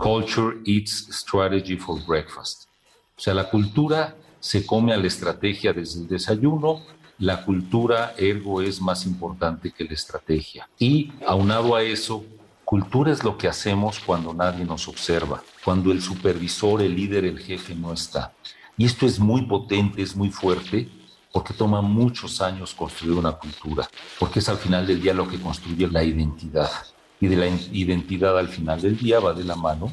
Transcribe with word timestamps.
Culture 0.00 0.56
eats 0.64 1.08
strategy 1.10 1.76
for 1.76 2.02
breakfast. 2.06 2.64
O 3.18 3.20
sea, 3.20 3.34
la 3.34 3.50
cultura 3.50 4.16
se 4.40 4.64
come 4.64 4.94
a 4.94 4.96
la 4.96 5.06
estrategia 5.06 5.74
desde 5.74 6.00
el 6.00 6.08
desayuno, 6.08 6.80
la 7.18 7.44
cultura 7.44 8.14
ergo 8.16 8.62
es 8.62 8.80
más 8.80 9.04
importante 9.04 9.70
que 9.70 9.84
la 9.84 9.92
estrategia. 9.92 10.66
Y 10.78 11.12
aunado 11.26 11.76
a 11.76 11.82
eso, 11.82 12.24
cultura 12.64 13.12
es 13.12 13.22
lo 13.22 13.36
que 13.36 13.46
hacemos 13.46 14.00
cuando 14.00 14.32
nadie 14.32 14.64
nos 14.64 14.88
observa, 14.88 15.42
cuando 15.62 15.92
el 15.92 16.00
supervisor, 16.00 16.80
el 16.80 16.96
líder, 16.96 17.26
el 17.26 17.38
jefe 17.38 17.74
no 17.74 17.92
está. 17.92 18.32
Y 18.78 18.86
esto 18.86 19.04
es 19.04 19.20
muy 19.20 19.42
potente, 19.42 20.00
es 20.00 20.16
muy 20.16 20.30
fuerte, 20.30 20.88
porque 21.30 21.52
toma 21.52 21.82
muchos 21.82 22.40
años 22.40 22.72
construir 22.72 23.18
una 23.18 23.32
cultura, 23.32 23.86
porque 24.18 24.38
es 24.38 24.48
al 24.48 24.56
final 24.56 24.86
del 24.86 25.02
día 25.02 25.12
lo 25.12 25.28
que 25.28 25.38
construye 25.38 25.86
la 25.88 26.02
identidad. 26.02 26.70
Y 27.20 27.28
de 27.28 27.36
la 27.36 27.46
identidad 27.46 28.38
al 28.38 28.48
final 28.48 28.80
del 28.80 28.96
día 28.96 29.20
va 29.20 29.34
de 29.34 29.44
la 29.44 29.54
mano 29.54 29.92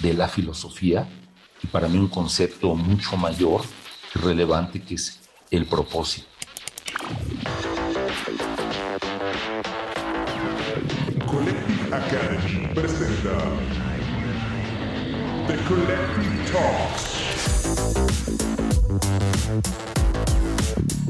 de 0.00 0.14
la 0.14 0.28
filosofía 0.28 1.08
y 1.62 1.66
para 1.66 1.88
mí 1.88 1.98
un 1.98 2.08
concepto 2.08 2.74
mucho 2.74 3.16
mayor 3.16 3.62
y 4.14 4.18
relevante 4.18 4.80
que 4.80 4.94
es 4.94 5.20
el 5.50 5.66
propósito. 5.66 6.26
Collective 11.26 11.94
Academy 11.94 12.74
presenta 12.74 13.38
The 15.46 15.56
Collective 15.68 16.52
Talks. 16.52 17.12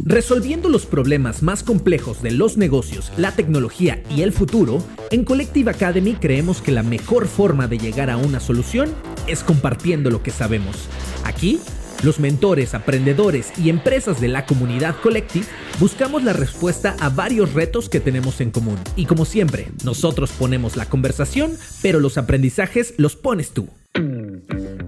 Resolviendo 0.04 0.68
los 0.68 0.84
problemas 0.84 1.44
más 1.44 1.62
complejos 1.62 2.22
de 2.22 2.32
los 2.32 2.56
negocios, 2.56 3.12
la 3.16 3.36
tecnología 3.36 4.02
y 4.10 4.22
el 4.22 4.32
futuro, 4.32 4.84
en 5.12 5.24
Collective 5.24 5.70
Academy 5.70 6.14
creemos 6.14 6.60
que 6.60 6.72
la 6.72 6.82
mejor 6.82 7.28
forma 7.28 7.68
de 7.68 7.78
llegar 7.78 8.10
a 8.10 8.16
una 8.16 8.40
solución 8.40 8.92
es 9.28 9.44
compartiendo 9.44 10.10
lo 10.10 10.20
que 10.24 10.32
sabemos. 10.32 10.88
Aquí, 11.22 11.60
los 12.02 12.18
mentores, 12.18 12.74
aprendedores 12.74 13.52
y 13.56 13.70
empresas 13.70 14.20
de 14.20 14.26
la 14.26 14.44
comunidad 14.44 14.96
Collective 15.00 15.46
buscamos 15.78 16.24
la 16.24 16.32
respuesta 16.32 16.96
a 16.98 17.08
varios 17.08 17.52
retos 17.52 17.88
que 17.88 18.00
tenemos 18.00 18.40
en 18.40 18.50
común. 18.50 18.78
Y 18.96 19.06
como 19.06 19.24
siempre, 19.24 19.68
nosotros 19.84 20.32
ponemos 20.32 20.76
la 20.76 20.86
conversación, 20.86 21.52
pero 21.80 22.00
los 22.00 22.18
aprendizajes 22.18 22.94
los 22.96 23.14
pones 23.14 23.50
tú. 23.50 23.68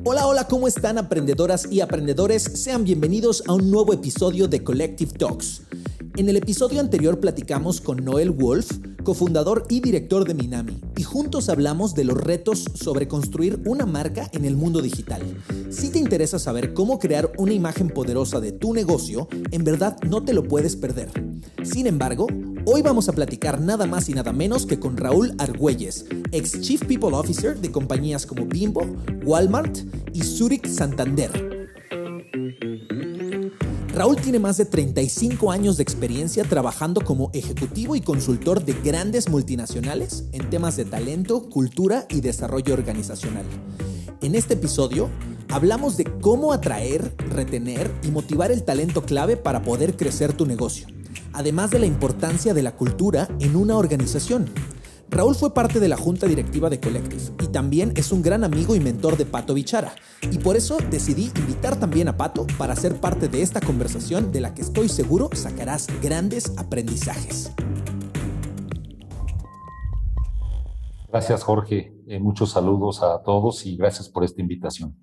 Hola, 0.07 0.27
hola, 0.27 0.47
¿cómo 0.47 0.69
están 0.69 0.99
aprendedoras 0.99 1.67
y 1.71 1.81
aprendedores? 1.81 2.43
Sean 2.43 2.85
bienvenidos 2.85 3.43
a 3.47 3.55
un 3.55 3.71
nuevo 3.71 3.95
episodio 3.95 4.47
de 4.47 4.63
Collective 4.63 5.13
Talks. 5.13 5.63
En 6.17 6.29
el 6.29 6.37
episodio 6.37 6.79
anterior 6.79 7.19
platicamos 7.19 7.81
con 7.81 8.05
Noel 8.05 8.31
Wolf, 8.31 8.71
cofundador 9.03 9.67
y 9.69 9.81
director 9.81 10.25
de 10.25 10.35
Minami, 10.35 10.81
y 10.97 11.03
juntos 11.03 11.49
hablamos 11.49 11.97
de 11.97 12.05
los 12.05 12.17
retos 12.17 12.67
sobre 12.75 13.09
construir 13.09 13.61
una 13.67 13.85
marca 13.85 14.31
en 14.33 14.45
el 14.45 14.55
mundo 14.55 14.81
digital. 14.81 15.23
Si 15.71 15.91
te 15.91 15.99
interesa 15.99 16.39
saber 16.39 16.73
cómo 16.73 17.01
crear 17.01 17.33
una 17.37 17.53
imagen 17.53 17.89
poderosa 17.89 18.39
de 18.39 18.53
tu 18.53 18.73
negocio, 18.73 19.27
en 19.51 19.65
verdad 19.65 19.97
no 20.09 20.23
te 20.25 20.35
lo 20.35 20.45
puedes 20.45 20.77
perder. 20.77 21.11
Sin 21.65 21.89
embargo, 21.89 22.29
hoy 22.65 22.81
vamos 22.81 23.09
a 23.09 23.13
platicar 23.13 23.61
nada 23.61 23.87
más 23.87 24.09
y 24.09 24.13
nada 24.13 24.33
menos 24.33 24.67
que 24.67 24.79
con 24.79 24.97
Raúl 24.97 25.35
Argüelles, 25.39 26.07
ex 26.31 26.61
Chief 26.61 26.85
People 26.85 27.17
Officer 27.17 27.61
de 27.61 27.73
compañías 27.73 28.25
como 28.25 28.47
Bimbo, 28.47 28.87
Walmart 29.25 29.79
y 30.13 30.23
Zurich 30.23 30.69
Santander. 30.69 31.54
Raúl 33.95 34.17
tiene 34.17 34.41
más 34.41 34.57
de 34.57 34.65
35 34.65 35.53
años 35.53 35.77
de 35.77 35.85
experiencia 35.85 36.43
trabajando 36.43 37.01
como 37.01 37.31
ejecutivo 37.33 37.95
y 37.95 38.01
consultor 38.01 38.65
de 38.65 38.73
grandes 38.73 39.29
multinacionales 39.29 40.25
en 40.33 40.51
temas 40.51 40.77
de 40.77 40.85
talento, 40.85 41.49
cultura 41.49 42.05
y 42.09 42.21
desarrollo 42.21 42.75
organizacional. 42.75 43.45
En 44.21 44.35
este 44.35 44.55
episodio 44.55 45.11
hablamos 45.49 45.97
de 45.97 46.07
cómo 46.21 46.53
atraer, 46.53 47.15
retener 47.31 47.89
y 48.03 48.09
motivar 48.09 48.51
el 48.51 48.65
talento 48.65 49.05
clave 49.05 49.37
para 49.37 49.63
poder 49.63 49.97
crecer 49.97 50.33
tu 50.33 50.45
negocio, 50.45 50.89
además 51.33 51.71
de 51.71 51.79
la 51.79 51.87
importancia 51.87 52.53
de 52.53 52.63
la 52.63 52.75
cultura 52.75 53.29
en 53.39 53.55
una 53.55 53.77
organización. 53.77 54.51
Raúl 55.11 55.35
fue 55.35 55.55
parte 55.55 55.81
de 55.81 55.89
la 55.89 55.97
junta 55.97 56.27
directiva 56.27 56.71
de 56.71 56.81
Collective 56.81 57.23
y 57.43 57.47
también 57.49 57.93
es 57.97 58.11
un 58.13 58.23
gran 58.23 58.43
amigo 58.45 58.75
y 58.75 58.81
mentor 58.81 59.17
de 59.17 59.27
Pato 59.27 59.55
Bichara. 59.55 59.95
Y 60.31 60.39
por 60.39 60.57
eso 60.57 60.79
decidí 60.91 61.31
invitar 61.37 61.79
también 61.79 62.09
a 62.09 62.17
Pato 62.17 62.47
para 62.59 62.75
ser 62.75 63.01
parte 63.01 63.29
de 63.29 63.43
esta 63.43 63.61
conversación 63.61 64.33
de 64.33 64.41
la 64.41 64.55
que 64.55 64.63
estoy 64.63 64.89
seguro 64.89 65.31
sacarás 65.33 65.87
grandes 66.03 66.53
aprendizajes. 66.57 67.53
Gracias 71.09 71.45
Jorge, 71.45 71.95
eh, 72.09 72.19
muchos 72.19 72.51
saludos 72.51 73.03
a 73.03 73.23
todos 73.23 73.67
y 73.67 73.77
gracias 73.77 74.09
por 74.09 74.25
esta 74.25 74.41
invitación. 74.41 74.97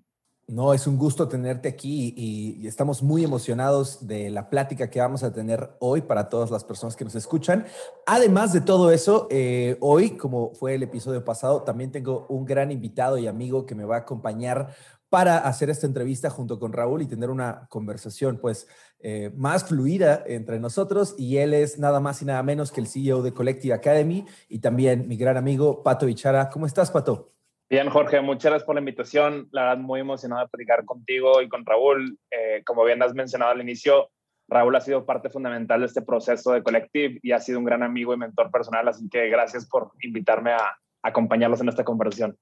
No, 0.52 0.74
es 0.74 0.86
un 0.86 0.98
gusto 0.98 1.30
tenerte 1.30 1.70
aquí 1.70 2.14
y, 2.18 2.68
estamos 2.68 3.02
muy 3.02 3.24
emocionados 3.24 4.06
de 4.06 4.30
la 4.30 4.50
plática 4.50 4.90
que 4.90 5.00
vamos 5.00 5.24
a 5.24 5.32
tener 5.32 5.78
hoy 5.80 6.02
para 6.02 6.28
todas 6.28 6.52
las 6.52 6.66
personas 6.66 6.98
que 6.98 7.06
nos 7.06 7.16
escuchan. 7.16 7.66
Además 8.06 8.52
de 8.52 8.60
todo 8.60 8.92
eso, 8.92 9.30
eh, 9.32 9.78
hoy, 9.80 10.18
como 10.18 10.54
fue 10.54 10.76
el 10.76 10.84
episodio 10.84 11.24
pasado, 11.24 11.64
también 11.64 11.94
tengo 11.94 12.26
un 12.28 12.44
gran 12.44 12.70
invitado 12.70 13.18
y 13.18 13.28
amigo 13.28 13.66
que 13.66 13.76
me 13.76 13.86
va 13.86 13.96
a 13.96 14.00
acompañar 14.00 14.76
para 15.08 15.38
hacer 15.38 15.70
esta 15.70 15.88
entrevista 15.88 16.30
junto 16.30 16.60
con 16.60 16.74
Raúl 16.74 17.02
y 17.02 17.08
tener 17.08 17.30
una 17.30 17.68
conversación 17.70 18.38
pues 18.38 18.68
eh, 19.00 19.32
más 19.38 19.64
fluida 19.64 20.22
entre 20.28 20.60
nosotros. 20.60 21.16
Y 21.18 21.38
él 21.38 21.54
es 21.54 21.80
nada 21.80 22.02
más 22.02 22.22
y 22.22 22.26
nada 22.26 22.44
menos 22.44 22.74
que 22.74 22.82
el 22.82 22.88
CEO 22.88 23.22
de 23.22 23.34
Collective 23.34 23.74
Academy 23.74 24.26
y 24.50 24.60
también 24.60 25.08
mi 25.08 25.16
gran 25.16 25.38
amigo 25.38 25.82
Pato 25.82 26.08
Bichara. 26.08 26.50
¿Cómo 26.50 26.66
estás, 26.66 26.92
Pato? 26.92 27.32
Bien, 27.72 27.90
Jorge, 27.90 28.20
muchas 28.20 28.50
gracias 28.50 28.66
por 28.66 28.76
la 28.76 28.82
invitación. 28.82 29.48
La 29.52 29.62
verdad, 29.62 29.78
muy 29.78 30.02
emocionado 30.02 30.42
de 30.42 30.50
platicar 30.50 30.84
contigo 30.84 31.42
y 31.42 31.48
con 31.48 31.66
Raúl. 31.66 32.20
Eh, 32.30 32.64
como 32.66 32.84
bien 32.84 33.02
has 33.02 33.14
mencionado 33.14 33.54
al 33.54 33.62
inicio, 33.62 34.10
Raúl 34.50 34.76
ha 34.76 34.82
sido 34.82 35.06
parte 35.06 35.30
fundamental 35.30 35.80
de 35.80 35.86
este 35.86 36.02
proceso 36.02 36.52
de 36.52 36.64
Collective 36.64 37.22
y 37.24 37.32
ha 37.32 37.40
sido 37.40 37.60
un 37.60 37.64
gran 37.64 37.82
amigo 37.82 38.14
y 38.14 38.18
mentor 38.18 38.52
personal, 38.52 38.90
así 38.90 39.08
que 39.08 39.30
gracias 39.30 39.70
por 39.70 39.92
invitarme 40.02 40.52
a 40.52 40.78
acompañarlos 41.02 41.62
en 41.62 41.70
esta 41.70 41.86
conversación. 41.86 42.38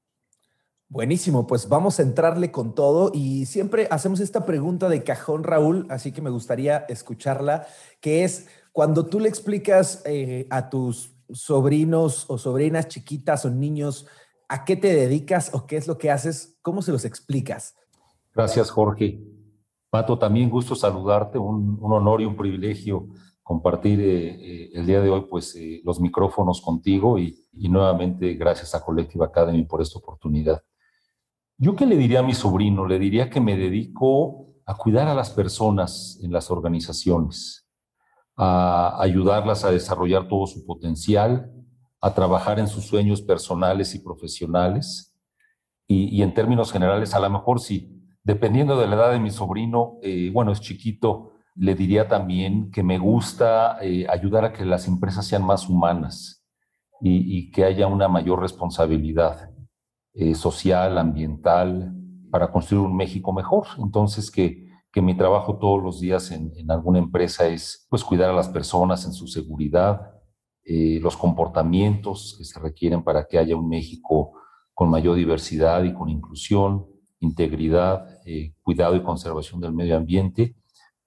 Buenísimo, 0.88 1.46
pues 1.46 1.70
vamos 1.70 2.00
a 2.00 2.02
entrarle 2.02 2.50
con 2.50 2.74
todo 2.74 3.12
y 3.14 3.46
siempre 3.46 3.88
hacemos 3.92 4.22
esta 4.22 4.48
pregunta 4.48 4.90
de 4.90 5.04
cajón, 5.04 5.44
Raúl, 5.44 5.86
así 5.92 6.12
que 6.12 6.24
me 6.24 6.32
gustaría 6.32 6.88
escucharla, 6.90 7.68
que 8.02 8.24
es 8.24 8.50
cuando 8.72 9.06
tú 9.06 9.20
le 9.20 9.30
explicas 9.30 10.02
eh, 10.08 10.48
a 10.50 10.72
tus 10.72 11.14
sobrinos 11.32 12.26
o 12.30 12.40
sobrinas 12.40 12.88
chiquitas 12.88 13.46
o 13.46 13.52
niños 13.52 14.08
a 14.50 14.66
qué 14.66 14.76
te 14.76 14.94
dedicas 14.94 15.54
o 15.54 15.68
qué 15.68 15.78
es 15.78 15.88
lo 15.88 15.98
que 15.98 16.10
haces, 16.10 16.58
¿cómo 16.64 16.82
se 16.82 16.92
los 16.92 17.06
explicas? 17.06 17.76
Gracias, 18.34 18.72
Jorge. 18.72 19.22
Pato, 19.92 20.18
también 20.18 20.50
gusto 20.50 20.76
saludarte, 20.76 21.38
un, 21.38 21.80
honor 21.82 22.22
y 22.22 22.26
un 22.26 22.36
privilegio 22.36 23.08
compartir 23.44 24.00
eh, 24.00 24.28
eh, 24.30 24.70
el 24.74 24.86
día 24.86 25.02
de 25.02 25.10
hoy 25.10 25.26
pues 25.28 25.56
eh, 25.56 25.82
los 25.84 26.00
micrófonos 26.00 26.62
contigo 26.62 27.18
y, 27.18 27.48
y, 27.54 27.68
nuevamente 27.68 28.36
gracias 28.36 28.76
a 28.76 28.86
Collective 28.86 29.26
Academy 29.26 29.64
por 29.64 29.82
esta 29.82 29.98
oportunidad. 29.98 30.62
Yo 31.58 31.76
qué 31.76 31.88
le 31.88 31.98
diría 31.98 32.20
a 32.20 32.24
mi 32.24 32.34
sobrino, 32.34 32.86
le 32.86 33.00
diría 33.00 33.30
que 33.30 33.42
me 33.42 33.58
dedico 33.58 34.50
a 34.66 34.76
cuidar 34.76 35.08
a 35.08 35.16
las 35.16 35.32
personas 35.32 36.20
en 36.22 36.32
las 36.32 36.52
organizaciones, 36.52 37.68
a 38.36 39.02
ayudarlas 39.02 39.66
a 39.66 39.72
desarrollar 39.72 40.28
todo 40.28 40.46
su 40.46 40.64
potencial, 40.64 41.52
a 42.02 42.14
trabajar 42.14 42.60
en 42.60 42.68
sus 42.68 42.86
sueños 42.86 43.22
personales 43.22 43.94
y 43.96 44.00
profesionales. 44.00 45.16
Y, 45.88 46.22
en 46.22 46.36
términos 46.36 46.72
generales, 46.72 47.16
a 47.16 47.20
lo 47.20 47.30
mejor 47.32 47.60
sí, 47.60 48.00
dependiendo 48.24 48.80
de 48.80 48.86
la 48.88 48.96
edad 48.96 49.12
de 49.12 49.20
mi 49.20 49.32
sobrino, 49.32 49.98
eh, 50.04 50.30
bueno, 50.32 50.52
es 50.52 50.62
chiquito, 50.62 51.32
le 51.56 51.74
diría 51.74 52.08
también 52.08 52.70
que 52.70 52.84
me 52.84 53.00
gusta 53.00 53.80
eh, 53.82 54.06
ayudar 54.08 54.46
a 54.46 54.54
que 54.54 54.66
las 54.66 54.88
empresas 54.88 55.26
sean 55.26 55.44
más 55.44 55.68
humanas 55.68 56.46
y, 57.02 57.50
que 57.52 57.64
haya 57.64 57.88
una 57.88 58.08
mayor 58.08 58.40
responsabilidad 58.40 59.50
eh, 60.14 60.36
social, 60.36 60.98
ambiental, 60.98 61.92
para 62.30 62.52
construir 62.52 62.86
un 62.86 62.96
México 62.96 63.34
mejor. 63.34 63.66
Entonces, 63.80 64.30
que, 64.30 64.68
que 64.92 65.02
mi 65.02 65.18
trabajo 65.18 65.58
todos 65.58 65.82
los 65.82 66.00
días 66.00 66.30
en, 66.30 66.52
en 66.56 66.70
alguna 66.70 67.00
empresa 67.00 67.48
es 67.48 67.88
pues 67.90 68.04
cuidar 68.04 68.30
a 68.30 68.34
las 68.34 68.50
personas 68.50 69.06
en 69.06 69.14
su 69.14 69.26
seguridad, 69.28 70.19
eh, 70.72 71.00
los 71.02 71.18
comportamientos 71.18 72.36
que 72.38 72.46
se 72.46 72.60
requieren 72.60 73.04
para 73.04 73.26
que 73.26 73.40
haya 73.40 73.56
un 73.56 73.68
México 73.68 74.34
con 74.72 74.92
mayor 74.92 75.16
diversidad 75.16 75.84
y 75.84 75.96
con 75.96 76.10
inclusión, 76.10 76.86
integridad, 77.22 78.06
eh, 78.24 78.54
cuidado 78.62 78.96
y 78.96 79.02
conservación 79.02 79.60
del 79.62 79.74
medio 79.74 79.98
ambiente 79.98 80.56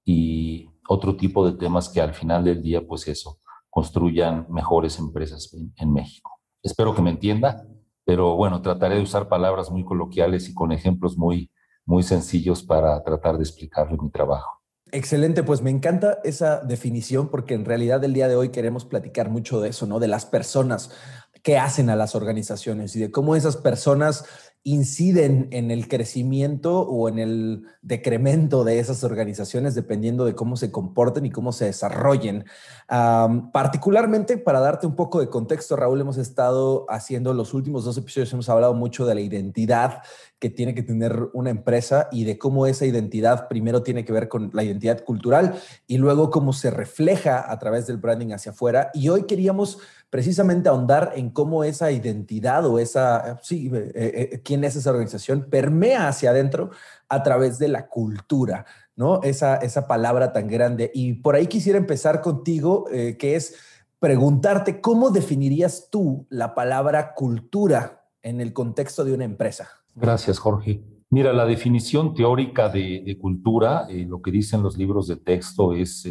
y 0.04 0.68
otro 0.88 1.14
tipo 1.14 1.48
de 1.48 1.56
temas 1.56 1.88
que 1.88 2.00
al 2.00 2.12
final 2.12 2.42
del 2.44 2.60
día, 2.60 2.84
pues 2.84 3.06
eso, 3.06 3.38
construyan 3.70 4.48
mejores 4.50 4.98
empresas 4.98 5.54
en, 5.76 5.92
México. 5.92 6.40
Espero 6.60 6.92
que 6.92 7.02
me 7.02 7.10
entienda, 7.10 7.64
pero 8.04 8.34
bueno, 8.34 8.62
trataré 8.62 8.96
de 8.96 9.02
usar 9.02 9.28
palabras 9.28 9.70
muy 9.70 9.84
coloquiales 9.84 10.48
y 10.48 10.54
con 10.54 10.72
ejemplos 10.72 11.16
muy, 11.16 11.52
muy 11.86 12.02
sencillos 12.02 12.64
para 12.64 13.00
tratar 13.04 13.36
de 13.36 13.44
explicarle 13.44 13.96
mi 13.96 14.10
trabajo. 14.10 14.61
Excelente, 14.94 15.42
pues 15.42 15.62
me 15.62 15.70
encanta 15.70 16.18
esa 16.22 16.60
definición 16.60 17.30
porque 17.30 17.54
en 17.54 17.64
realidad 17.64 18.04
el 18.04 18.12
día 18.12 18.28
de 18.28 18.36
hoy 18.36 18.50
queremos 18.50 18.84
platicar 18.84 19.30
mucho 19.30 19.58
de 19.62 19.70
eso, 19.70 19.86
¿no? 19.86 19.98
De 19.98 20.06
las 20.06 20.26
personas 20.26 20.90
que 21.42 21.56
hacen 21.56 21.88
a 21.88 21.96
las 21.96 22.14
organizaciones 22.14 22.94
y 22.94 23.00
de 23.00 23.10
cómo 23.10 23.34
esas 23.34 23.56
personas 23.56 24.26
inciden 24.64 25.48
en 25.50 25.70
el 25.70 25.88
crecimiento 25.88 26.82
o 26.82 27.08
en 27.08 27.18
el 27.18 27.64
decremento 27.80 28.64
de 28.64 28.78
esas 28.78 29.02
organizaciones 29.02 29.74
dependiendo 29.74 30.24
de 30.24 30.34
cómo 30.34 30.56
se 30.56 30.70
comporten 30.70 31.24
y 31.26 31.30
cómo 31.30 31.52
se 31.52 31.64
desarrollen. 31.64 32.44
particularmente, 33.52 34.36
para 34.36 34.60
darte 34.60 34.86
un 34.86 34.94
poco 34.94 35.20
de 35.20 35.30
contexto, 35.30 35.74
Raúl, 35.74 36.02
hemos 36.02 36.18
estado 36.18 36.84
haciendo 36.90 37.32
los 37.32 37.54
últimos 37.54 37.84
dos 37.84 37.96
episodios, 37.96 38.32
hemos 38.34 38.50
hablado 38.50 38.74
mucho 38.74 39.06
de 39.06 39.14
la 39.14 39.22
identidad 39.22 40.02
que 40.42 40.50
tiene 40.50 40.74
que 40.74 40.82
tener 40.82 41.28
una 41.34 41.50
empresa 41.50 42.08
y 42.10 42.24
de 42.24 42.36
cómo 42.36 42.66
esa 42.66 42.84
identidad 42.84 43.46
primero 43.46 43.84
tiene 43.84 44.04
que 44.04 44.12
ver 44.12 44.26
con 44.28 44.50
la 44.52 44.64
identidad 44.64 45.04
cultural 45.04 45.54
y 45.86 45.98
luego 45.98 46.30
cómo 46.30 46.52
se 46.52 46.72
refleja 46.72 47.48
a 47.48 47.56
través 47.60 47.86
del 47.86 47.98
branding 47.98 48.32
hacia 48.32 48.50
afuera. 48.50 48.90
Y 48.92 49.08
hoy 49.08 49.22
queríamos 49.22 49.78
precisamente 50.10 50.68
ahondar 50.68 51.12
en 51.14 51.30
cómo 51.30 51.62
esa 51.62 51.92
identidad 51.92 52.66
o 52.66 52.80
esa, 52.80 53.38
sí, 53.40 53.70
eh, 53.72 53.92
eh, 53.94 54.40
quién 54.42 54.64
es 54.64 54.74
esa 54.74 54.90
organización, 54.90 55.46
permea 55.48 56.08
hacia 56.08 56.30
adentro 56.30 56.70
a 57.08 57.22
través 57.22 57.60
de 57.60 57.68
la 57.68 57.86
cultura, 57.86 58.66
¿no? 58.96 59.22
Esa, 59.22 59.58
esa 59.58 59.86
palabra 59.86 60.32
tan 60.32 60.48
grande. 60.48 60.90
Y 60.92 61.12
por 61.12 61.36
ahí 61.36 61.46
quisiera 61.46 61.78
empezar 61.78 62.20
contigo, 62.20 62.86
eh, 62.90 63.16
que 63.16 63.36
es 63.36 63.54
preguntarte, 64.00 64.80
¿cómo 64.80 65.10
definirías 65.10 65.86
tú 65.88 66.26
la 66.30 66.56
palabra 66.56 67.14
cultura 67.14 68.08
en 68.22 68.40
el 68.40 68.52
contexto 68.52 69.04
de 69.04 69.14
una 69.14 69.24
empresa? 69.24 69.81
Gracias, 69.94 70.38
Jorge. 70.38 70.82
Mira, 71.10 71.32
la 71.32 71.44
definición 71.44 72.14
teórica 72.14 72.68
de, 72.68 73.18
cultura, 73.20 73.86
lo 73.90 74.22
que 74.22 74.30
dicen 74.30 74.62
los 74.62 74.78
libros 74.78 75.06
de 75.06 75.16
texto 75.16 75.74
es 75.74 76.06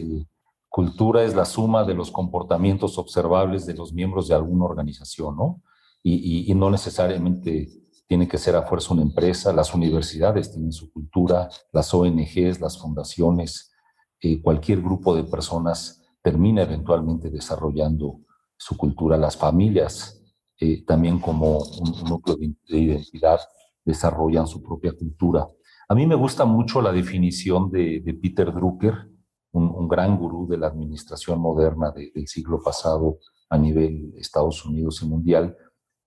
Cultura 0.71 1.25
es 1.25 1.35
la 1.35 1.43
suma 1.43 1.83
de 1.83 1.93
los 1.93 2.11
comportamientos 2.11 2.97
observables 2.97 3.65
de 3.65 3.73
los 3.73 3.91
miembros 3.91 4.29
de 4.29 4.35
alguna 4.35 4.63
organización, 4.63 5.35
¿no? 5.35 5.61
Y, 6.01 6.49
no 6.55 6.69
necesariamente 6.69 7.67
tiene 8.07 8.25
que 8.25 8.37
ser 8.37 8.55
a 8.55 8.61
fuerza 8.61 8.93
una 8.93 9.03
empresa, 9.03 9.51
las 9.51 9.73
universidades 9.73 10.49
tienen 10.49 10.71
su 10.71 10.89
cultura, 10.89 11.49
las 11.73 11.93
ONGs, 11.93 12.61
las 12.61 12.79
fundaciones, 12.79 13.73
eh, 14.21 14.41
cualquier 14.41 14.81
grupo 14.81 15.13
de 15.13 15.25
personas 15.25 16.01
termina 16.21 16.61
eventualmente 16.61 17.29
desarrollando 17.29 18.21
su 18.55 18.77
cultura, 18.77 19.17
las 19.17 19.35
familias 19.35 20.23
eh, 20.57 20.85
también 20.85 21.19
como 21.19 21.57
un, 21.57 22.09
núcleo 22.09 22.37
de, 22.37 22.77
identidad 22.77 23.41
desarrollan 23.83 24.47
su 24.47 24.61
propia 24.61 24.93
cultura. 24.93 25.47
A 25.89 25.95
mí 25.95 26.07
me 26.07 26.15
gusta 26.15 26.45
mucho 26.45 26.81
la 26.81 26.91
definición 26.91 27.69
de, 27.69 27.99
de 27.99 28.13
Peter 28.13 28.53
Drucker, 28.53 29.11
un, 29.51 29.87
gran 29.87 30.17
gurú 30.17 30.47
de 30.47 30.57
la 30.57 30.67
administración 30.67 31.39
moderna 31.39 31.91
del 31.91 32.27
siglo 32.27 32.61
pasado 32.61 33.19
a 33.49 33.57
nivel 33.57 34.13
Estados 34.17 34.65
Unidos 34.65 35.01
y 35.01 35.05
mundial. 35.05 35.55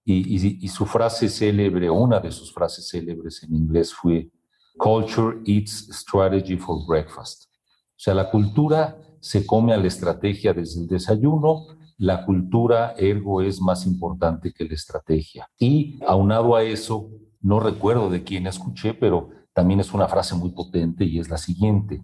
Y, 0.06 0.68
su 0.68 0.84
frase 0.84 1.28
célebre, 1.28 1.88
una 1.88 2.20
de 2.20 2.30
sus 2.30 2.52
frases 2.52 2.88
célebres 2.88 3.42
en 3.42 3.54
inglés 3.54 3.92
fue, 3.92 4.30
Culture 4.76 5.38
eats 5.46 5.88
strategy 5.92 6.56
for 6.56 6.84
breakfast. 6.86 7.44
O 7.44 7.98
sea, 7.98 8.14
la 8.14 8.30
cultura 8.30 8.98
se 9.20 9.46
come 9.46 9.72
a 9.72 9.76
la 9.76 9.86
estrategia 9.86 10.52
desde 10.52 10.80
el 10.80 10.88
desayuno, 10.88 11.66
la 11.96 12.26
cultura 12.26 12.94
ergo 12.98 13.40
es 13.40 13.60
más 13.60 13.86
importante 13.86 14.52
que 14.52 14.64
la 14.64 14.74
estrategia. 14.74 15.48
Y 15.58 16.00
aunado 16.06 16.56
a 16.56 16.64
eso, 16.64 17.08
no 17.44 17.60
recuerdo 17.60 18.08
de 18.08 18.24
quién 18.24 18.46
escuché, 18.46 18.94
pero 18.94 19.28
también 19.52 19.78
es 19.78 19.92
una 19.92 20.08
frase 20.08 20.34
muy 20.34 20.52
potente 20.52 21.04
y 21.04 21.18
es 21.18 21.28
la 21.28 21.36
siguiente. 21.36 22.02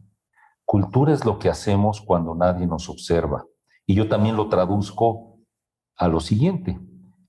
Cultura 0.67 1.15
es 1.15 1.25
lo 1.25 1.39
que 1.39 1.49
hacemos 1.49 2.03
cuando 2.03 2.35
nadie 2.35 2.67
nos 2.67 2.91
observa. 2.91 3.47
Y 3.87 3.95
yo 3.95 4.07
también 4.07 4.37
lo 4.37 4.51
traduzco 4.51 5.39
a 5.97 6.09
lo 6.09 6.21
siguiente. 6.21 6.79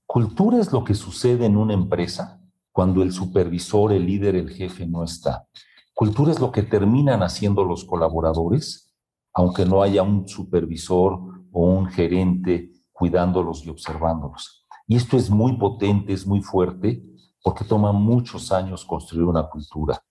Cultura 0.04 0.58
es 0.58 0.72
lo 0.72 0.84
que 0.84 0.92
sucede 0.92 1.46
en 1.46 1.56
una 1.56 1.72
empresa 1.72 2.38
cuando 2.70 3.02
el 3.02 3.12
supervisor, 3.12 3.92
el 3.92 4.04
líder, 4.04 4.36
el 4.36 4.50
jefe 4.50 4.86
no 4.86 5.04
está. 5.04 5.48
Cultura 5.94 6.32
es 6.32 6.38
lo 6.38 6.52
que 6.52 6.62
terminan 6.62 7.22
haciendo 7.22 7.64
los 7.64 7.86
colaboradores, 7.86 8.94
aunque 9.32 9.64
no 9.64 9.82
haya 9.82 10.02
un 10.02 10.28
supervisor 10.28 11.18
o 11.50 11.66
un 11.66 11.86
gerente 11.86 12.72
cuidándolos 12.92 13.64
y 13.64 13.70
observándolos. 13.70 14.66
Y 14.86 14.96
esto 14.96 15.16
es 15.16 15.30
muy 15.30 15.56
potente, 15.56 16.12
es 16.12 16.26
muy 16.26 16.42
fuerte, 16.42 17.02
porque 17.42 17.64
toma 17.64 17.92
muchos 17.92 18.52
años 18.52 18.84
construir 18.84 19.24
una 19.24 19.48
cultura. 19.48 20.02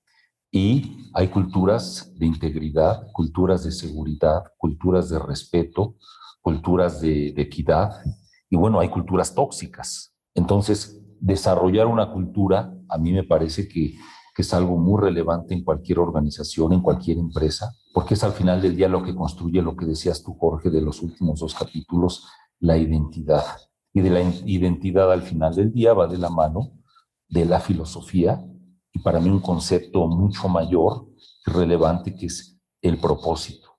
Y 0.51 1.09
hay 1.13 1.29
culturas 1.29 2.13
de 2.17 2.25
integridad, 2.25 3.07
culturas 3.13 3.63
de 3.63 3.71
seguridad, 3.71 4.43
culturas 4.57 5.09
de 5.09 5.17
respeto, 5.17 5.95
culturas 6.41 6.99
de, 6.99 7.29
equidad. 7.37 7.91
Y 8.49 8.57
bueno, 8.57 8.81
hay 8.81 8.89
culturas 8.89 9.33
tóxicas. 9.33 10.13
Entonces, 10.35 11.01
desarrollar 11.21 11.87
una 11.87 12.11
cultura 12.11 12.73
a 12.89 12.97
mí 12.97 13.13
me 13.13 13.23
parece 13.23 13.69
que, 13.69 13.95
que, 14.35 14.41
es 14.41 14.53
algo 14.53 14.77
muy 14.77 14.99
relevante 14.99 15.53
en 15.53 15.63
cualquier 15.63 15.99
organización, 15.99 16.73
en 16.73 16.81
cualquier 16.81 17.17
empresa, 17.17 17.71
porque 17.93 18.15
es 18.15 18.23
al 18.25 18.33
final 18.33 18.61
del 18.61 18.75
día 18.75 18.89
lo 18.89 19.01
que 19.01 19.15
construye 19.15 19.61
lo 19.61 19.77
que 19.77 19.85
decías 19.85 20.21
tú, 20.21 20.33
Jorge, 20.37 20.69
de 20.69 20.81
los 20.81 21.01
últimos 21.01 21.39
dos 21.39 21.55
capítulos, 21.55 22.27
la 22.59 22.77
identidad. 22.77 23.45
Y 23.93 24.01
de 24.01 24.09
la 24.09 24.21
identidad 24.45 25.09
al 25.09 25.21
final 25.21 25.55
del 25.55 25.71
día 25.71 25.93
va 25.93 26.07
de 26.07 26.17
la 26.17 26.29
mano 26.29 26.80
de 27.31 27.45
la 27.45 27.59
filosofía 27.59 28.45
y 28.93 28.99
para 28.99 29.19
mí 29.19 29.29
un 29.29 29.39
concepto 29.39 30.05
mucho 30.07 30.47
mayor 30.49 31.07
y 31.47 31.51
relevante 31.51 32.13
que 32.13 32.27
es 32.27 32.59
el 32.81 32.97
propósito. 32.99 33.69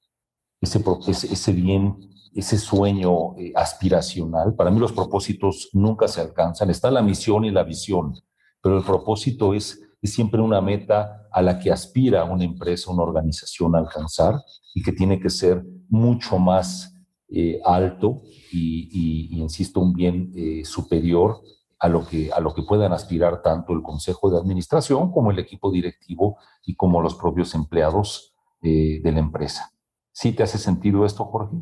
Ese, 0.60 1.52
bien, 1.52 1.98
ese 2.34 2.56
sueño 2.56 3.36
eh, 3.36 3.52
aspiracional, 3.54 4.54
para 4.54 4.70
mí 4.70 4.78
los 4.78 4.92
propósitos 4.92 5.68
nunca 5.72 6.08
se 6.08 6.20
alcanzan. 6.20 6.70
Está 6.70 6.90
la 6.90 7.02
misión 7.02 7.44
y 7.44 7.50
la 7.50 7.62
visión, 7.62 8.14
pero 8.62 8.78
el 8.78 8.84
propósito 8.84 9.54
es, 9.54 9.80
es 10.00 10.12
siempre 10.12 10.40
una 10.40 10.60
meta 10.60 11.28
a 11.30 11.42
la 11.42 11.58
que 11.58 11.70
aspira 11.70 12.24
una 12.24 12.44
empresa, 12.44 12.90
una 12.90 13.02
organización 13.02 13.74
a 13.74 13.78
alcanzar 13.78 14.40
y 14.74 14.82
que 14.82 14.92
tiene 14.92 15.20
que 15.20 15.30
ser 15.30 15.64
mucho 15.88 16.38
más 16.38 16.94
eh, 17.28 17.60
alto 17.64 18.22
y, 18.50 19.40
insisto, 19.40 19.80
un 19.80 19.92
bien 19.92 20.32
eh, 20.34 20.64
superior 20.64 21.40
a 21.82 21.88
lo 21.88 22.06
que, 22.06 22.30
a 22.32 22.38
lo 22.38 22.54
que 22.54 22.62
puedan 22.62 22.92
aspirar 22.92 23.42
tanto 23.42 23.72
el 23.72 23.82
Consejo 23.82 24.30
de 24.30 24.38
Administración 24.38 25.10
como 25.10 25.32
el 25.32 25.40
equipo 25.40 25.72
directivo 25.72 26.38
y 26.64 26.76
como 26.76 27.02
los 27.02 27.16
propios 27.16 27.56
empleados 27.56 28.36
eh, 28.62 29.00
de 29.02 29.10
la 29.10 29.18
empresa. 29.18 29.72
¿Sí 30.12 30.32
te 30.32 30.44
hace 30.44 30.58
sentido 30.58 31.04
esto, 31.04 31.24
Jorge? 31.24 31.56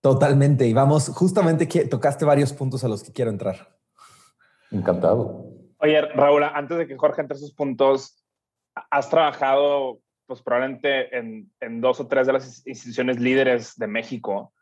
Totalmente. 0.00 0.66
Y 0.66 0.72
vamos, 0.72 1.10
justamente 1.10 1.68
que 1.68 1.84
tocaste 1.84 2.24
varios 2.24 2.52
puntos 2.52 2.82
a 2.82 2.88
los 2.88 3.04
que 3.04 3.12
quiero 3.12 3.30
entrar. 3.30 3.78
Encantado. 4.72 5.46
Oye, 5.78 6.00
Raúl, 6.00 6.42
antes 6.42 6.78
de 6.78 6.88
que 6.88 6.96
Jorge 6.96 7.20
entre 7.20 7.38
sus 7.38 7.54
puntos, 7.54 8.20
has 8.90 9.08
trabajado 9.10 10.00
pues 10.26 10.42
probablemente 10.42 11.16
en, 11.16 11.52
en 11.60 11.80
dos 11.80 12.00
o 12.00 12.08
tres 12.08 12.26
de 12.26 12.32
las 12.32 12.66
instituciones 12.66 13.20
líderes 13.20 13.76
de 13.76 13.86
México. 13.86 14.52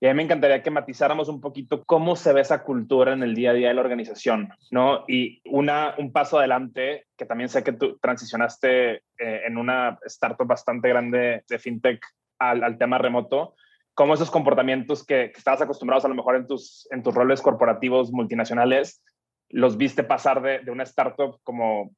Y 0.00 0.06
a 0.06 0.10
mí 0.10 0.16
me 0.16 0.22
encantaría 0.24 0.62
que 0.62 0.70
matizáramos 0.70 1.28
un 1.28 1.40
poquito 1.40 1.84
cómo 1.84 2.16
se 2.16 2.32
ve 2.32 2.40
esa 2.40 2.62
cultura 2.62 3.12
en 3.12 3.22
el 3.22 3.34
día 3.34 3.50
a 3.50 3.54
día 3.54 3.68
de 3.68 3.74
la 3.74 3.80
organización, 3.80 4.50
¿no? 4.70 5.04
Y 5.08 5.40
una, 5.46 5.94
un 5.98 6.12
paso 6.12 6.38
adelante, 6.38 7.06
que 7.16 7.24
también 7.24 7.48
sé 7.48 7.62
que 7.62 7.72
tú 7.72 7.98
transicionaste 7.98 8.96
eh, 8.96 9.02
en 9.46 9.56
una 9.56 9.98
startup 10.06 10.46
bastante 10.46 10.88
grande 10.88 11.44
de 11.48 11.58
fintech 11.58 12.04
al, 12.38 12.76
tema 12.76 12.98
remoto, 12.98 13.54
cómo 13.94 14.14
esos 14.14 14.30
comportamientos 14.30 15.06
que, 15.06 15.30
que, 15.32 15.38
estabas 15.38 15.62
acostumbrados 15.62 16.04
a 16.04 16.08
lo 16.08 16.14
mejor 16.14 16.36
en 16.36 16.46
tus, 16.46 16.86
en 16.90 17.02
tus 17.02 17.14
roles 17.14 17.40
corporativos 17.40 18.12
multinacionales, 18.12 19.02
los 19.48 19.76
viste 19.76 20.02
pasar 20.02 20.42
de, 20.42 20.58
de 20.58 20.70
una 20.70 20.82
startup 20.82 21.38
como 21.44 21.94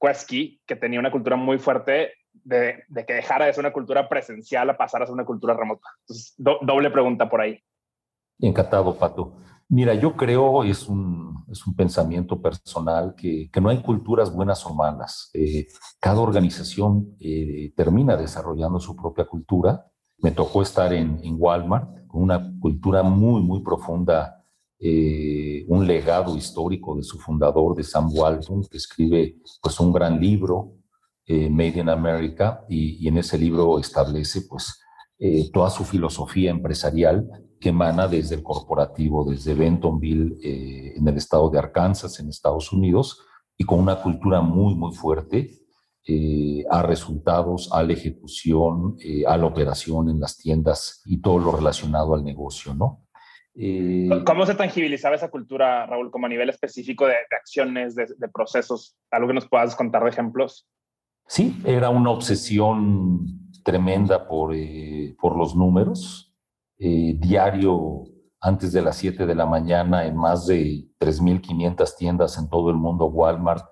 Quesky, 0.00 0.60
que 0.66 0.76
tenía 0.76 1.00
una 1.00 1.10
cultura 1.10 1.36
muy 1.36 1.58
fuerte, 1.58 2.12
de, 2.32 2.84
que 3.06 3.14
dejara 3.14 3.46
de 3.46 3.52
ser 3.52 3.62
una 3.62 3.72
cultura 3.72 4.08
presencial 4.08 4.68
a 4.70 4.76
pasar 4.76 5.02
a 5.02 5.06
ser 5.06 5.14
una 5.14 5.24
cultura 5.24 5.54
remota. 5.54 5.88
Entonces, 6.00 6.34
doble 6.36 6.90
pregunta 6.90 7.28
por 7.28 7.40
ahí. 7.40 7.58
Encantado, 8.38 8.98
Pato. 8.98 9.36
Mira, 9.68 9.94
yo 9.94 10.14
creo, 10.16 10.64
es 10.64 10.86
un, 10.86 11.46
es 11.50 11.66
un 11.66 11.74
pensamiento 11.74 12.42
personal, 12.42 13.14
que, 13.16 13.48
que 13.50 13.60
no 13.60 13.70
hay 13.70 13.80
culturas 13.80 14.30
buenas 14.30 14.66
o 14.66 14.74
malas. 14.74 15.30
Eh, 15.32 15.66
cada 15.98 16.20
organización 16.20 17.16
eh, 17.18 17.72
termina 17.74 18.16
desarrollando 18.16 18.78
su 18.80 18.94
propia 18.94 19.24
cultura. 19.24 19.86
Me 20.18 20.32
tocó 20.32 20.60
estar 20.60 20.92
en, 20.92 21.18
Walmart 21.38 22.06
con 22.06 22.22
una 22.22 22.52
cultura 22.60 23.02
muy, 23.02 23.40
muy 23.40 23.62
profunda, 23.62 24.44
eh, 24.78 25.64
un 25.68 25.86
legado 25.86 26.36
histórico 26.36 26.94
de 26.96 27.02
su 27.02 27.18
fundador, 27.18 27.74
de 27.74 27.82
Sam 27.82 28.10
Walton, 28.12 28.64
que 28.70 28.76
escribe 28.76 29.36
pues, 29.62 29.80
un 29.80 29.90
gran 29.90 30.20
libro, 30.20 30.74
eh, 31.26 31.48
Made 31.48 31.80
in 31.80 31.88
America 31.88 32.64
y, 32.68 33.06
en 33.06 33.18
ese 33.18 33.38
libro 33.38 33.78
establece 33.78 34.42
pues 34.48 34.80
eh, 35.18 35.50
toda 35.52 35.70
su 35.70 35.84
filosofía 35.84 36.50
empresarial 36.50 37.28
que 37.60 37.68
emana 37.68 38.08
desde 38.08 38.34
el 38.34 38.42
corporativo, 38.42 39.24
desde 39.24 39.54
Bentonville 39.54 40.36
eh, 40.42 40.94
en 40.96 41.06
el 41.06 41.16
estado 41.16 41.48
de 41.48 41.58
Arkansas, 41.58 42.18
en 42.18 42.28
Estados 42.28 42.72
Unidos, 42.72 43.20
y 43.56 43.64
con 43.64 43.78
una 43.78 44.02
cultura 44.02 44.40
muy, 44.40 44.74
muy 44.74 44.94
fuerte 44.94 45.58
a 46.68 46.82
resultados, 46.82 47.70
a 47.72 47.80
la 47.84 47.92
ejecución, 47.92 48.96
a 49.24 49.36
la 49.36 49.46
operación 49.46 50.10
en 50.10 50.18
las 50.18 50.36
tiendas 50.36 51.00
y 51.04 51.20
todo 51.20 51.38
lo 51.38 51.52
relacionado 51.52 52.14
al 52.14 52.24
negocio, 52.24 52.74
¿no? 52.74 53.02
Eh, 53.54 54.08
¿Cómo 54.24 54.46
se 54.46 54.54
tangibilizaba 54.54 55.14
esa 55.14 55.30
cultura, 55.30 55.86
Raúl, 55.86 56.10
como 56.10 56.26
a 56.26 56.28
nivel 56.28 56.48
específico 56.48 57.06
de, 57.06 57.16
acciones, 57.30 57.94
de, 57.94 58.28
procesos? 58.32 58.96
¿Algo 59.10 59.28
que 59.28 59.34
nos 59.34 59.48
puedas 59.48 59.76
contar 59.76 60.02
de 60.04 60.10
ejemplos? 60.10 60.66
Sí, 61.34 61.62
era 61.64 61.88
una 61.88 62.10
obsesión 62.10 63.48
tremenda 63.64 64.28
por, 64.28 64.54
eh, 64.54 65.16
por 65.18 65.34
los 65.34 65.56
números. 65.56 66.34
Eh, 66.78 67.16
diario, 67.18 68.02
antes 68.38 68.72
de 68.72 68.82
las 68.82 68.96
7 68.96 69.24
de 69.24 69.34
la 69.34 69.46
mañana, 69.46 70.04
en 70.04 70.14
más 70.14 70.46
de 70.46 70.90
3.500 70.98 71.96
tiendas 71.96 72.36
en 72.36 72.50
todo 72.50 72.68
el 72.68 72.76
mundo, 72.76 73.06
Walmart, 73.06 73.64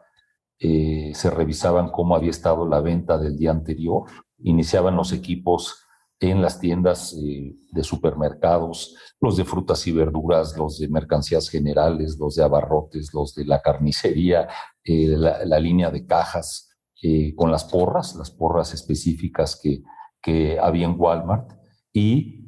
se 0.58 1.30
revisaban 1.30 1.90
cómo 1.90 2.14
había 2.14 2.30
estado 2.30 2.66
la 2.66 2.80
venta 2.80 3.18
del 3.18 3.36
día 3.36 3.50
anterior. 3.50 4.04
Iniciaban 4.38 4.96
los 4.96 5.12
equipos 5.12 5.86
en 6.20 6.42
las 6.42 6.60
tiendas 6.60 7.14
eh, 7.14 7.56
de 7.72 7.82
supermercados, 7.82 8.94
los 9.20 9.38
de 9.38 9.44
frutas 9.44 9.86
y 9.86 9.92
verduras, 9.92 10.56
los 10.56 10.78
de 10.78 10.88
mercancías 10.88 11.48
generales, 11.48 12.18
los 12.18 12.36
de 12.36 12.44
abarrotes, 12.44 13.12
los 13.14 13.34
de 13.34 13.46
la 13.46 13.62
carnicería, 13.62 14.46
eh, 14.84 15.08
la, 15.08 15.58
línea 15.58 15.90
de 15.90 16.06
cajas 16.06 16.69
eh, 17.02 17.34
con 17.34 17.50
las 17.50 17.64
porras, 17.64 18.14
las 18.16 18.30
porras 18.30 18.74
específicas 18.74 19.58
que, 19.60 19.82
que 20.20 20.58
había 20.58 20.86
en 20.86 20.96
Walmart 20.98 21.52
y 21.92 22.38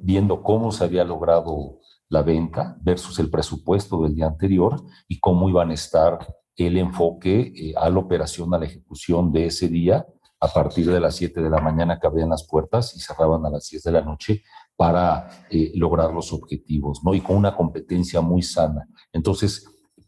viendo 0.00 0.44
cómo 0.44 0.70
se 0.70 0.84
había 0.84 1.02
logrado 1.02 1.80
la 2.08 2.22
venta 2.22 2.78
versus 2.82 3.18
el 3.18 3.30
presupuesto 3.30 4.00
del 4.04 4.14
día 4.14 4.26
anterior 4.26 4.80
y 5.08 5.18
cómo 5.18 5.48
iban 5.48 5.72
a 5.72 5.74
estar 5.74 6.20
el 6.54 6.78
enfoque 6.78 7.74
a 7.76 7.90
la 7.90 7.98
operación, 7.98 8.54
a 8.54 8.58
la 8.58 8.66
ejecución 8.66 9.32
de 9.32 9.46
ese 9.46 9.66
día 9.66 10.06
a 10.44 10.48
partir 10.48 10.90
de 10.90 11.00
las 11.00 11.16
7 11.16 11.40
de 11.40 11.48
la 11.48 11.60
mañana 11.60 11.98
que 11.98 12.06
abrían 12.06 12.28
las 12.28 12.46
puertas 12.46 12.94
y 12.94 13.00
cerraban 13.00 13.44
a 13.46 13.50
las 13.50 13.68
10 13.70 13.82
de 13.82 13.92
la 13.92 14.02
noche 14.02 14.42
para 14.76 15.46
eh, 15.50 15.72
lograr 15.74 16.12
los 16.12 16.32
objetivos, 16.32 17.00
¿no? 17.02 17.14
Y 17.14 17.22
con 17.22 17.36
una 17.36 17.56
competencia 17.56 18.20
muy 18.20 18.42
sana. 18.42 18.86
Entonces, 19.12 19.66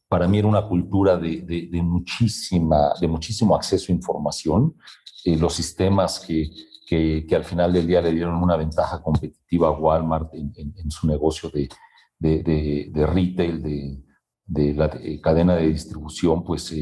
para 0.08 0.28
mí 0.28 0.38
era 0.38 0.48
una 0.48 0.66
cultura 0.66 1.16
de, 1.16 1.68
muchísima, 1.82 2.92
de 3.00 3.08
muchísimo 3.08 3.56
acceso 3.56 3.92
a 3.92 3.96
información. 3.96 4.76
Eh, 5.24 5.36
los 5.36 5.54
sistemas 5.54 6.20
que, 6.20 6.48
que, 6.86 7.26
que, 7.28 7.36
al 7.36 7.44
final 7.44 7.72
del 7.72 7.86
día 7.86 8.00
le 8.00 8.12
dieron 8.12 8.36
una 8.36 8.56
ventaja 8.56 9.02
competitiva 9.02 9.68
a 9.68 9.72
Walmart 9.72 10.32
en, 10.34 10.90
su 10.90 11.06
negocio 11.06 11.50
de, 11.50 11.68
de 12.18 13.06
retail, 13.06 13.62
de, 14.46 14.74
la 14.74 14.86
eh, 15.02 15.20
cadena 15.20 15.56
de 15.56 15.68
distribución, 15.68 16.44
pues 16.44 16.72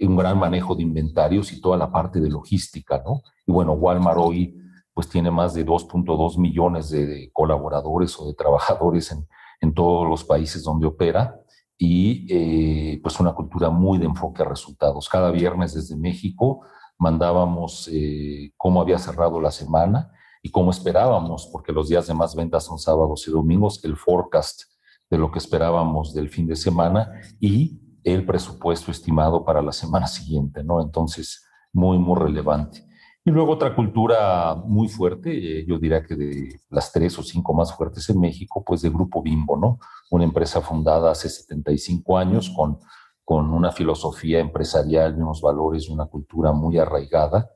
un 0.00 0.16
gran 0.16 0.38
manejo 0.38 0.74
de 0.74 0.82
inventarios 0.82 1.52
y 1.52 1.60
toda 1.60 1.76
la 1.76 1.92
parte 1.92 2.20
de 2.20 2.30
logística, 2.30 3.02
¿no? 3.04 3.20
Y 3.46 3.52
bueno, 3.52 3.74
Walmart 3.74 4.18
hoy 4.18 4.56
pues 4.94 5.08
tiene 5.08 5.30
más 5.30 5.52
de 5.52 5.66
2.2 5.66 6.38
millones 6.38 6.88
de, 6.88 7.30
colaboradores 7.32 8.18
o 8.18 8.26
de 8.26 8.34
trabajadores 8.34 9.12
en, 9.12 9.26
en, 9.60 9.74
todos 9.74 10.08
los 10.08 10.24
países 10.24 10.62
donde 10.62 10.86
opera 10.86 11.40
y 11.82 12.26
eh, 12.28 13.00
pues 13.02 13.18
una 13.20 13.32
cultura 13.32 13.70
muy 13.70 13.96
de 13.96 14.04
enfoque 14.04 14.42
a 14.42 14.44
resultados. 14.44 15.08
Cada 15.08 15.30
viernes 15.30 15.72
desde 15.72 15.96
México 15.96 16.60
mandábamos 16.98 17.88
eh, 17.90 18.52
cómo 18.58 18.82
había 18.82 18.98
cerrado 18.98 19.40
la 19.40 19.50
semana 19.50 20.12
y 20.42 20.50
cómo 20.50 20.72
esperábamos, 20.72 21.48
porque 21.50 21.72
los 21.72 21.88
días 21.88 22.06
de 22.06 22.12
más 22.12 22.34
ventas 22.34 22.64
son 22.64 22.78
sábados 22.78 23.26
y 23.26 23.30
domingos, 23.30 23.82
el 23.82 23.96
forecast 23.96 24.64
de 25.08 25.16
lo 25.16 25.32
que 25.32 25.38
esperábamos 25.38 26.12
del 26.12 26.28
fin 26.28 26.46
de 26.46 26.54
semana 26.54 27.12
y 27.40 27.80
el 28.04 28.26
presupuesto 28.26 28.90
estimado 28.90 29.42
para 29.42 29.62
la 29.62 29.72
semana 29.72 30.06
siguiente, 30.06 30.62
¿no? 30.62 30.82
Entonces, 30.82 31.46
muy, 31.72 31.98
muy 31.98 32.18
relevante. 32.18 32.84
Y 33.30 33.32
luego 33.32 33.52
otra 33.52 33.76
cultura 33.76 34.56
muy 34.56 34.88
fuerte, 34.88 35.30
eh, 35.30 35.64
yo 35.64 35.78
diría 35.78 36.02
que 36.02 36.16
de 36.16 36.60
las 36.68 36.90
tres 36.90 37.16
o 37.16 37.22
cinco 37.22 37.54
más 37.54 37.72
fuertes 37.72 38.10
en 38.10 38.18
México, 38.18 38.64
pues 38.66 38.82
de 38.82 38.90
Grupo 38.90 39.22
Bimbo, 39.22 39.56
¿no? 39.56 39.78
Una 40.10 40.24
empresa 40.24 40.60
fundada 40.60 41.12
hace 41.12 41.28
75 41.28 42.18
años 42.18 42.50
con, 42.50 42.80
con 43.24 43.54
una 43.54 43.70
filosofía 43.70 44.40
empresarial 44.40 45.14
unos 45.14 45.40
valores 45.42 45.88
una 45.88 46.06
cultura 46.06 46.50
muy 46.50 46.78
arraigada, 46.78 47.48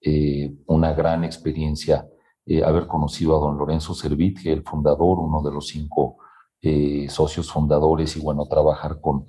eh, 0.00 0.52
una 0.66 0.94
gran 0.94 1.22
experiencia 1.22 2.08
eh, 2.44 2.64
haber 2.64 2.88
conocido 2.88 3.36
a 3.36 3.40
don 3.40 3.56
Lorenzo 3.56 3.94
Servitje, 3.94 4.52
el 4.52 4.64
fundador, 4.64 5.20
uno 5.20 5.42
de 5.42 5.52
los 5.52 5.68
cinco 5.68 6.16
socios 7.08 7.50
fundadores, 7.50 8.16
y 8.18 8.20
bueno, 8.20 8.44
trabajar 8.46 9.00
con, 9.00 9.26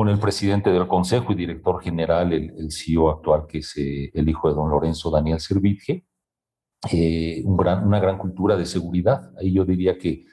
con 0.00 0.08
el 0.08 0.18
presidente 0.18 0.70
del 0.70 0.88
Consejo 0.88 1.30
y 1.30 1.34
director 1.34 1.82
general, 1.82 2.32
el, 2.32 2.72
CEO 2.72 3.10
actual, 3.10 3.46
que 3.46 3.58
es 3.58 3.76
eh, 3.76 4.10
el 4.14 4.30
hijo 4.30 4.48
de 4.48 4.54
don 4.54 4.70
Lorenzo 4.70 5.10
Daniel 5.10 5.38
Servitje, 5.40 6.06
eh, 6.90 7.42
una 7.44 8.00
gran 8.00 8.16
cultura 8.16 8.56
de 8.56 8.64
seguridad. 8.64 9.30
Ahí 9.38 9.52
yo 9.52 9.66
diría 9.66 9.98
que, 9.98 10.24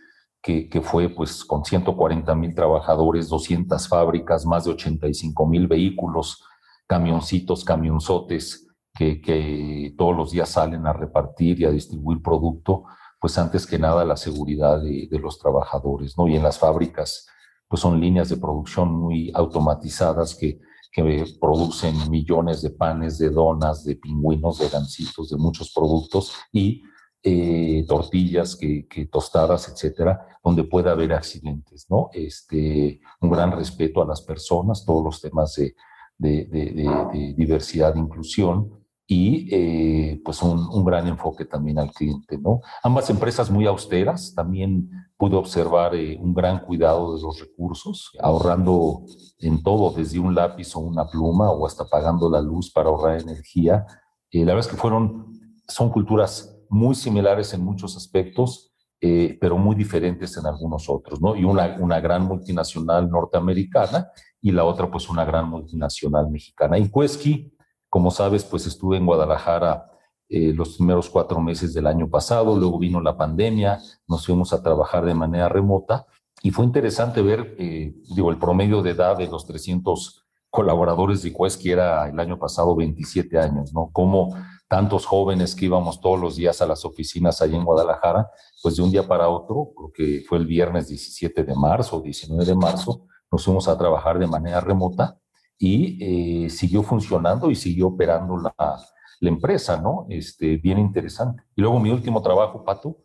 que, 0.41 0.81
fue 0.81 1.09
pues 1.09 1.43
con 1.43 1.65
140 1.65 2.33
mil 2.35 2.55
trabajadores, 2.55 3.27
200 3.27 3.89
fábricas, 3.89 4.45
más 4.45 4.63
de 4.63 4.71
85 4.71 5.45
mil 5.45 5.67
vehículos, 5.67 6.45
camioncitos, 6.87 7.65
camionzotes, 7.65 8.69
que, 8.93 9.19
que, 9.19 9.93
todos 9.97 10.15
los 10.15 10.31
días 10.31 10.47
salen 10.47 10.87
a 10.87 10.93
repartir 10.93 11.59
y 11.59 11.65
a 11.65 11.71
distribuir 11.71 12.21
producto, 12.21 12.85
pues 13.19 13.37
antes 13.37 13.67
que 13.67 13.77
nada 13.77 14.05
la 14.05 14.15
seguridad 14.15 14.81
de, 14.81 15.09
de 15.11 15.19
los 15.19 15.37
trabajadores, 15.37 16.17
¿no? 16.17 16.25
Y 16.29 16.37
en 16.37 16.43
las 16.43 16.57
fábricas, 16.57 17.27
pues 17.67 17.81
son 17.81 17.99
líneas 17.99 18.29
de 18.29 18.37
producción 18.37 18.93
muy 18.93 19.31
automatizadas 19.33 20.35
que, 20.35 20.59
que 20.91 21.25
producen 21.39 22.09
millones 22.09 22.61
de 22.61 22.69
panes, 22.69 23.17
de 23.17 23.29
donas, 23.29 23.83
de 23.83 23.95
pingüinos, 23.95 24.59
de 24.59 24.69
gancitos, 24.69 25.29
de 25.29 25.37
muchos 25.37 25.71
productos 25.73 26.33
y 26.51 26.83
eh, 27.23 27.83
tortillas, 27.87 28.55
que, 28.55 28.87
tostadas, 29.11 29.67
etcétera, 29.69 30.39
donde 30.43 30.63
puede 30.63 30.89
haber 30.89 31.13
accidentes, 31.13 31.87
¿no? 31.89 32.09
Este, 32.13 33.01
un 33.19 33.29
gran 33.29 33.51
respeto 33.51 34.01
a 34.01 34.05
las 34.05 34.21
personas, 34.21 34.85
todos 34.85 35.03
los 35.03 35.21
temas 35.21 35.55
de, 35.55 35.75
de, 36.17 36.45
de, 36.45 36.71
de 37.13 37.33
diversidad 37.33 37.95
e 37.95 37.99
inclusión 37.99 38.86
y 39.09 39.47
eh, 39.55 40.21
pues 40.23 40.41
un, 40.41 40.67
un, 40.67 40.83
gran 40.83 41.07
enfoque 41.07 41.45
también 41.45 41.79
al 41.79 41.91
cliente, 41.91 42.37
¿no? 42.37 42.59
Ambas 42.83 43.09
empresas 43.09 43.49
muy 43.49 43.65
austeras, 43.65 44.33
también 44.35 44.89
pude 45.15 45.37
observar 45.37 45.95
eh, 45.95 46.19
un 46.21 46.33
gran 46.33 46.59
cuidado 46.59 47.15
de 47.15 47.21
los 47.21 47.39
recursos, 47.39 48.11
ahorrando 48.19 49.05
en 49.39 49.63
todo, 49.63 49.93
desde 49.95 50.19
un 50.19 50.35
lápiz 50.35 50.75
o 50.75 50.79
una 50.81 51.07
pluma 51.07 51.49
o 51.51 51.65
hasta 51.65 51.85
pagando 51.85 52.29
la 52.29 52.41
luz 52.41 52.69
para 52.69 52.89
ahorrar 52.89 53.21
energía. 53.21 53.85
Eh, 54.29 54.39
la 54.39 54.53
verdad 54.53 54.67
es 54.69 54.75
que 54.75 54.81
fueron, 54.81 55.31
son 55.65 55.89
culturas 55.89 56.59
muy 56.69 56.93
similares 56.93 57.53
en 57.53 57.63
muchos 57.63 57.95
aspectos, 57.95 58.73
pero 58.99 59.59
muy 59.59 59.75
diferentes 59.75 60.35
en 60.37 60.47
algunos 60.47 60.89
otros, 60.89 61.21
¿no? 61.21 61.35
Y 61.35 61.43
una, 61.43 61.77
una 61.79 61.99
gran 61.99 62.23
multinacional 62.23 63.07
norteamericana 63.07 64.09
y 64.41 64.51
la 64.51 64.65
otra 64.65 64.89
pues 64.89 65.07
una 65.07 65.23
gran 65.23 65.47
multinacional 65.47 66.29
mexicana. 66.31 66.79
Y 66.79 66.89
Cuesqui, 66.89 67.53
como 67.97 68.11
sabes, 68.11 68.43
pues 68.43 68.67
estuve 68.67 68.97
en 68.97 69.07
Guadalajara 69.07 69.89
eh, 70.29 70.53
los 70.53 70.77
primeros 70.77 71.09
cuatro 71.09 71.41
meses 71.41 71.73
del 71.73 71.87
año 71.87 72.07
pasado, 72.07 72.55
luego 72.55 72.77
vino 72.77 73.01
la 73.01 73.17
pandemia, 73.17 73.79
nos 74.07 74.23
fuimos 74.23 74.53
a 74.53 74.61
trabajar 74.61 75.03
de 75.03 75.15
manera 75.15 75.49
remota 75.49 76.05
y 76.43 76.51
fue 76.51 76.65
interesante 76.65 77.23
ver, 77.23 77.55
eh, 77.57 77.95
digo, 78.15 78.29
el 78.29 78.37
promedio 78.37 78.83
de 78.83 78.91
edad 78.91 79.17
de 79.17 79.25
los 79.25 79.47
300 79.47 80.27
colaboradores 80.51 81.23
de 81.23 81.33
que 81.33 81.71
era 81.71 82.07
el 82.07 82.19
año 82.19 82.37
pasado 82.37 82.75
27 82.75 83.39
años, 83.39 83.73
¿no? 83.73 83.89
Como 83.91 84.35
tantos 84.67 85.07
jóvenes 85.07 85.55
que 85.55 85.65
íbamos 85.65 85.99
todos 85.99 86.19
los 86.19 86.35
días 86.35 86.61
a 86.61 86.67
las 86.67 86.85
oficinas 86.85 87.41
allí 87.41 87.55
en 87.55 87.65
Guadalajara, 87.65 88.29
pues 88.61 88.75
de 88.75 88.83
un 88.83 88.91
día 88.91 89.07
para 89.07 89.27
otro, 89.27 89.71
creo 89.75 89.91
que 89.91 90.23
fue 90.29 90.37
el 90.37 90.45
viernes 90.45 90.87
17 90.89 91.43
de 91.43 91.55
marzo, 91.55 91.99
19 91.99 92.45
de 92.45 92.55
marzo, 92.55 93.07
nos 93.31 93.43
fuimos 93.43 93.67
a 93.67 93.75
trabajar 93.75 94.19
de 94.19 94.27
manera 94.27 94.59
remota 94.59 95.17
y 95.57 96.45
eh, 96.45 96.49
siguió 96.49 96.83
funcionando 96.83 97.49
y 97.49 97.55
siguió 97.55 97.87
operando 97.87 98.37
la, 98.37 98.53
la, 98.57 99.29
empresa, 99.29 99.81
¿no? 99.81 100.05
Este, 100.09 100.57
bien 100.57 100.77
interesante. 100.77 101.43
Y 101.55 101.61
luego 101.61 101.79
mi 101.79 101.89
último 101.89 102.21
trabajo, 102.21 102.63
Pato, 102.63 102.97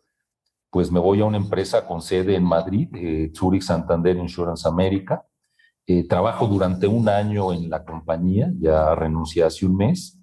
pues 0.69 0.91
me 0.91 0.99
voy 0.99 1.21
a 1.21 1.25
una 1.25 1.37
empresa 1.37 1.85
con 1.85 2.01
sede 2.01 2.35
en 2.35 2.43
Madrid, 2.43 2.89
eh, 2.95 3.31
Zurich 3.35 3.63
Santander 3.63 4.17
Insurance 4.17 4.67
America. 4.67 5.25
Eh, 5.85 6.07
trabajo 6.07 6.47
durante 6.47 6.87
un 6.87 7.09
año 7.09 7.51
en 7.53 7.69
la 7.69 7.83
compañía, 7.83 8.51
ya 8.59 8.95
renuncié 8.95 9.43
hace 9.43 9.65
un 9.65 9.75
mes. 9.75 10.19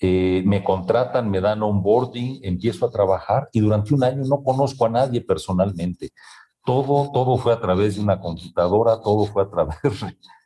me 0.00 0.62
contratan, 0.64 1.30
me 1.30 1.40
dan 1.40 1.62
onboarding, 1.62 2.40
empiezo 2.42 2.86
a 2.86 2.90
trabajar 2.90 3.48
y 3.52 3.60
durante 3.60 3.92
un 3.94 4.02
año 4.02 4.22
no 4.24 4.42
conozco 4.42 4.86
a 4.86 4.88
nadie 4.88 5.20
personalmente. 5.20 6.10
Todo, 6.64 7.10
todo 7.12 7.36
fue 7.36 7.52
a 7.52 7.60
través 7.60 7.96
de 7.96 8.02
una 8.02 8.18
computadora, 8.18 9.00
todo 9.02 9.26
fue 9.26 9.42
a 9.42 9.50
través 9.50 9.76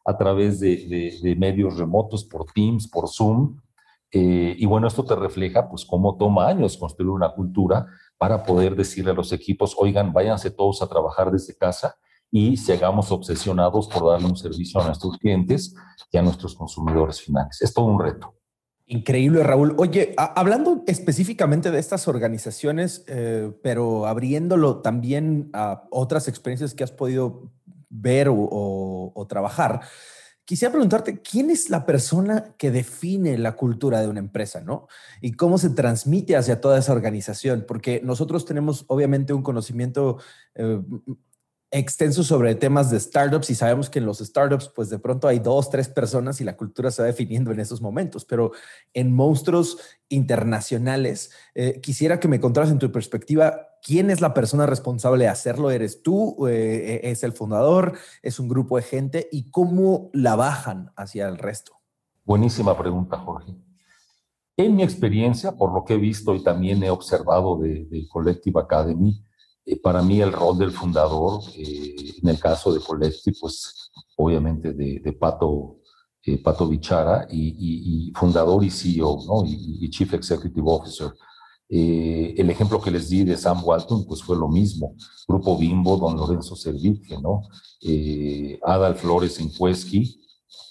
a 0.04 0.16
través 0.16 0.60
de, 0.60 1.36
medios 1.38 1.76
remotos, 1.76 2.24
por 2.24 2.44
Teams, 2.52 2.88
por 2.88 3.08
Zoom. 3.08 3.58
Eh, 4.10 4.54
y 4.58 4.66
bueno, 4.66 4.86
esto 4.86 5.04
te 5.04 5.16
refleja 5.16 5.68
pues 5.68 5.84
cómo 5.84 6.16
toma 6.16 6.46
años 6.46 6.76
construir 6.76 7.10
una 7.10 7.32
cultura 7.32 7.86
para 8.18 8.44
poder 8.44 8.76
decirle 8.76 9.10
a 9.10 9.14
los 9.14 9.32
equipos, 9.32 9.74
oigan, 9.76 10.12
váyanse 10.12 10.50
todos 10.50 10.82
a 10.82 10.88
trabajar 10.88 11.32
desde 11.32 11.56
casa 11.56 11.96
y 12.30 12.56
sigamos 12.56 13.10
obsesionados 13.10 13.88
por 13.88 14.10
darle 14.10 14.26
un 14.26 14.36
servicio 14.36 14.80
a 14.80 14.86
nuestros 14.86 15.18
clientes 15.18 15.74
y 16.10 16.18
a 16.18 16.22
nuestros 16.22 16.54
consumidores 16.54 17.20
finales. 17.20 17.60
Es 17.60 17.72
todo 17.72 17.86
un 17.86 18.00
reto. 18.00 18.34
Increíble, 18.86 19.42
Raúl. 19.42 19.74
Oye, 19.78 20.14
hablando 20.18 20.84
específicamente 20.86 21.70
de 21.70 21.78
estas 21.78 22.06
organizaciones, 22.06 23.04
eh, 23.08 23.50
pero 23.62 24.06
abriéndolo 24.06 24.82
también 24.82 25.48
a 25.54 25.84
otras 25.90 26.28
experiencias 26.28 26.74
que 26.74 26.84
has 26.84 26.92
podido 26.92 27.50
ver 27.94 28.28
o, 28.30 29.26
trabajar, 29.28 29.80
quisiera 30.44 30.72
preguntarte, 30.72 31.22
¿quién 31.22 31.50
es 31.50 31.70
la 31.70 31.86
persona 31.86 32.54
que 32.58 32.70
define 32.70 33.38
la 33.38 33.52
cultura 33.52 34.00
de 34.00 34.08
una 34.08 34.20
empresa, 34.20 34.60
no? 34.60 34.88
Y 35.22 35.32
cómo 35.32 35.56
se 35.56 35.70
transmite 35.70 36.36
hacia 36.36 36.60
toda 36.60 36.78
esa 36.78 36.92
organización, 36.92 37.64
porque 37.66 38.00
nosotros 38.04 38.44
tenemos 38.44 38.84
obviamente 38.88 39.32
un 39.32 39.42
conocimiento 39.42 40.18
eh, 40.54 40.80
extenso 41.74 42.22
sobre 42.22 42.54
temas 42.54 42.88
de 42.88 43.00
startups 43.00 43.50
y 43.50 43.56
sabemos 43.56 43.90
que 43.90 43.98
en 43.98 44.06
los 44.06 44.18
startups 44.18 44.68
pues 44.68 44.90
de 44.90 45.00
pronto 45.00 45.26
hay 45.26 45.40
dos, 45.40 45.70
tres 45.70 45.88
personas 45.88 46.40
y 46.40 46.44
la 46.44 46.56
cultura 46.56 46.92
se 46.92 47.02
va 47.02 47.06
definiendo 47.06 47.50
en 47.50 47.58
esos 47.58 47.82
momentos, 47.82 48.24
pero 48.24 48.52
en 48.92 49.12
monstruos 49.12 49.78
internacionales, 50.08 51.32
eh, 51.56 51.80
quisiera 51.80 52.20
que 52.20 52.28
me 52.28 52.38
contaras 52.38 52.70
en 52.70 52.78
tu 52.78 52.92
perspectiva 52.92 53.70
quién 53.82 54.10
es 54.10 54.20
la 54.20 54.34
persona 54.34 54.66
responsable 54.66 55.24
de 55.24 55.30
hacerlo, 55.30 55.72
¿eres 55.72 56.00
tú? 56.00 56.46
Eh, 56.46 57.00
¿Es 57.02 57.24
el 57.24 57.32
fundador? 57.32 57.94
¿Es 58.22 58.38
un 58.38 58.48
grupo 58.48 58.76
de 58.76 58.82
gente? 58.82 59.28
¿Y 59.32 59.50
cómo 59.50 60.10
la 60.12 60.36
bajan 60.36 60.92
hacia 60.94 61.26
el 61.26 61.38
resto? 61.38 61.80
Buenísima 62.24 62.78
pregunta, 62.78 63.18
Jorge. 63.18 63.52
En 64.56 64.76
mi 64.76 64.84
experiencia, 64.84 65.50
por 65.50 65.74
lo 65.74 65.84
que 65.84 65.94
he 65.94 65.98
visto 65.98 66.36
y 66.36 66.44
también 66.44 66.84
he 66.84 66.90
observado 66.90 67.58
de, 67.58 67.86
de 67.86 68.06
Collective 68.06 68.60
Academy, 68.60 69.24
eh, 69.66 69.80
para 69.80 70.02
mí 70.02 70.20
el 70.20 70.32
rol 70.32 70.58
del 70.58 70.72
fundador, 70.72 71.42
eh, 71.56 72.14
en 72.22 72.28
el 72.28 72.38
caso 72.38 72.72
de 72.72 72.80
Coletti, 72.80 73.32
pues 73.32 73.90
obviamente 74.16 74.72
de, 74.72 75.12
Pato, 75.12 75.78
eh, 76.24 76.38
Pato 76.38 76.68
Bichara, 76.68 77.26
y, 77.30 78.12
fundador 78.14 78.62
y 78.62 78.70
CEO, 78.70 79.18
¿no? 79.26 79.42
y, 79.46 79.88
Chief 79.90 80.12
Executive 80.12 80.66
Officer. 80.66 81.12
el 81.68 82.50
ejemplo 82.50 82.80
que 82.80 82.90
les 82.90 83.08
di 83.08 83.24
de 83.24 83.36
Sam 83.36 83.62
Walton, 83.64 84.04
pues 84.06 84.22
fue 84.22 84.36
lo 84.36 84.48
mismo. 84.48 84.94
Grupo 85.26 85.56
Bimbo, 85.56 85.96
don 85.96 86.16
Lorenzo 86.16 86.54
Servitje, 86.56 87.16
¿no? 87.20 87.42
Adal 88.62 88.94
Flores 88.96 89.40
en 89.40 89.48
Cuesqui, 89.48 90.20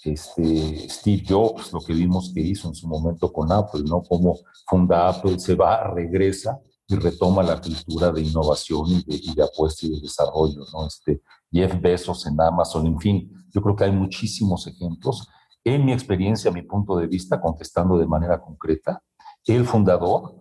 este, 0.04 0.88
Steve 0.88 1.24
Jobs, 1.28 1.72
lo 1.72 1.80
que 1.80 1.94
vimos 1.94 2.30
que 2.32 2.40
hizo 2.40 2.68
en 2.68 2.74
su 2.74 2.86
momento 2.86 3.32
con 3.32 3.50
Apple, 3.52 3.82
¿no? 3.84 4.02
Como 4.02 4.38
funda 4.66 5.08
Apple, 5.08 5.38
se 5.38 5.54
va, 5.56 5.88
regresa 5.92 6.60
y 6.86 6.96
retoma 6.96 7.42
la 7.42 7.60
cultura 7.60 8.10
de 8.10 8.22
innovación 8.22 8.86
y 9.06 9.34
de, 9.34 9.42
apuesta 9.42 9.86
y 9.86 9.90
de 9.90 10.00
desarrollo, 10.00 10.64
¿no? 10.72 10.86
Este, 10.86 11.22
Jeff 11.50 11.80
Bezos 11.80 12.26
en 12.26 12.40
Amazon, 12.40 12.86
en 12.86 12.98
fin, 12.98 13.30
yo 13.52 13.62
creo 13.62 13.76
que 13.76 13.84
hay 13.84 13.92
muchísimos 13.92 14.66
ejemplos. 14.66 15.28
En 15.62 15.84
mi 15.84 15.92
experiencia, 15.92 16.50
mi 16.50 16.62
punto 16.62 16.96
de 16.96 17.06
vista, 17.06 17.40
contestando 17.40 17.96
de 17.96 18.06
manera 18.06 18.40
concreta, 18.40 19.02
el 19.46 19.64
fundador, 19.64 20.36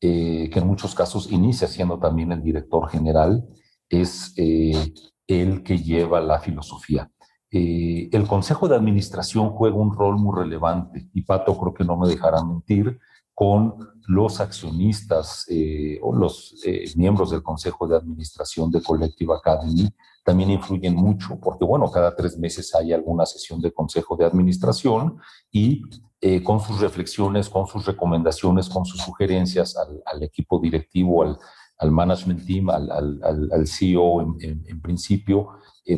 eh, 0.00 0.50
que 0.50 0.58
en 0.58 0.66
muchos 0.66 0.94
casos 0.94 1.30
inicia 1.30 1.68
siendo 1.68 1.98
también 1.98 2.32
el 2.32 2.42
director 2.42 2.88
general, 2.88 3.46
es 3.88 4.32
eh, 4.36 4.92
el 5.26 5.62
que 5.62 5.78
lleva 5.78 6.20
la 6.20 6.40
filosofía. 6.40 7.10
Eh, 7.50 8.08
el 8.12 8.26
Consejo 8.26 8.68
de 8.68 8.76
Administración 8.76 9.50
juega 9.50 9.76
un 9.76 9.94
rol 9.94 10.18
muy 10.18 10.36
relevante 10.36 11.08
y 11.12 11.22
Pato 11.22 11.58
creo 11.58 11.74
que 11.74 11.84
no 11.84 11.96
me 11.96 12.08
dejará 12.08 12.44
mentir 12.44 12.98
con 13.40 13.74
los 14.06 14.38
accionistas 14.38 15.46
eh, 15.48 15.98
o 16.02 16.14
los 16.14 16.60
eh, 16.66 16.84
miembros 16.96 17.30
del 17.30 17.42
Consejo 17.42 17.88
de 17.88 17.96
Administración 17.96 18.70
de 18.70 18.82
Collective 18.82 19.34
Academy 19.34 19.88
también 20.22 20.50
influyen 20.50 20.94
mucho, 20.94 21.40
porque 21.40 21.64
bueno, 21.64 21.90
cada 21.90 22.14
tres 22.14 22.38
meses 22.38 22.74
hay 22.74 22.92
alguna 22.92 23.24
sesión 23.24 23.62
de 23.62 23.72
Consejo 23.72 24.14
de 24.14 24.26
Administración 24.26 25.16
y 25.50 25.80
eh, 26.20 26.42
con 26.42 26.60
sus 26.60 26.82
reflexiones, 26.82 27.48
con 27.48 27.66
sus 27.66 27.86
recomendaciones, 27.86 28.68
con 28.68 28.84
sus 28.84 29.00
sugerencias 29.00 29.74
al, 29.74 30.22
equipo 30.22 30.60
directivo, 30.60 31.22
al, 31.22 31.38
al, 31.78 31.90
management 31.90 32.44
team, 32.46 32.68
al, 32.68 32.90
al 32.92 33.66
CEO 33.66 34.20
en, 34.38 34.66
en 34.66 34.82
principio, 34.82 35.48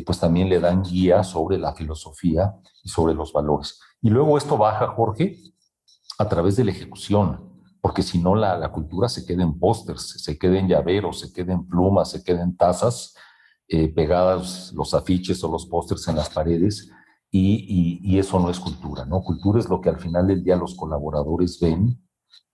pues 0.05 0.17
también 0.17 0.47
le 0.47 0.61
dan 0.61 0.81
guía 0.81 1.25
sobre 1.25 1.57
la 1.57 1.73
filosofía 1.73 2.55
y 2.81 2.87
sobre 2.87 3.13
los 3.13 3.33
valores. 3.33 3.81
Y 4.01 4.09
luego 4.09 4.37
esto 4.37 4.57
baja, 4.57 4.87
Jorge, 4.87 5.53
a 6.17 6.29
través 6.29 6.55
de 6.55 6.63
la 6.63 6.71
ejecución, 6.71 7.53
porque 7.81 8.01
si 8.01 8.19
no 8.19 8.35
la, 8.35 8.57
la, 8.57 8.71
cultura 8.71 9.09
se 9.09 9.25
queda 9.25 9.43
en 9.43 9.59
pósters, 9.59 10.21
se 10.23 10.37
queda 10.37 10.57
en 10.57 10.67
llaveros, 10.67 11.19
se 11.19 11.33
queda 11.33 11.53
en 11.53 11.67
plumas, 11.67 12.11
se 12.11 12.23
queda 12.23 12.41
en 12.43 12.55
tazas, 12.55 13.15
eh, 13.67 13.87
pegadas 13.89 14.71
los 14.73 14.93
afiches 14.93 15.43
o 15.43 15.51
los 15.51 15.65
pósters 15.65 16.07
en 16.07 16.15
las 16.15 16.29
paredes, 16.29 16.89
y, 17.35 17.99
y, 18.03 18.19
eso 18.19 18.39
no 18.39 18.51
es 18.51 18.59
cultura, 18.59 19.05
¿no? 19.05 19.23
Cultura 19.23 19.59
es 19.59 19.67
lo 19.67 19.81
que 19.81 19.89
al 19.89 19.99
final 19.99 20.27
del 20.27 20.43
día 20.43 20.55
los 20.55 20.75
colaboradores 20.75 21.59
ven, 21.59 21.99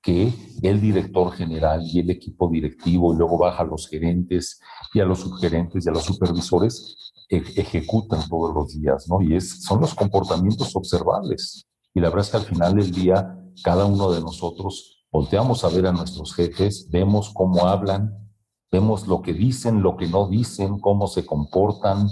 que 0.02 0.34
el 0.62 0.80
director 0.80 1.34
general 1.34 1.82
y 1.84 2.00
el 2.00 2.10
equipo 2.10 2.48
directivo, 2.48 3.14
y 3.14 3.18
luego 3.18 3.38
baja 3.38 3.64
a 3.64 3.66
los 3.66 3.90
gerentes 3.90 4.62
y 4.94 5.02
a 5.02 5.06
los 5.06 5.20
subgerentes 5.20 5.86
y 5.86 5.90
a 5.90 5.92
los 5.92 6.06
supervisores, 6.06 7.12
ejecutan 7.30 8.28
todos 8.30 8.56
los 8.56 8.74
días, 8.74 9.08
¿no? 9.10 9.22
Y 9.22 9.36
es, 9.36 9.64
son 9.64 9.82
los 9.82 9.94
comportamientos 9.94 10.74
observables. 10.76 11.68
Y 11.94 12.00
la 12.00 12.10
verdad 12.10 12.26
es 12.26 12.32
que 12.32 12.38
al 12.38 12.46
final 12.46 12.76
del 12.76 12.92
día 12.92 13.38
cada 13.64 13.86
uno 13.86 14.12
de 14.12 14.22
nosotros 14.22 15.06
volteamos 15.12 15.64
a 15.64 15.70
ver 15.70 15.88
a 15.88 15.92
nuestros 15.92 16.34
jefes, 16.34 16.88
vemos 16.90 17.32
cómo 17.34 17.68
hablan, 17.68 18.30
vemos 18.72 19.08
lo 19.08 19.22
que 19.22 19.34
dicen, 19.34 19.82
lo 19.82 19.98
que 19.98 20.08
no 20.08 20.28
dicen, 20.28 20.80
cómo 20.80 21.08
se 21.08 21.26
comportan, 21.26 22.08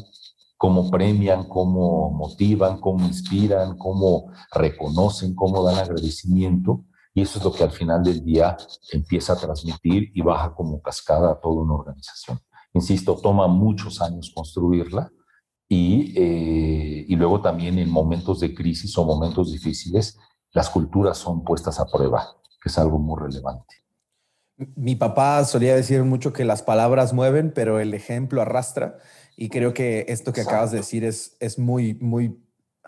cómo 0.58 0.90
premian, 0.90 1.48
cómo 1.48 2.10
motivan, 2.12 2.80
cómo 2.80 3.06
inspiran, 3.06 3.78
cómo 3.78 4.32
reconocen, 4.52 5.36
cómo 5.36 5.64
dan 5.64 5.78
agradecimiento. 5.78 6.86
Y 7.14 7.22
eso 7.22 7.40
es 7.40 7.46
lo 7.46 7.52
que 7.52 7.64
al 7.64 7.72
final 7.72 8.04
del 8.04 8.24
día 8.24 8.58
empieza 8.92 9.34
a 9.34 9.38
transmitir 9.38 10.12
y 10.14 10.22
baja 10.22 10.54
como 10.54 10.82
cascada 10.82 11.32
a 11.32 11.40
toda 11.40 11.62
una 11.64 11.76
organización. 11.76 12.40
Insisto, 12.74 13.16
toma 13.16 13.48
muchos 13.48 14.02
años 14.02 14.32
construirla 14.36 15.12
y, 15.68 16.14
eh, 16.16 17.06
y 17.08 17.16
luego 17.16 17.42
también 17.42 17.80
en 17.80 17.90
momentos 17.90 18.40
de 18.40 18.54
crisis 18.54 18.98
o 18.98 19.06
momentos 19.06 19.52
difíciles 19.52 20.18
las 20.58 20.72
culturas 20.72 21.20
son 21.20 21.44
puestas 21.44 21.80
a 21.80 21.86
prueba, 21.86 22.36
que 22.60 22.70
es 22.70 22.78
algo 22.80 22.98
muy 22.98 23.22
relevante. 23.22 23.76
Mi 24.76 24.96
papá 24.96 25.46
solía 25.46 25.76
decir 25.76 26.04
mucho 26.04 26.34
que 26.34 26.46
las 26.46 26.64
palabras 26.64 27.14
mueven, 27.14 27.52
pero 27.54 27.80
el 27.80 27.94
ejemplo 27.94 28.42
arrastra. 28.42 28.98
Y 29.36 29.50
creo 29.50 29.76
que 29.76 30.06
esto 30.08 30.34
que 30.34 30.42
acabas 30.42 30.72
de 30.72 30.78
decir 30.78 31.06
es, 31.06 31.38
es 31.40 31.60
muy, 31.60 31.94
muy 32.02 32.44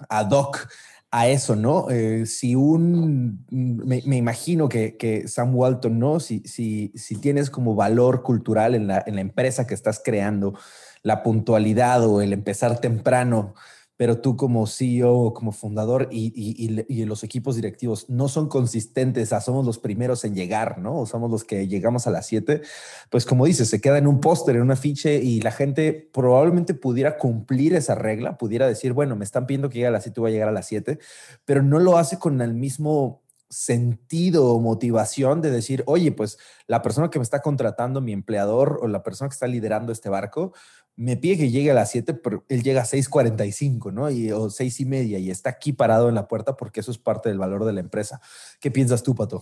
ad 0.10 0.32
hoc 0.32 0.68
a 1.12 1.28
eso, 1.28 1.56
¿no? 1.56 1.92
Eh, 1.92 2.26
si 2.26 2.56
un, 2.56 3.46
me, 3.52 4.18
imagino 4.18 4.68
que, 4.68 4.98
que, 4.98 5.28
Sam 5.28 5.56
Walton, 5.56 6.00
¿no? 6.00 6.20
Si, 6.20 6.40
si, 6.46 6.92
si 6.96 7.18
tienes 7.18 7.52
como 7.52 7.76
valor 7.76 8.24
cultural 8.24 8.74
en 8.74 8.88
la, 8.88 9.04
en 9.06 9.14
la 9.14 9.22
empresa 9.22 9.68
que 9.68 9.76
estás 9.76 10.02
creando, 10.04 10.56
la 11.04 11.22
puntualidad 11.22 12.04
o 12.04 12.24
el 12.24 12.34
empezar 12.34 12.80
temprano, 12.80 13.54
pero 14.00 14.22
tú 14.22 14.38
como 14.38 14.66
CEO 14.66 15.34
como 15.34 15.52
fundador 15.52 16.08
y, 16.10 16.32
y, 16.34 17.04
los 17.04 17.26
equipos 17.26 17.58
directivos 17.58 18.10
no 18.10 18.30
son 18.30 18.48
consistentes, 18.48 19.34
a 19.34 19.42
somos 19.42 19.66
los 19.66 19.78
primeros 19.78 20.24
en 20.24 20.36
llegar, 20.36 20.78
¿no? 20.78 21.02
O 21.02 21.06
somos 21.06 21.30
los 21.30 21.44
que 21.44 21.68
llegamos 21.68 22.08
a 22.08 22.12
las 22.12 22.26
7, 22.28 22.62
pues 23.10 23.26
como 23.26 23.46
dices, 23.46 23.68
se 23.68 23.82
queda 23.82 23.98
en 23.98 24.08
un 24.08 24.22
póster, 24.22 24.56
en 24.56 24.62
un 24.62 24.72
afiche 24.72 25.16
y 25.22 25.42
la 25.42 25.52
gente 25.52 26.10
probablemente 26.14 26.74
pudiera 26.76 27.18
cumplir 27.18 27.74
esa 27.74 27.94
regla, 27.94 28.38
pudiera 28.38 28.70
decir, 28.70 28.94
bueno, 28.94 29.18
me 29.18 29.26
están 29.26 29.46
pidiendo 29.46 29.68
que 29.68 29.80
llegue 29.80 29.88
a 29.88 29.92
las 29.92 30.04
7, 30.04 30.22
voy 30.22 30.32
a 30.32 30.34
llegar 30.34 30.48
a 30.48 30.54
las 30.54 30.68
7, 30.68 30.98
pero 31.44 31.62
no 31.62 31.80
lo 31.80 31.98
hace 31.98 32.20
con 32.20 32.40
el 32.40 32.54
mismo 32.54 33.22
sentido 33.50 34.54
o 34.54 34.60
motivación 34.60 35.42
de 35.42 35.50
decir, 35.50 35.84
oye, 35.88 36.12
pues 36.12 36.38
la 36.68 36.82
persona 36.82 37.10
que 37.10 37.18
me 37.18 37.24
está 37.24 37.42
contratando, 37.42 38.00
mi 38.00 38.14
empleador 38.14 38.80
o 38.82 38.88
la 38.88 39.02
persona 39.02 39.28
que 39.28 39.34
está 39.34 39.48
liderando 39.48 39.92
este 39.92 40.08
barco, 40.08 40.54
me 41.00 41.16
pide 41.16 41.38
que 41.38 41.50
llegue 41.50 41.72
a 41.72 41.74
las 41.74 41.92
7, 41.92 42.14
pero 42.16 42.44
él 42.50 42.62
llega 42.62 42.82
a 42.82 42.86
6.45, 42.86 43.94
¿no? 43.94 44.12
Y, 44.12 44.34
o 44.34 44.50
6 44.50 44.82
y 44.82 44.86
media 44.86 45.18
y 45.18 45.32
está 45.32 45.52
aquí 45.52 45.72
parado 45.72 46.10
en 46.10 46.16
la 46.16 46.28
puerta 46.28 46.58
porque 46.58 46.82
eso 46.82 46.92
es 46.92 46.98
parte 46.98 47.30
del 47.30 47.38
valor 47.38 47.64
de 47.64 47.72
la 47.72 47.80
empresa. 47.80 48.20
¿Qué 48.60 48.70
piensas 48.70 49.02
tú, 49.02 49.16
Pato? 49.16 49.42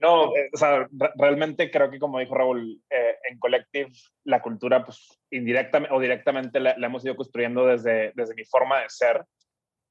No, 0.00 0.34
eh, 0.34 0.50
o 0.52 0.56
sea, 0.56 0.88
realmente 1.16 1.70
creo 1.70 1.88
que 1.88 2.00
como 2.00 2.18
dijo 2.18 2.34
Raúl, 2.34 2.82
eh, 2.90 3.14
en 3.30 3.38
Collective 3.38 3.92
la 4.24 4.42
cultura, 4.42 4.84
pues 4.84 5.20
indirectamente 5.30 5.94
o 5.94 6.00
directamente 6.00 6.58
la, 6.58 6.72
hemos 6.72 7.04
ido 7.04 7.14
construyendo 7.14 7.66
desde, 7.66 8.10
desde 8.16 8.34
mi 8.34 8.44
forma 8.44 8.80
de 8.80 8.90
ser. 8.90 9.24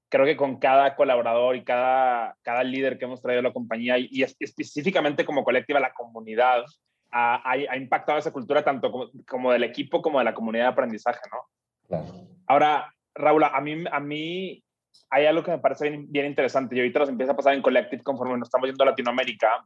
Creo 0.09 0.25
que 0.25 0.35
con 0.35 0.59
cada 0.59 0.97
colaborador 0.97 1.55
y 1.55 1.63
cada, 1.63 2.35
cada 2.41 2.65
líder 2.65 2.97
que 2.97 3.05
hemos 3.05 3.21
traído 3.21 3.39
a 3.39 3.43
la 3.43 3.53
compañía 3.53 3.97
y, 3.97 4.09
y 4.11 4.23
específicamente 4.23 5.23
como 5.23 5.45
colectiva 5.45 5.79
la 5.79 5.93
comunidad, 5.93 6.65
ha, 7.13 7.77
impactado 7.77 8.17
esa 8.17 8.31
cultura 8.31 8.63
tanto 8.63 8.91
como, 9.27 9.51
del 9.51 9.63
equipo 9.63 10.01
como 10.01 10.19
de 10.19 10.25
la 10.25 10.33
comunidad 10.33 10.65
de 10.65 10.71
aprendizaje, 10.71 11.21
¿no? 11.31 11.45
Claro. 11.87 12.27
Ahora, 12.47 12.93
Raúl, 13.13 13.43
a 13.43 13.61
mí, 13.61 13.83
a 13.91 13.99
mí 13.99 14.63
hay 15.09 15.25
algo 15.25 15.43
que 15.43 15.51
me 15.51 15.59
parece 15.59 15.89
bien, 15.89 16.25
interesante 16.25 16.75
y 16.75 16.79
ahorita 16.79 16.99
nos 16.99 17.09
empieza 17.09 17.33
a 17.33 17.35
pasar 17.35 17.53
en 17.53 17.61
Collective 17.61 18.03
conforme 18.03 18.37
nos 18.37 18.47
estamos 18.47 18.67
yendo 18.67 18.83
a 18.83 18.87
Latinoamérica, 18.87 19.65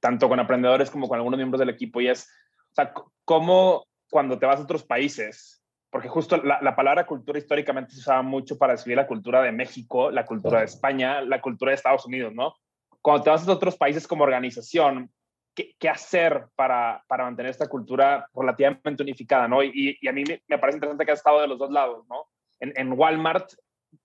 tanto 0.00 0.28
con 0.28 0.38
aprendedores 0.38 0.90
como 0.90 1.08
con 1.08 1.16
algunos 1.16 1.38
miembros 1.38 1.60
del 1.60 1.70
equipo, 1.70 2.00
y 2.00 2.08
es, 2.08 2.28
o 2.72 2.74
sea, 2.74 2.92
cómo 3.24 3.86
cuando 4.10 4.38
te 4.38 4.46
vas 4.46 4.60
a 4.60 4.64
otros 4.64 4.84
países, 4.84 5.64
porque 5.90 6.08
justo 6.08 6.36
la, 6.38 6.60
la, 6.60 6.76
palabra 6.76 7.06
cultura 7.06 7.38
históricamente 7.38 7.92
se 7.92 8.00
usaba 8.00 8.22
mucho 8.22 8.58
para 8.58 8.72
describir 8.72 8.98
la 8.98 9.06
cultura 9.06 9.42
de 9.42 9.52
México, 9.52 10.10
la 10.10 10.26
cultura 10.26 10.60
de 10.60 10.66
España, 10.66 11.22
la 11.22 11.40
cultura 11.40 11.70
de 11.70 11.76
Estados 11.76 12.06
Unidos, 12.06 12.32
¿no? 12.34 12.54
cuando 13.02 13.24
te 13.24 13.30
vas 13.30 13.46
a 13.46 13.52
otros 13.52 13.76
países 13.76 14.06
como 14.06 14.22
organización, 14.22 15.10
¿qué, 15.54 15.74
qué 15.78 15.88
hacer 15.88 16.46
para, 16.54 17.04
para, 17.06 17.24
mantener 17.24 17.50
esta 17.50 17.68
cultura 17.68 18.28
relativamente 18.34 19.02
unificada? 19.02 19.48
¿no? 19.48 19.62
Y, 19.62 19.98
y 20.00 20.08
a 20.08 20.12
mí 20.12 20.24
me, 20.24 20.58
parece 20.58 20.76
interesante 20.76 21.04
que 21.04 21.12
has 21.12 21.18
estado 21.18 21.40
de 21.40 21.48
los 21.48 21.58
dos 21.58 21.70
lados. 21.70 22.04
¿no? 22.08 22.26
En, 22.60 22.72
en 22.76 22.98
Walmart, 22.98 23.52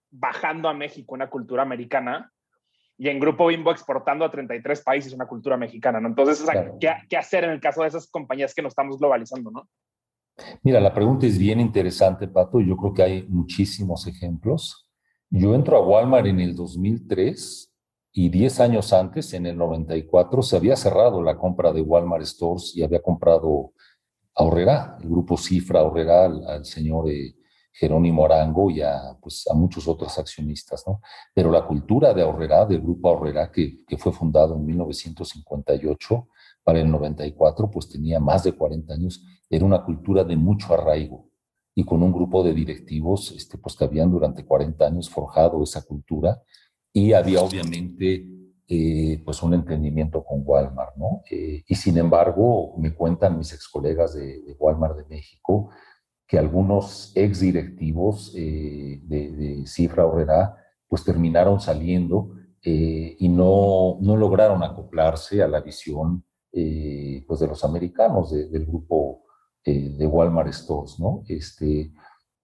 bajando 0.09 0.69
a 0.69 0.73
México 0.73 1.13
una 1.13 1.29
cultura 1.29 1.63
americana, 1.63 2.31
y 2.97 3.09
en 3.09 3.19
Grupo 3.19 3.47
Bimbo 3.47 3.71
exportando 3.71 4.25
a 4.25 4.31
33 4.31 4.81
países 4.81 5.13
una 5.13 5.27
cultura 5.27 5.55
mexicana, 5.55 5.99
¿no? 5.99 6.07
Entonces, 6.07 6.43
¿qué, 6.79 6.93
¿qué, 7.07 7.17
hacer 7.17 7.43
en 7.43 7.51
el 7.51 7.61
caso 7.61 7.83
de 7.83 7.89
esas 7.89 8.07
compañías 8.09 8.55
que 8.55 8.63
nos 8.63 8.71
estamos 8.71 8.97
globalizando, 8.97 9.51
¿no? 9.51 9.69
Mira, 10.63 10.79
la 10.79 10.93
pregunta 10.93 11.27
es 11.27 11.37
bien 11.37 11.59
interesante, 11.59 12.27
Pato. 12.27 12.59
Yo 12.59 12.75
creo 12.75 12.93
que 12.93 13.03
hay 13.03 13.23
muchísimos 13.27 14.07
ejemplos. 14.07 14.89
Yo 15.29 15.53
entro 15.53 15.77
a 15.77 15.85
Walmart 15.85 16.25
en 16.27 16.39
el 16.39 16.55
2003 16.55 17.66
y 18.19 18.29
10 18.29 18.61
años 18.61 18.93
antes, 18.93 19.31
en 19.35 19.45
el 19.45 19.55
94, 19.55 20.41
se 20.41 20.57
había 20.57 20.75
cerrado 20.75 21.21
la 21.21 21.37
compra 21.37 21.71
de 21.71 21.81
Walmart 21.81 22.25
Stores 22.25 22.75
y 22.75 22.81
había 22.81 22.99
comprado 22.99 23.73
a 24.33 24.43
Horrera, 24.43 24.97
el 24.99 25.07
grupo 25.07 25.37
Cifra 25.37 25.83
Horrera, 25.83 26.25
al, 26.25 26.65
señor 26.65 27.11
eh, 27.11 27.35
Jerónimo 27.71 28.25
Arango 28.25 28.71
y 28.71 28.81
a, 28.81 29.15
pues, 29.21 29.45
a 29.47 29.53
muchos 29.53 29.87
otros 29.87 30.17
accionistas, 30.17 30.83
¿no? 30.87 30.99
Pero 31.31 31.51
la 31.51 31.67
cultura 31.67 32.11
de 32.11 32.23
Ahorrera, 32.23 32.65
del 32.65 32.81
grupo 32.81 33.07
Ahorrera, 33.09 33.51
que, 33.51 33.85
que 33.85 33.99
fue 33.99 34.11
fundado 34.11 34.55
en 34.55 34.65
1958 34.65 36.27
para 36.63 36.79
el 36.79 36.89
94, 36.89 37.69
pues 37.69 37.87
tenía 37.87 38.19
más 38.19 38.45
de 38.45 38.53
40 38.53 38.95
años, 38.95 39.23
era 39.47 39.63
una 39.63 39.83
cultura 39.83 40.23
de 40.23 40.35
mucho 40.35 40.73
arraigo 40.73 41.29
y 41.75 41.83
con 41.83 42.01
un 42.01 42.11
grupo 42.11 42.43
de 42.43 42.55
directivos 42.55 43.31
este, 43.33 43.59
pues, 43.59 43.75
que 43.75 43.83
habían 43.85 44.09
durante 44.09 44.43
40 44.43 44.87
años 44.87 45.07
forjado 45.07 45.61
esa 45.61 45.83
cultura 45.83 46.41
y 46.97 47.13
había 47.13 47.41
obviamente 47.41 48.25
eh, 48.67 49.21
pues 49.23 49.43
un 49.43 49.53
entendimiento 49.53 50.23
con 50.23 50.41
Walmart, 50.43 50.95
¿no? 50.95 51.21
Eh, 51.29 51.63
y 51.67 51.75
sin 51.75 51.95
embargo, 51.99 52.73
me 52.79 52.95
cuentan 52.95 53.37
mis 53.37 53.53
ex 53.53 53.69
colegas 53.69 54.15
de, 54.15 54.55
Walmart 54.57 54.97
de 54.97 55.05
México, 55.05 55.69
que 56.25 56.39
algunos 56.39 57.11
ex 57.15 57.41
directivos 57.41 58.33
eh, 58.35 58.99
de, 59.03 59.63
Cifra 59.67 60.07
Horrera 60.07 60.57
pues 60.87 61.03
terminaron 61.03 61.59
saliendo 61.59 62.31
y 62.63 63.29
no, 63.29 63.97
no 64.01 64.17
lograron 64.17 64.61
acoplarse 64.61 65.41
a 65.41 65.47
la 65.47 65.61
visión 65.61 66.25
pues 66.51 67.39
de 67.39 67.47
los 67.47 67.63
americanos 67.63 68.31
del 68.31 68.65
grupo 68.65 69.23
de 69.63 70.05
Walmart 70.05 70.51
Stores, 70.51 70.99
¿no? 70.99 71.23
Este, 71.27 71.93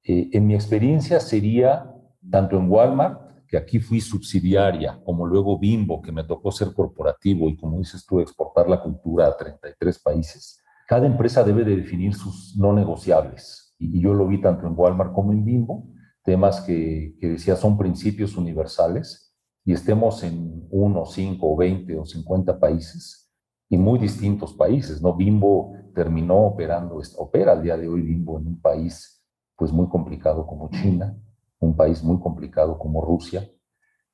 en 0.03 0.47
mi 0.47 0.53
experiencia 0.53 1.19
sería 1.19 1.93
tanto 2.29 2.57
en 2.57 2.69
Walmart, 2.69 3.22
que 3.53 3.57
aquí 3.57 3.79
fui 3.79 4.01
subsidiaria, 4.01 4.99
como 5.05 5.27
luego 5.27 5.59
Bimbo, 5.59 6.01
que 6.01 6.11
me 6.11 6.23
tocó 6.23 6.51
ser 6.51 6.73
corporativo 6.73 7.47
y 7.49 7.55
como 7.55 7.77
dices 7.77 8.03
tú, 8.03 8.19
exportar 8.19 8.67
la 8.67 8.81
cultura 8.81 9.27
a 9.27 9.37
33 9.37 9.99
países, 9.99 10.59
cada 10.87 11.05
empresa 11.05 11.43
debe 11.43 11.63
de 11.63 11.75
definir 11.75 12.15
sus 12.15 12.57
no 12.57 12.73
negociables 12.73 13.75
y 13.77 14.01
yo 14.01 14.15
lo 14.15 14.25
vi 14.27 14.41
tanto 14.41 14.65
en 14.65 14.73
Walmart 14.75 15.13
como 15.13 15.33
en 15.33 15.45
Bimbo, 15.45 15.87
temas 16.23 16.61
que, 16.61 17.15
que 17.19 17.29
decía 17.29 17.55
son 17.55 17.77
principios 17.77 18.37
universales 18.37 19.35
y 19.63 19.73
estemos 19.73 20.23
en 20.23 20.65
uno, 20.71 21.05
cinco, 21.05 21.53
o 21.53 21.55
20 21.55 21.99
o 21.99 22.05
50 22.05 22.59
países 22.59 23.31
y 23.69 23.77
muy 23.77 23.99
distintos 23.99 24.53
países, 24.53 24.99
¿no? 24.99 25.15
Bimbo 25.15 25.75
terminó 25.93 26.37
operando, 26.47 26.99
opera 27.17 27.51
al 27.51 27.61
día 27.61 27.77
de 27.77 27.87
hoy 27.87 28.01
Bimbo 28.01 28.39
en 28.39 28.47
un 28.47 28.59
país 28.59 29.23
pues 29.55 29.71
muy 29.71 29.87
complicado 29.89 30.47
como 30.47 30.71
China, 30.71 31.15
un 31.63 31.75
país 31.75 32.03
muy 32.03 32.19
complicado 32.19 32.77
como 32.77 33.01
Rusia, 33.01 33.49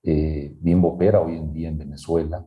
eh, 0.04 0.56
Bimbo 0.60 0.94
opera 0.94 1.22
hoy 1.22 1.36
en 1.36 1.52
día 1.54 1.70
en 1.70 1.78
Venezuela, 1.78 2.46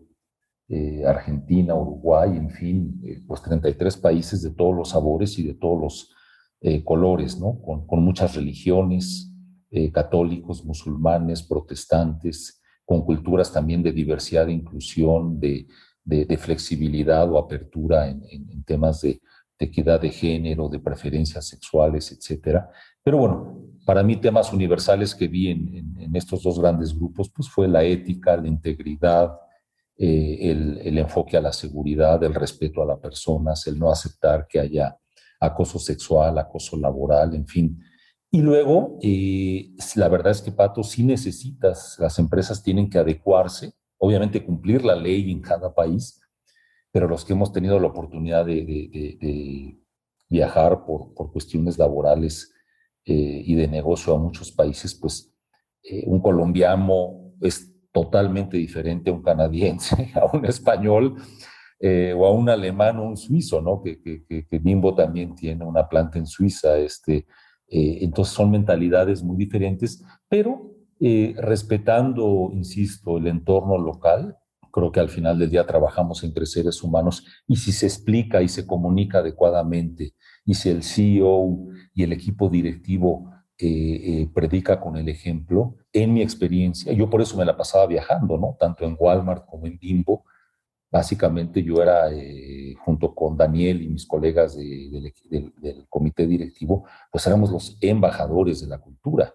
eh, 0.69 1.05
Argentina, 1.07 1.75
Uruguay, 1.75 2.37
en 2.37 2.51
fin, 2.51 3.01
eh, 3.05 3.21
pues 3.27 3.43
33 3.43 3.97
países 3.99 4.43
de 4.43 4.51
todos 4.51 4.75
los 4.75 4.91
sabores 4.91 5.39
y 5.39 5.47
de 5.47 5.55
todos 5.55 5.81
los 5.81 6.15
eh, 6.65 6.85
colores, 6.85 7.41
¿no? 7.41 7.61
Con, 7.61 8.05
muchas 8.05 8.37
religiones, 8.37 9.35
eh, 9.73 9.91
católicos, 9.91 10.65
musulmanes, 10.65 11.43
protestantes, 11.43 12.63
con 12.85 13.05
culturas 13.05 13.53
también 13.53 13.83
de 13.83 13.91
diversidad, 13.91 14.47
de 14.47 14.53
inclusión, 14.53 15.41
de, 15.41 15.67
de, 16.05 16.37
flexibilidad 16.37 17.29
o 17.33 17.37
apertura 17.37 18.09
en, 18.09 18.23
en, 18.31 18.63
temas 18.63 19.01
de, 19.01 19.21
equidad 19.59 20.01
de 20.01 20.11
género, 20.11 20.69
de 20.69 20.79
preferencias 20.79 21.49
sexuales, 21.49 22.13
etcétera. 22.13 22.71
Pero 23.03 23.19
bueno, 23.19 23.61
para 23.93 24.05
mí 24.05 24.17
temas 24.17 24.51
universales 24.55 25.15
que 25.15 25.29
vi 25.29 25.51
en, 25.51 26.17
estos 26.17 26.43
dos 26.43 26.59
grandes 26.59 26.97
grupos, 26.97 27.29
pues 27.29 27.47
fue 27.47 27.69
la 27.69 27.85
ética, 27.85 28.39
la 28.39 28.49
integridad, 28.49 29.39
eh, 29.99 30.39
el, 30.51 30.97
enfoque 30.97 31.37
a 31.37 31.43
la 31.43 31.53
seguridad, 31.53 32.25
el 32.25 32.33
respeto 32.33 32.83
a 32.83 32.87
las 32.87 32.99
personas, 32.99 33.67
el 33.67 33.79
no 33.79 33.91
aceptar 33.91 34.47
que 34.49 34.61
haya 34.61 34.97
acoso 35.39 35.79
sexual, 35.79 36.39
acoso 36.39 36.79
laboral, 36.79 37.35
en 37.35 37.47
fin. 37.47 37.85
Y 38.31 38.41
luego, 38.41 38.97
eh, 39.03 39.75
la 39.97 40.09
verdad 40.09 40.33
es 40.33 40.41
que, 40.41 40.53
Pato, 40.53 40.83
sí 40.83 41.05
necesitas, 41.05 41.99
las 41.99 42.19
empresas 42.19 42.63
tienen 42.63 42.89
que 42.89 42.97
adecuarse, 42.97 43.75
obviamente 43.99 44.43
cumplir 44.43 44.87
la 44.87 44.97
ley 44.97 45.31
en 45.31 45.43
cada 45.43 45.75
país, 45.75 46.19
pero 46.91 47.07
los 47.09 47.27
que 47.27 47.35
hemos 47.35 47.53
tenido 47.53 47.79
la 47.79 47.89
oportunidad 47.89 48.47
de, 48.47 49.77
viajar 50.31 50.87
por, 50.87 51.13
por, 51.13 51.31
cuestiones 51.31 51.77
laborales 51.77 52.55
eh, 53.05 53.43
y 53.45 53.55
de 53.55 53.69
negocio 53.69 54.15
a 54.15 54.19
muchos 54.19 54.53
países, 54.53 54.95
pues 54.95 55.33
eh, 55.83 56.05
un 56.07 56.21
colombiano 56.21 57.33
es 57.41 57.73
totalmente 57.93 58.57
diferente 58.57 59.11
a 59.11 59.15
un 59.15 59.23
canadiense, 59.23 60.13
a 60.15 60.37
un 60.37 60.45
español, 60.47 61.17
eh, 61.85 62.15
o 62.17 62.25
a 62.27 62.31
un 62.31 62.49
alemán 62.49 62.99
o 62.99 63.03
un 63.03 63.17
suizo, 63.17 63.61
¿no? 63.61 63.83
Que, 63.83 64.01
que, 64.01 64.25
que, 64.25 64.59
Bimbo 64.61 64.95
también 64.95 65.35
tiene 65.35 65.65
una 65.65 65.89
planta 65.89 66.17
en 66.17 66.27
Suiza, 66.27 66.79
este, 66.79 67.27
eh, 67.67 67.99
entonces 68.03 68.33
son 68.33 68.53
mentalidades 68.53 69.21
muy 69.25 69.37
diferentes, 69.37 70.05
pero 70.29 70.71
eh, 71.01 71.35
respetando, 71.39 72.51
insisto, 72.53 73.19
el 73.19 73.27
entorno 73.27 73.79
local, 73.79 74.37
creo 74.71 74.93
que 74.93 75.01
al 75.01 75.09
final 75.09 75.41
del 75.41 75.51
día 75.51 75.67
trabajamos 75.67 76.23
entre 76.23 76.47
seres 76.47 76.85
humanos 76.85 77.27
y 77.49 77.57
si 77.57 77.73
se 77.73 77.87
explica 77.87 78.43
y 78.43 78.49
se 78.49 78.65
comunica 78.65 79.19
adecuadamente 79.19 80.15
y 80.45 80.55
si 80.55 80.71
el 80.71 80.83
CEO 80.83 81.69
y 81.95 82.03
el 82.03 82.13
equipo 82.13 82.49
directivo 82.49 83.31
predica 84.35 84.81
con 84.81 84.97
el 84.97 85.09
ejemplo, 85.09 85.77
en 85.93 86.13
mi 86.13 86.21
experiencia, 86.21 86.93
yo 86.93 87.09
por 87.09 87.23
eso 87.23 87.37
me 87.37 87.45
la 87.45 87.57
pasaba 87.57 87.87
viajando, 87.87 88.37
¿no? 88.37 88.57
Tanto 88.59 88.85
en 88.85 88.97
Walmart 88.99 89.47
como 89.47 89.67
en 89.67 89.79
Bimbo, 89.79 90.25
Básicamente 90.93 91.63
yo 91.63 91.83
era, 91.83 92.13
eh, 92.13 92.75
junto 92.85 93.15
con 93.15 93.35
Daniel 93.35 93.81
y 93.81 93.89
mis 93.89 94.07
colegas 94.07 94.59
del 94.59 95.87
comité 95.89 96.27
directivo, 96.27 96.85
pues 97.11 97.27
éramos 97.27 97.51
los 97.51 97.79
embajadores 97.81 98.61
de 98.61 98.67
la 98.67 98.77
cultura. 98.77 99.35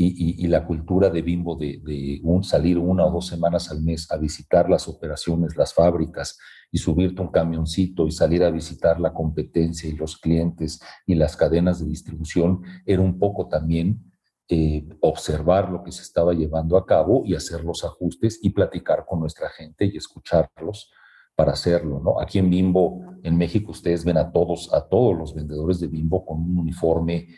Y, 0.00 0.46
la 0.46 0.64
cultura 0.64 1.10
de 1.10 1.22
Bimbo 1.22 1.56
de, 1.56 2.22
salir 2.42 2.78
una 2.78 3.04
o 3.04 3.10
dos 3.10 3.26
semanas 3.26 3.72
al 3.72 3.82
mes 3.82 4.08
a 4.12 4.16
visitar 4.16 4.70
las 4.70 4.86
operaciones, 4.86 5.56
las 5.56 5.74
fábricas 5.74 6.38
y 6.70 6.78
subirte 6.78 7.20
un 7.20 7.32
camioncito 7.32 8.06
y 8.06 8.12
salir 8.12 8.44
a 8.44 8.50
visitar 8.50 9.00
la 9.00 9.12
competencia 9.12 9.90
y 9.90 9.96
los 9.96 10.16
clientes 10.16 10.80
y 11.04 11.16
las 11.16 11.36
cadenas 11.36 11.80
de 11.80 11.86
distribución 11.86 12.62
era 12.86 13.02
un 13.02 13.18
poco 13.18 13.48
también 13.48 14.08
eh, 14.48 14.86
observar 15.00 15.68
lo 15.68 15.82
que 15.82 15.92
se 15.92 16.02
estaba 16.02 16.32
llevando 16.32 16.76
a 16.76 16.86
cabo 16.86 17.22
y 17.26 17.34
hacer 17.34 17.64
los 17.64 17.84
ajustes 17.84 18.38
y 18.40 18.50
platicar 18.50 19.04
con 19.04 19.20
nuestra 19.20 19.50
gente 19.50 19.84
y 19.84 19.96
escucharlos 19.96 20.92
para 21.38 21.52
hacerlo, 21.52 22.00
¿no? 22.02 22.20
Aquí 22.20 22.38
en 22.38 22.50
Bimbo, 22.50 23.00
en 23.22 23.36
México, 23.36 23.72
ustedes 23.72 24.04
ven 24.04 24.16
a 24.16 24.32
todos, 24.32 24.72
a 24.72 24.88
todos 24.88 25.16
los 25.16 25.34
vendedores 25.34 25.78
de 25.78 25.86
Bimbo 25.86 26.24
con 26.24 26.38
un 26.38 26.58
uniforme, 26.58 27.28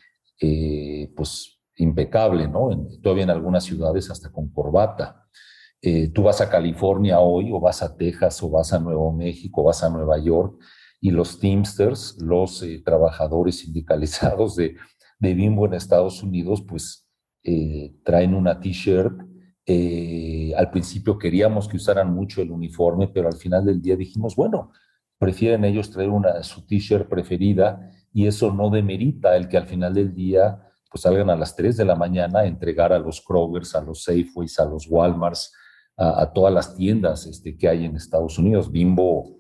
eh, 0.41 1.13
pues, 1.15 1.60
impecable, 1.81 2.49
¿no? 2.49 2.71
todavía 3.03 3.25
en 3.25 3.31
algunas 3.31 3.65
ciudades 3.65 4.11
hasta 4.11 4.31
con 4.31 4.51
corbata. 4.51 5.27
Eh, 5.83 6.09
tú 6.09 6.25
vas 6.25 6.41
a 6.41 6.51
California 6.51 7.21
hoy, 7.21 7.51
o 7.53 7.61
vas 7.61 7.83
a 7.83 7.97
Texas, 7.97 8.43
o 8.43 8.51
vas 8.51 8.73
a 8.73 8.79
Nuevo 8.79 9.13
México, 9.13 9.63
o 9.63 9.65
vas 9.65 9.83
a 9.83 9.91
Nueva 9.91 10.19
York, 10.19 10.61
y 11.01 11.11
los 11.11 11.41
Teamsters, 11.41 12.19
los 12.21 12.63
eh, 12.63 12.83
trabajadores 12.85 13.61
sindicalizados 13.61 14.57
de, 14.57 14.77
de, 15.19 15.35
Bimbo 15.35 15.67
en 15.67 15.75
Estados 15.75 16.23
Unidos, 16.23 16.63
pues 16.67 17.07
traen 18.05 18.35
una 18.35 18.61
t-shirt 18.61 19.31
eh, 19.73 20.53
al 20.57 20.69
principio 20.71 21.17
queríamos 21.17 21.69
que 21.69 21.77
usaran 21.77 22.13
mucho 22.13 22.43
el 22.43 22.51
uniforme, 22.51 23.07
pero 23.07 23.29
al 23.29 23.37
final 23.37 23.65
del 23.65 23.81
día 23.81 23.95
dijimos, 23.95 24.35
bueno, 24.35 24.73
prefieren 25.17 25.65
ellos 25.65 25.93
traer 25.93 26.09
una, 26.09 26.43
su 26.43 26.67
t-shirt 26.67 27.09
preferida 27.09 27.89
y 28.13 28.27
eso 28.27 28.53
no 28.53 28.69
demerita 28.71 29.37
el 29.37 29.47
que 29.47 29.57
al 29.57 29.69
final 29.69 29.95
del 29.95 30.13
día 30.13 30.70
pues 30.91 31.03
salgan 31.03 31.31
a 31.31 31.37
las 31.37 31.55
3 31.55 31.77
de 31.77 31.85
la 31.85 31.95
mañana 31.95 32.41
a 32.41 32.47
entregar 32.47 32.93
a 32.93 32.99
los 32.99 33.21
Krogers, 33.21 33.75
a 33.75 33.81
los 33.81 34.03
Safeways, 34.03 34.59
a 34.59 34.65
los 34.65 34.87
Walmarts, 34.89 35.55
a, 35.97 36.33
todas 36.33 36.53
las 36.53 36.75
tiendas 36.75 37.27
este, 37.27 37.57
que 37.57 37.69
hay 37.69 37.85
en 37.85 37.95
Estados 37.95 38.39
Unidos. 38.39 38.73
Bimbo, 38.73 39.37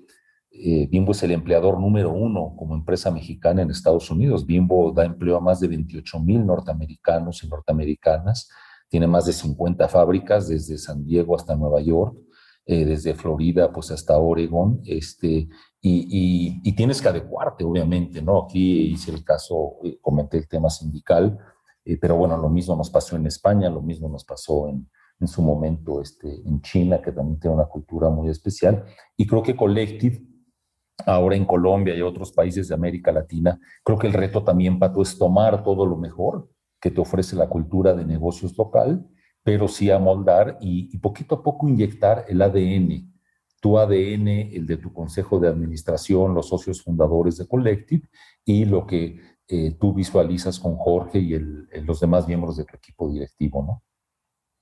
eh, 0.50 0.86
Bimbo 0.90 1.12
es 1.12 1.22
el 1.22 1.30
empleador 1.32 1.80
número 1.80 2.10
uno 2.10 2.54
como 2.56 2.74
empresa 2.74 3.10
mexicana 3.10 3.62
en 3.62 3.70
Estados 3.70 4.10
Unidos. 4.10 4.46
Bimbo 4.46 4.92
da 4.92 5.04
empleo 5.04 5.36
a 5.36 5.40
más 5.40 5.58
de 5.60 5.68
28 5.68 6.20
mil 6.20 6.44
norteamericanos 6.44 7.42
y 7.42 7.48
norteamericanas 7.48 8.50
tiene 8.88 9.06
más 9.06 9.24
de 9.24 9.32
50 9.32 9.88
fábricas 9.88 10.48
desde 10.48 10.76
San 10.76 11.04
Diego 11.04 11.34
hasta 11.34 11.56
Nueva 11.56 11.80
York 11.80 12.14
eh, 12.66 12.84
desde 12.84 13.14
Florida 13.14 13.72
pues 13.72 13.90
hasta 13.90 14.16
Oregon, 14.16 14.80
este, 14.84 15.48
y, 15.82 16.60
y, 16.62 16.72
tienes 16.74 17.00
que 17.00 17.08
adecuarte, 17.08 17.64
obviamente, 17.64 18.20
¿no? 18.20 18.42
Aquí 18.42 18.92
hice 18.92 19.12
el 19.12 19.24
caso, 19.24 19.78
eh, 19.82 19.98
comenté 20.02 20.36
el 20.36 20.46
tema 20.46 20.68
sindical, 20.68 21.38
eh, 21.84 21.96
pero 21.96 22.16
bueno, 22.16 22.36
lo 22.36 22.50
mismo 22.50 22.76
nos 22.76 22.90
pasó 22.90 23.16
en 23.16 23.26
España, 23.26 23.70
lo 23.70 23.80
mismo 23.80 24.06
nos 24.08 24.24
pasó 24.24 24.68
en, 24.68 24.86
en 25.18 25.26
su 25.26 25.40
momento 25.40 26.02
este, 26.02 26.46
en 26.46 26.60
China, 26.60 27.00
que 27.00 27.12
también 27.12 27.40
tiene 27.40 27.56
una 27.56 27.64
cultura 27.64 28.10
muy 28.10 28.28
especial, 28.28 28.84
y 29.16 29.26
creo 29.26 29.42
que 29.42 29.56
Collective, 29.56 30.22
ahora 31.06 31.36
en 31.36 31.46
Colombia 31.46 31.94
y 31.96 32.02
otros 32.02 32.30
países 32.32 32.68
de 32.68 32.74
América 32.74 33.10
Latina, 33.10 33.58
creo 33.82 33.98
que 33.98 34.06
el 34.06 34.12
reto 34.12 34.44
también, 34.44 34.78
Pato, 34.78 35.00
es 35.00 35.16
tomar 35.16 35.64
todo 35.64 35.86
lo 35.86 35.96
mejor 35.96 36.50
que 36.78 36.90
te 36.90 37.00
ofrece 37.00 37.36
la 37.36 37.48
cultura 37.48 37.94
de 37.94 38.04
negocios 38.04 38.56
local, 38.58 39.06
pero 39.42 39.66
sí 39.66 39.90
amoldar 39.90 40.58
y, 40.60 40.94
y 40.94 40.98
poquito 40.98 41.36
a 41.36 41.42
poco 41.42 41.66
inyectar 41.68 42.26
el 42.28 42.42
ADN 42.42 43.10
tu 43.60 43.78
ADN, 43.78 44.28
el 44.28 44.66
de 44.66 44.78
tu 44.78 44.92
consejo 44.92 45.38
de 45.38 45.48
administración, 45.48 46.34
los 46.34 46.48
socios 46.48 46.82
fundadores 46.82 47.36
de 47.36 47.46
Collective 47.46 48.08
y 48.44 48.64
lo 48.64 48.86
que 48.86 49.20
eh, 49.46 49.76
tú 49.78 49.92
visualizas 49.92 50.58
con 50.58 50.76
Jorge 50.76 51.18
y 51.18 51.38
los 51.82 52.00
demás 52.00 52.26
miembros 52.26 52.56
de 52.56 52.64
tu 52.64 52.76
equipo 52.76 53.10
directivo, 53.10 53.62
¿no? 53.62 53.82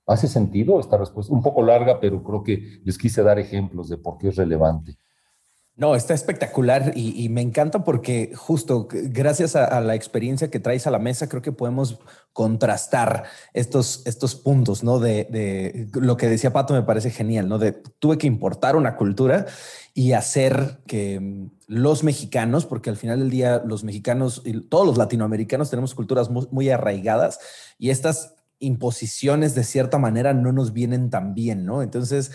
¿Hace 0.05 0.27
sentido 0.27 0.79
esta 0.79 0.97
respuesta? 0.97 1.31
Un 1.31 1.43
poco 1.43 1.61
larga, 1.61 1.99
pero 1.99 2.23
creo 2.23 2.43
que 2.43 2.81
les 2.83 2.97
quise 2.97 3.21
dar 3.21 3.37
ejemplos 3.37 3.89
de 3.89 3.97
por 3.97 4.17
qué 4.17 4.29
es 4.29 4.35
relevante. 4.35 4.97
No, 5.79 5.95
está 5.95 6.13
espectacular 6.13 6.91
y, 6.93 7.29
me 7.29 7.39
encanta 7.39 7.85
porque 7.85 8.33
justo 8.35 8.89
gracias 8.91 9.55
a, 9.55 9.79
la 9.79 9.95
experiencia 9.95 10.51
que 10.51 10.59
traes 10.59 10.85
a 10.87 10.91
la 10.91 10.99
mesa, 10.99 11.29
creo 11.29 11.41
que 11.41 11.53
podemos 11.53 11.99
contrastar 12.33 13.23
estos, 13.53 14.01
estos 14.05 14.35
puntos, 14.35 14.83
¿no? 14.83 14.99
De, 14.99 15.87
lo 15.93 16.17
que 16.17 16.27
decía 16.27 16.51
Pato 16.51 16.73
me 16.73 16.83
parece 16.83 17.11
genial, 17.11 17.47
¿no? 17.47 17.59
De 17.59 17.71
tuve 17.71 18.17
que 18.17 18.27
importar 18.27 18.75
una 18.75 18.97
cultura 18.97 19.45
y 19.93 20.11
hacer 20.11 20.81
que 20.85 21.47
los 21.67 22.03
mexicanos, 22.03 22.65
porque 22.65 22.89
al 22.89 22.97
final 22.97 23.19
del 23.19 23.29
día 23.29 23.63
los 23.65 23.85
mexicanos 23.85 24.41
y 24.43 24.59
todos 24.59 24.85
los 24.85 24.97
latinoamericanos 24.97 25.69
tenemos 25.69 25.95
culturas 25.95 26.29
muy 26.29 26.69
arraigadas 26.69 27.39
y 27.77 27.91
estas 27.91 28.35
imposiciones 28.59 29.55
de 29.55 29.63
cierta 29.63 29.97
manera 29.97 30.33
no 30.33 30.51
nos 30.51 30.73
vienen 30.73 31.09
tan 31.09 31.33
bien, 31.33 31.65
¿no? 31.65 31.81
Entonces, 31.81 32.31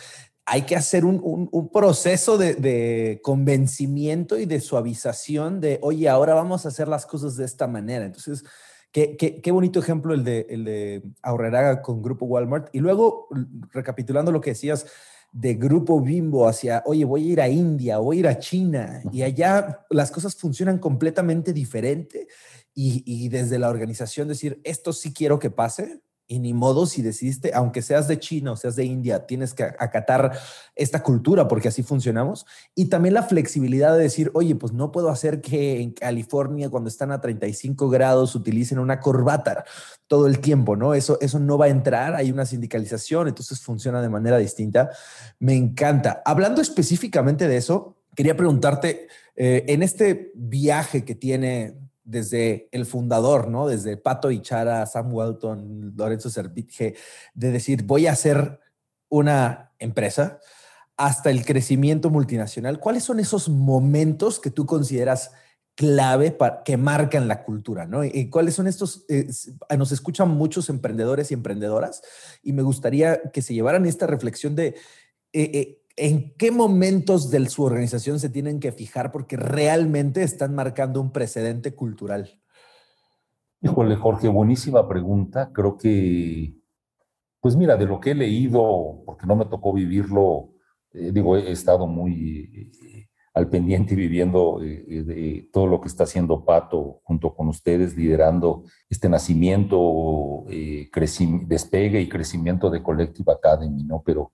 hay 0.46 0.62
que 0.62 0.76
hacer 0.76 1.04
un, 1.04 1.70
proceso 1.72 2.36
de, 2.36 3.20
convencimiento 3.22 4.38
y 4.38 4.44
de 4.44 4.60
suavización 4.60 5.60
de, 5.60 5.78
oye, 5.82 6.08
ahora 6.08 6.34
vamos 6.34 6.64
a 6.64 6.68
hacer 6.68 6.86
las 6.86 7.06
cosas 7.06 7.36
de 7.36 7.44
esta 7.44 7.66
manera. 7.66 8.04
Entonces, 8.04 8.44
qué, 8.92 9.16
qué, 9.16 9.50
bonito 9.52 9.80
ejemplo 9.80 10.12
el 10.12 10.22
de, 10.22 10.46
el 10.50 10.64
de 10.64 11.02
Aurreraga 11.22 11.80
con 11.80 12.02
Grupo 12.02 12.26
Walmart. 12.26 12.68
Y 12.72 12.80
luego, 12.80 13.28
recapitulando 13.72 14.32
lo 14.32 14.40
que 14.42 14.50
decías 14.50 14.86
de 15.32 15.54
Grupo 15.54 16.00
Bimbo 16.00 16.46
hacia, 16.46 16.82
oye, 16.86 17.04
voy 17.04 17.28
a 17.28 17.32
ir 17.32 17.40
a 17.40 17.48
India, 17.48 17.98
voy 17.98 18.18
a 18.18 18.20
ir 18.20 18.28
a 18.28 18.38
China, 18.38 19.02
y 19.10 19.22
allá 19.22 19.84
las 19.90 20.12
cosas 20.12 20.36
funcionan 20.36 20.78
completamente 20.78 21.52
diferente. 21.52 22.28
Y, 22.74 23.02
y 23.06 23.28
desde 23.30 23.58
la 23.58 23.70
organización 23.70 24.28
decir, 24.28 24.60
esto 24.62 24.92
sí 24.92 25.12
quiero 25.12 25.38
que 25.38 25.50
pase, 25.50 26.02
ni 26.38 26.52
modo 26.52 26.86
si 26.86 27.02
decidiste, 27.02 27.52
aunque 27.54 27.82
seas 27.82 28.08
de 28.08 28.18
China 28.18 28.52
o 28.52 28.56
seas 28.56 28.76
de 28.76 28.84
India, 28.84 29.26
tienes 29.26 29.54
que 29.54 29.64
acatar 29.64 30.32
esta 30.74 31.02
cultura 31.02 31.48
porque 31.48 31.68
así 31.68 31.82
funcionamos. 31.82 32.46
Y 32.74 32.86
también 32.86 33.14
la 33.14 33.22
flexibilidad 33.22 33.96
de 33.96 34.02
decir, 34.02 34.30
oye, 34.34 34.54
pues 34.54 34.72
no 34.72 34.92
puedo 34.92 35.10
hacer 35.10 35.40
que 35.40 35.80
en 35.80 35.92
California 35.92 36.70
cuando 36.70 36.88
están 36.88 37.12
a 37.12 37.20
35 37.20 37.88
grados 37.88 38.34
utilicen 38.34 38.78
una 38.78 39.00
corbata 39.00 39.64
todo 40.06 40.26
el 40.26 40.40
tiempo, 40.40 40.76
¿no? 40.76 40.94
Eso, 40.94 41.18
eso 41.20 41.38
no 41.38 41.58
va 41.58 41.66
a 41.66 41.68
entrar, 41.70 42.14
hay 42.14 42.30
una 42.30 42.46
sindicalización, 42.46 43.28
entonces 43.28 43.60
funciona 43.60 44.02
de 44.02 44.08
manera 44.08 44.38
distinta. 44.38 44.90
Me 45.38 45.54
encanta. 45.54 46.22
Hablando 46.24 46.60
específicamente 46.60 47.48
de 47.48 47.56
eso, 47.56 47.96
quería 48.14 48.36
preguntarte, 48.36 49.08
eh, 49.36 49.64
en 49.68 49.82
este 49.82 50.30
viaje 50.34 51.04
que 51.04 51.14
tiene 51.14 51.74
desde 52.04 52.68
el 52.72 52.86
fundador, 52.86 53.48
¿no? 53.48 53.66
Desde 53.66 53.96
Pato 53.96 54.30
Ichara, 54.30 54.86
Sam 54.86 55.12
Walton, 55.12 55.94
Lorenzo 55.96 56.30
Servitje, 56.30 56.94
de 57.34 57.50
decir, 57.50 57.82
voy 57.84 58.06
a 58.06 58.12
hacer 58.12 58.60
una 59.08 59.72
empresa 59.78 60.40
hasta 60.96 61.30
el 61.30 61.44
crecimiento 61.44 62.10
multinacional. 62.10 62.78
¿Cuáles 62.78 63.04
son 63.04 63.20
esos 63.20 63.48
momentos 63.48 64.38
que 64.38 64.50
tú 64.50 64.66
consideras 64.66 65.32
clave 65.74 66.30
para, 66.30 66.62
que 66.62 66.76
marcan 66.76 67.26
la 67.26 67.42
cultura, 67.42 67.86
¿no? 67.86 68.04
¿Y 68.04 68.30
cuáles 68.30 68.54
son 68.54 68.66
estos? 68.66 69.04
Eh, 69.08 69.28
nos 69.76 69.92
escuchan 69.92 70.28
muchos 70.28 70.68
emprendedores 70.68 71.30
y 71.30 71.34
emprendedoras 71.34 72.02
y 72.42 72.52
me 72.52 72.62
gustaría 72.62 73.20
que 73.32 73.42
se 73.42 73.54
llevaran 73.54 73.84
esta 73.86 74.06
reflexión 74.06 74.54
de 74.54 74.66
eh, 74.66 74.74
eh, 75.32 75.83
¿En 75.96 76.34
qué 76.36 76.50
momentos 76.50 77.30
de 77.30 77.48
su 77.48 77.62
organización 77.62 78.18
se 78.18 78.28
tienen 78.28 78.58
que 78.58 78.72
fijar 78.72 79.12
porque 79.12 79.36
realmente 79.36 80.22
están 80.22 80.54
marcando 80.54 81.00
un 81.00 81.12
precedente 81.12 81.74
cultural? 81.74 82.40
Híjole, 83.60 83.94
Jorge, 83.94 84.28
buenísima 84.28 84.88
pregunta. 84.88 85.50
Creo 85.52 85.78
que, 85.78 86.56
pues 87.40 87.54
mira, 87.54 87.76
de 87.76 87.86
lo 87.86 88.00
que 88.00 88.10
he 88.10 88.14
leído, 88.14 89.02
porque 89.06 89.26
no 89.26 89.36
me 89.36 89.46
tocó 89.46 89.72
vivirlo, 89.72 90.50
eh, 90.92 91.12
digo, 91.12 91.36
he 91.36 91.52
estado 91.52 91.86
muy 91.86 92.72
eh, 92.82 93.08
al 93.32 93.48
pendiente 93.48 93.94
y 93.94 93.96
viviendo 93.96 94.60
eh, 94.62 95.04
de 95.04 95.48
todo 95.52 95.68
lo 95.68 95.80
que 95.80 95.88
está 95.88 96.04
haciendo 96.04 96.44
Pato 96.44 97.00
junto 97.04 97.34
con 97.34 97.46
ustedes, 97.46 97.96
liderando 97.96 98.64
este 98.90 99.08
nacimiento, 99.08 100.44
despegue 101.46 102.00
y 102.00 102.08
crecimiento 102.08 102.68
de 102.68 102.82
Collective 102.82 103.32
Academy, 103.32 103.84
¿no? 103.84 104.02
Pero 104.04 104.32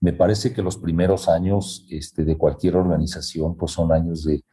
me 0.00 0.12
parece 0.12 0.52
que 0.52 0.62
los 0.62 0.78
primeros 0.78 1.28
años 1.28 1.86
este, 1.90 2.24
de 2.24 2.36
cualquier 2.38 2.76
organización 2.76 3.56
pues 3.56 3.72
son 3.72 3.92
años 3.92 4.24
de, 4.24 4.44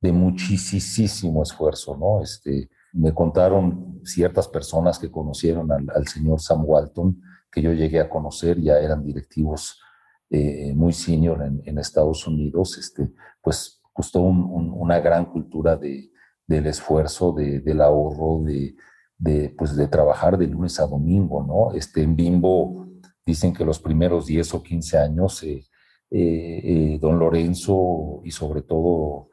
de 0.00 0.12
muchísimo 0.12 1.42
esfuerzo, 1.42 1.96
¿no? 1.96 2.22
Este, 2.22 2.68
me 2.92 3.14
contaron 3.14 4.00
ciertas 4.04 4.48
personas 4.48 4.98
que 4.98 5.10
conocieron 5.10 5.70
al, 5.72 6.06
señor 6.08 6.40
Sam 6.40 6.64
Walton, 6.64 7.20
que 7.50 7.62
yo 7.62 7.72
llegué 7.72 8.00
a 8.00 8.08
conocer, 8.08 8.60
ya 8.60 8.78
eran 8.78 9.04
directivos 9.04 9.80
eh, 10.28 10.72
muy 10.74 10.92
senior 10.92 11.42
en, 11.42 11.78
Estados 11.78 12.26
Unidos, 12.26 12.78
este, 12.78 13.12
pues 13.40 13.80
costó 13.92 14.20
una 14.20 15.00
gran 15.00 15.26
cultura 15.26 15.76
de, 15.76 16.10
del 16.46 16.66
esfuerzo, 16.66 17.32
de, 17.32 17.60
del 17.60 17.80
ahorro, 17.80 18.42
de, 18.44 18.74
de, 19.18 19.54
pues, 19.56 19.76
de 19.76 19.88
trabajar 19.88 20.36
de 20.36 20.46
lunes 20.46 20.80
a 20.80 20.86
domingo, 20.86 21.44
¿no? 21.44 21.76
Este, 21.76 22.02
en 22.02 22.16
Bimbo 22.16 22.89
Dicen 23.30 23.54
que 23.54 23.64
los 23.64 23.78
primeros 23.78 24.26
10 24.26 24.54
o 24.54 24.60
15 24.60 24.98
años, 24.98 25.40
eh, 25.44 25.64
eh, 26.10 26.60
eh, 26.64 26.98
don 27.00 27.16
Lorenzo 27.16 28.22
y 28.24 28.32
sobre 28.32 28.62
todo 28.62 29.28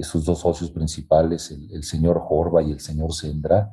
sus 0.00 0.24
dos 0.24 0.38
socios 0.40 0.70
principales, 0.70 1.50
el, 1.50 1.82
señor 1.82 2.20
Jorba 2.20 2.62
y 2.62 2.72
el 2.72 2.80
señor 2.80 3.12
Sendra, 3.12 3.70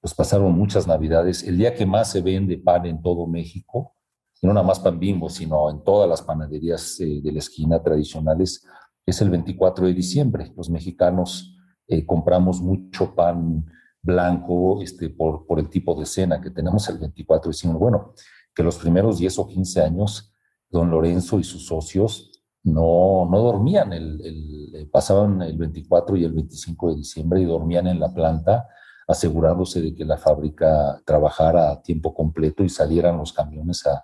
pues 0.00 0.12
pasaron 0.12 0.50
muchas 0.50 0.88
navidades. 0.88 1.44
El 1.44 1.58
día 1.58 1.76
que 1.76 1.86
más 1.86 2.10
se 2.10 2.22
vende 2.22 2.58
pan 2.58 2.86
en 2.86 3.00
todo 3.00 3.28
México, 3.28 3.94
no 4.42 4.52
nada 4.52 4.66
más 4.66 4.80
pan 4.80 4.98
bimbo, 4.98 5.30
sino 5.30 5.70
en 5.70 5.84
todas 5.84 6.08
las 6.08 6.22
panaderías 6.22 6.96
de 6.98 7.30
la 7.30 7.38
esquina 7.38 7.80
tradicionales, 7.80 8.66
es 9.06 9.22
el 9.22 9.30
24 9.30 9.86
de 9.86 9.94
diciembre. 9.94 10.52
Los 10.56 10.68
mexicanos 10.68 11.56
compramos 12.04 12.60
mucho 12.60 13.14
pan 13.14 13.64
blanco 14.02 14.82
este, 14.82 15.08
por, 15.08 15.46
por 15.46 15.60
el 15.60 15.68
tipo 15.68 15.94
de 15.94 16.04
cena 16.04 16.40
que 16.40 16.50
tenemos 16.50 16.88
el 16.88 16.98
24 16.98 17.48
de 17.48 17.52
diciembre. 17.52 17.78
Bueno, 17.78 18.12
que 18.54 18.62
los 18.62 18.76
primeros 18.78 19.18
10 19.18 19.38
o 19.38 19.46
15 19.46 19.82
años, 19.82 20.32
don 20.70 20.90
Lorenzo 20.90 21.38
y 21.38 21.44
sus 21.44 21.66
socios 21.66 22.34
no, 22.64 23.28
no 23.30 23.38
dormían, 23.40 23.92
el, 23.92 24.72
eh, 24.74 24.86
pasaban 24.90 25.42
el 25.42 25.56
24 25.56 26.16
y 26.16 26.24
el 26.24 26.32
25 26.32 26.90
de 26.90 26.96
diciembre 26.96 27.40
y 27.40 27.44
dormían 27.44 27.86
en 27.86 28.00
la 28.00 28.12
planta, 28.12 28.66
asegurándose 29.06 29.82
de 29.82 29.94
que 29.94 30.04
la 30.04 30.16
fábrica 30.16 31.00
trabajara 31.04 31.70
a 31.70 31.82
tiempo 31.82 32.14
completo 32.14 32.64
y 32.64 32.70
salieran 32.70 33.18
los 33.18 33.32
camiones 33.32 33.86
a, 33.86 34.02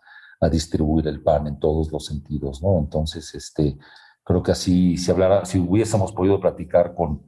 distribuir 0.51 1.07
el 1.07 1.23
pan 1.23 1.47
en 1.49 1.59
todos 1.59 1.93
los 1.93 2.07
sentidos, 2.07 2.63
¿no? 2.63 2.79
Entonces, 2.79 3.35
este, 3.35 3.77
creo 4.25 4.43
que 4.43 4.53
así, 4.53 4.97
si 4.97 5.11
hablara, 5.11 5.45
si 5.45 5.59
hubiésemos 5.59 6.13
podido 6.13 6.41
platicar 6.41 6.95
con, 6.95 7.27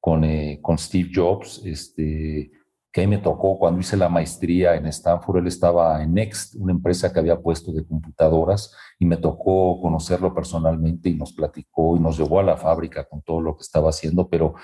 con, 0.00 0.24
eh, 0.24 0.60
con 0.62 0.78
Steve 0.78 1.10
Jobs, 1.14 1.60
este, 1.62 2.50
que 2.94 3.00
ahí 3.00 3.08
me 3.08 3.18
tocó 3.18 3.58
cuando 3.58 3.80
hice 3.80 3.96
la 3.96 4.08
maestría 4.08 4.76
en 4.76 4.86
Stanford, 4.86 5.38
él 5.38 5.48
estaba 5.48 6.00
en 6.00 6.14
Next, 6.14 6.54
una 6.54 6.70
empresa 6.70 7.12
que 7.12 7.18
había 7.18 7.40
puesto 7.40 7.72
de 7.72 7.84
computadoras, 7.84 8.72
y 9.00 9.04
me 9.04 9.16
tocó 9.16 9.80
conocerlo 9.80 10.32
personalmente 10.32 11.08
y 11.08 11.16
nos 11.16 11.32
platicó 11.32 11.96
y 11.96 12.00
nos 12.00 12.16
llevó 12.16 12.38
a 12.38 12.44
la 12.44 12.56
fábrica 12.56 13.04
con 13.04 13.20
todo 13.22 13.40
lo 13.40 13.56
que 13.56 13.62
estaba 13.62 13.90
haciendo, 13.90 14.28
pero 14.28 14.54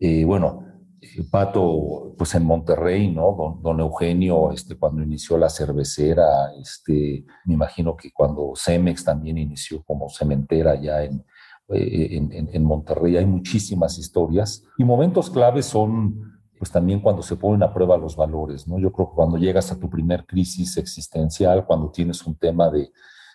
eh, 0.00 0.24
bueno, 0.24 0.64
eh, 1.00 1.22
Pato, 1.30 2.16
pues 2.18 2.34
en 2.34 2.44
Monterrey, 2.44 3.08
¿no? 3.08 3.36
Don, 3.38 3.62
don, 3.62 3.78
Eugenio, 3.78 4.50
este, 4.50 4.76
cuando 4.76 5.04
inició 5.04 5.38
la 5.38 5.48
cervecera, 5.48 6.26
este, 6.60 7.24
me 7.44 7.54
imagino 7.54 7.94
que 7.94 8.10
cuando 8.12 8.52
Cemex 8.56 9.04
también 9.04 9.38
inició 9.38 9.84
como 9.84 10.08
cementera 10.10 10.74
ya 10.74 11.04
en, 11.04 11.24
eh, 11.68 12.16
en, 12.16 12.50
en 12.52 12.64
Monterrey, 12.64 13.16
hay 13.16 13.26
muchísimas 13.26 13.96
historias 13.96 14.64
y 14.76 14.82
momentos 14.82 15.30
claves 15.30 15.66
son 15.66 16.39
pues 16.60 16.70
también 16.70 17.00
cuando 17.00 17.22
se 17.22 17.36
ponen 17.36 17.62
a 17.62 17.72
prueba 17.72 17.96
los 17.96 18.14
valores, 18.14 18.68
¿no? 18.68 18.78
Yo 18.78 18.92
creo 18.92 19.08
que 19.08 19.14
cuando 19.14 19.38
llegas 19.38 19.72
a 19.72 19.80
tu 19.80 19.88
primer 19.88 20.26
crisis 20.26 20.76
existencial, 20.76 21.64
cuando 21.64 21.90
tienes 21.90 22.26
un 22.26 22.34
tema 22.34 22.68
de, 22.68 22.92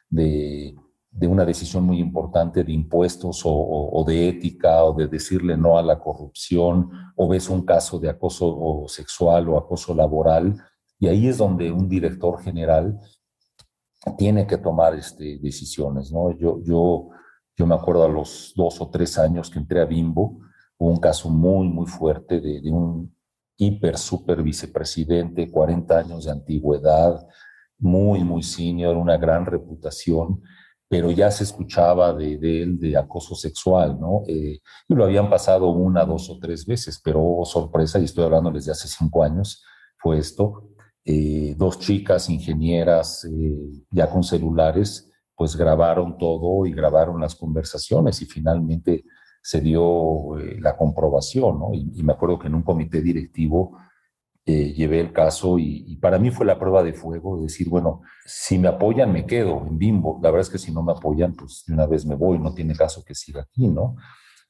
de, 0.07 0.75
de 1.09 1.27
una 1.27 1.43
decisión 1.43 1.85
muy 1.85 1.99
importante 1.99 2.63
de 2.63 2.71
impuestos 2.71 3.41
o, 3.43 4.03
de 4.05 4.29
ética 4.29 4.83
o 4.83 4.93
de 4.93 5.07
decirle 5.07 5.57
no 5.57 5.75
a 5.75 5.81
la 5.81 5.97
corrupción 5.97 6.91
o 7.15 7.27
ves 7.27 7.49
un 7.49 7.65
caso 7.65 7.97
de 7.97 8.09
acoso 8.09 8.83
sexual 8.89 9.49
o 9.49 9.57
acoso 9.57 9.95
laboral 9.95 10.61
y 10.99 11.07
ahí 11.07 11.27
es 11.27 11.39
donde 11.39 11.71
un 11.71 11.89
director 11.89 12.39
general 12.43 12.99
tiene 14.19 14.45
que 14.45 14.59
tomar 14.59 14.93
este, 14.93 15.39
decisiones, 15.39 16.11
¿no? 16.11 16.29
Yo, 16.37 16.61
yo, 16.61 17.09
yo 17.57 17.65
me 17.65 17.73
acuerdo 17.73 18.05
a 18.05 18.09
los 18.09 18.53
dos 18.55 18.79
o 18.81 18.89
tres 18.91 19.17
años 19.17 19.49
que 19.49 19.57
entré 19.57 19.81
a 19.81 19.85
Bimbo, 19.85 20.41
hubo 20.77 20.91
un 20.91 20.99
caso 20.99 21.27
muy, 21.31 21.67
muy 21.69 21.87
fuerte 21.87 22.39
de, 22.39 22.61
de 22.61 22.69
un 22.69 23.14
hiper, 23.57 23.97
super 23.97 24.43
vicepresidente, 24.43 25.49
40 25.49 25.97
años 25.97 26.25
de 26.25 26.31
antigüedad, 26.31 27.25
muy, 27.77 28.23
muy 28.23 28.43
senior, 28.43 28.95
una 28.95 29.17
gran 29.17 29.45
reputación, 29.45 30.41
pero 30.87 31.11
ya 31.11 31.31
se 31.31 31.43
escuchaba 31.43 32.13
de, 32.13 32.33
él 32.33 32.79
de 32.79 32.95
acoso 32.97 33.35
sexual, 33.35 33.99
¿no? 33.99 34.21
Eh, 34.27 34.59
y 34.87 34.93
lo 34.93 35.03
habían 35.03 35.29
pasado 35.29 35.69
una, 35.69 36.05
dos 36.05 36.29
o 36.29 36.37
tres 36.39 36.65
veces, 36.65 37.01
pero 37.03 37.21
oh, 37.21 37.45
sorpresa, 37.45 37.99
y 37.99 38.05
estoy 38.05 38.25
hablando 38.25 38.51
desde 38.51 38.71
hace 38.71 38.87
cinco 38.87 39.23
años, 39.23 39.63
fue 39.97 40.19
esto. 40.19 40.69
Eh, 41.03 41.53
dos 41.57 41.79
chicas 41.79 42.29
ingenieras 42.29 43.25
eh, 43.25 43.83
ya 43.91 44.09
con 44.09 44.23
celulares, 44.23 45.11
pues 45.35 45.55
grabaron 45.55 46.17
todo 46.17 46.65
y 46.65 46.71
grabaron 46.71 47.19
las 47.19 47.35
conversaciones 47.35 48.21
y 48.21 48.25
finalmente 48.25 49.03
se 49.45 49.61
dio 49.61 50.37
la 50.59 50.75
comprobación, 50.75 51.59
¿no? 51.59 51.71
y, 51.71 52.01
me 52.01 52.13
acuerdo 52.13 52.39
que 52.39 52.47
en 52.47 52.55
un 52.55 52.63
comité 52.63 52.99
directivo 52.99 53.77
eh, 54.47 54.73
llevé 54.73 54.99
el 54.99 55.11
caso 55.11 55.57
y, 55.59 55.95
para 55.97 56.17
mí 56.19 56.31
fue 56.31 56.47
la 56.47 56.57
prueba 56.57 56.81
de 56.81 56.93
fuego, 56.93 57.41
decir, 57.41 57.69
bueno, 57.69 58.01
si 58.25 58.57
me 58.57 58.67
apoyan 58.67 59.11
me 59.11 59.27
quedo 59.27 59.65
en 59.67 59.77
Bimbo, 59.77 60.19
la 60.21 60.31
verdad 60.31 60.47
es 60.47 60.51
que 60.51 60.57
si 60.57 60.71
no 60.71 60.81
me 60.81 60.93
apoyan, 60.93 61.33
pues 61.35 61.63
de 61.67 61.73
una 61.75 61.85
vez 61.85 62.07
me 62.07 62.15
voy, 62.15 62.39
no 62.39 62.55
tiene 62.55 62.75
caso 62.75 63.03
que 63.03 63.13
siga 63.13 63.41
aquí, 63.41 63.67
¿no? 63.67 63.95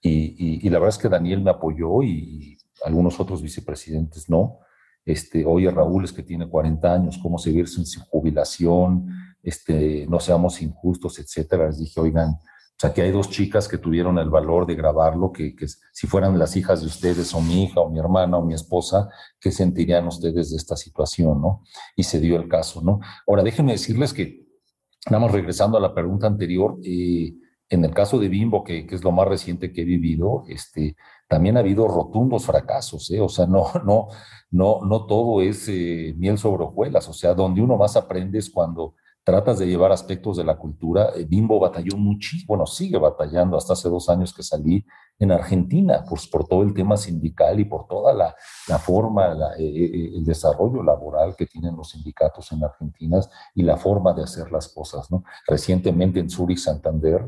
Y, 0.02 0.70
la 0.70 0.80
verdad 0.80 0.96
es 0.96 1.02
que 1.02 1.10
Daniel 1.10 1.42
me 1.42 1.52
apoyó 1.52 2.04
y, 2.04 2.58
algunos 2.84 3.20
otros 3.22 3.42
vicepresidentes 3.42 4.30
no. 4.30 4.60
Este, 5.06 5.46
oye, 5.46 5.72
Raúl 5.72 6.06
es 6.06 6.14
que 6.14 6.24
tiene 6.24 6.50
40 6.50 6.94
años, 6.94 7.20
¿cómo 7.22 7.38
seguirse 7.38 7.80
en 7.80 7.86
su 7.86 8.02
jubilación? 8.02 9.10
Este, 9.42 10.06
no 10.08 10.20
seamos 10.20 10.62
injustos, 10.62 11.20
etcétera. 11.20 11.68
Les 11.68 11.80
dije, 11.80 12.00
oigan, 12.00 12.38
o 12.76 12.78
sea, 12.78 12.94
que 12.94 13.02
hay 13.02 13.12
dos 13.12 13.30
chicas 13.30 13.70
que 13.70 13.78
tuvieron 13.78 14.18
el 14.20 14.30
valor 14.30 14.66
de 14.66 14.76
grabarlo, 14.76 15.32
que, 15.32 15.56
que, 15.56 15.66
si 15.66 16.08
fueran 16.08 16.38
las 16.38 16.58
hijas 16.58 16.82
de 16.82 16.88
ustedes 16.88 17.34
o 17.34 17.40
mi 17.40 17.64
hija 17.64 17.80
o 17.80 17.90
mi 17.90 18.00
hermana 18.00 18.38
o 18.38 18.44
mi 18.46 18.54
esposa, 18.54 19.08
¿qué 19.40 19.50
sentirían 19.50 20.06
ustedes 20.08 20.52
de 20.52 20.58
esta 20.58 20.76
situación, 20.76 21.42
no? 21.42 21.64
Y 21.96 22.04
se 22.04 22.20
dio 22.20 22.36
el 22.36 22.50
caso, 22.50 22.82
¿no? 22.82 23.00
Ahora, 23.28 23.44
déjenme 23.44 23.72
decirles 23.72 24.14
que, 24.14 24.46
vamos 25.10 25.32
regresando 25.32 25.78
a 25.78 25.82
la 25.82 25.94
pregunta 25.94 26.28
anterior, 26.28 26.78
eh, 26.84 27.34
en 27.70 27.86
el 27.86 27.94
caso 27.94 28.20
de 28.20 28.28
Bimbo, 28.28 28.66
que, 28.66 28.86
que, 28.86 28.96
es 28.96 29.06
lo 29.06 29.14
más 29.14 29.28
reciente 29.30 29.72
que 29.72 29.84
he 29.84 29.86
vivido, 29.86 30.44
este, 30.50 30.98
también 31.30 31.56
ha 31.56 31.62
habido 31.62 31.88
rotundos 31.88 32.46
fracasos, 32.46 33.10
¿eh? 33.12 33.22
O 33.22 33.30
sea, 33.30 33.46
no, 33.46 33.68
no, 33.86 34.08
no, 34.52 34.82
no 34.82 35.06
todo 35.06 35.42
es 35.42 35.66
eh, 35.70 36.14
miel 36.18 36.38
sobre 36.38 36.66
hojuelas, 36.66 37.08
o 37.08 37.14
sea, 37.14 37.34
donde 37.34 37.62
uno 37.62 37.78
más 37.78 37.96
aprende 37.96 38.38
es 38.40 38.50
cuando 38.50 38.96
tratas 39.26 39.58
de 39.58 39.66
llevar 39.66 39.92
aspectos 39.92 40.38
de 40.38 40.44
la 40.44 40.56
cultura. 40.56 41.10
Eh, 41.16 41.26
Bimbo 41.26 41.60
batalló 41.60 41.98
muchísimo, 41.98 42.50
bueno, 42.50 42.68
sigue 42.68 43.00
batallando 43.00 43.58
hasta 43.58 43.74
hace 43.74 43.90
dos 43.90 44.08
años 44.08 44.32
que 44.34 44.44
salí 44.44 44.86
en 45.18 45.32
Argentina, 45.32 46.06
por 46.32 46.48
todo 46.48 46.62
el 46.62 46.74
tema 46.74 46.96
sindical 46.96 47.60
y 47.60 47.66
por 47.66 47.88
toda 47.88 48.14
la, 48.14 48.36
la 48.68 48.78
forma, 48.78 49.34
eh, 49.58 49.64
eh, 49.64 50.12
el 50.16 50.24
desarrollo 50.24 50.84
laboral 50.84 51.36
que 51.36 51.48
tienen 51.48 51.76
los 51.76 51.90
sindicatos 51.90 52.52
en 52.52 52.64
Argentina 52.64 53.20
y 53.56 53.64
la 53.64 53.78
forma 53.78 54.14
de 54.14 54.24
hacer 54.24 54.52
las 54.52 54.68
cosas, 54.68 55.10
¿no? 55.10 55.24
Recientemente 55.48 56.20
en 56.20 56.30
Zurich, 56.30 56.60
Santander, 56.60 57.28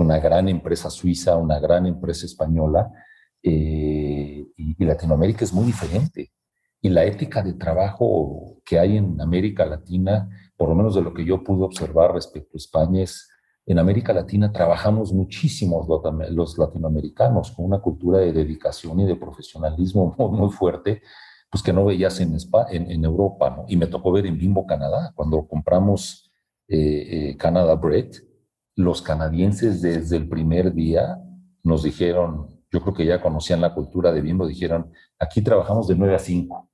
una 0.00 0.18
gran 0.18 0.48
empresa 0.48 0.90
suiza, 0.90 1.36
una 1.36 1.60
gran 1.60 1.86
empresa 1.86 2.26
española, 2.26 2.90
y 3.40 4.84
Latinoamérica 4.84 5.44
es 5.44 5.52
muy 5.52 5.64
diferente. 5.64 6.32
Y 6.80 6.88
la 6.88 7.04
ética 7.04 7.42
de 7.42 7.54
trabajo 7.54 8.60
que 8.64 8.78
hay 8.78 8.96
en 8.96 9.20
América 9.20 9.64
Latina 9.64 10.28
por 10.58 10.68
lo 10.68 10.74
menos 10.74 10.94
de 10.96 11.02
lo 11.02 11.14
que 11.14 11.24
yo 11.24 11.42
pude 11.42 11.64
observar 11.64 12.12
respecto 12.12 12.50
a 12.54 12.58
España, 12.58 13.02
es 13.02 13.28
en 13.64 13.78
América 13.78 14.14
Latina 14.14 14.50
trabajamos 14.50 15.12
muchísimos 15.12 15.86
los 16.30 16.56
latinoamericanos 16.56 17.52
con 17.52 17.66
una 17.66 17.80
cultura 17.80 18.18
de 18.18 18.32
dedicación 18.32 18.98
y 19.00 19.04
de 19.04 19.14
profesionalismo 19.14 20.14
muy, 20.32 20.50
fuerte, 20.50 21.02
pues 21.50 21.62
que 21.62 21.72
no 21.72 21.84
veías 21.84 22.18
en, 22.20 22.34
en, 22.70 23.04
Europa, 23.04 23.50
¿no? 23.50 23.64
Y 23.68 23.76
me 23.76 23.86
tocó 23.86 24.10
ver 24.10 24.24
en 24.24 24.38
Bimbo, 24.38 24.66
Canadá, 24.66 25.12
cuando 25.14 25.46
compramos 25.46 26.30
eh, 26.66 27.28
eh, 27.30 27.36
Canada 27.36 27.74
Bread, 27.74 28.12
los 28.74 29.02
canadienses 29.02 29.82
desde 29.82 30.16
el 30.16 30.28
primer 30.28 30.72
día 30.72 31.18
nos 31.62 31.82
dijeron, 31.82 32.62
yo 32.72 32.80
creo 32.80 32.94
que 32.94 33.04
ya 33.04 33.20
conocían 33.20 33.60
la 33.60 33.74
cultura 33.74 34.12
de 34.12 34.22
Bimbo, 34.22 34.46
dijeron, 34.46 34.90
aquí 35.18 35.42
trabajamos 35.42 35.88
de 35.88 35.94
9 35.94 36.14
a 36.14 36.18
5, 36.18 36.70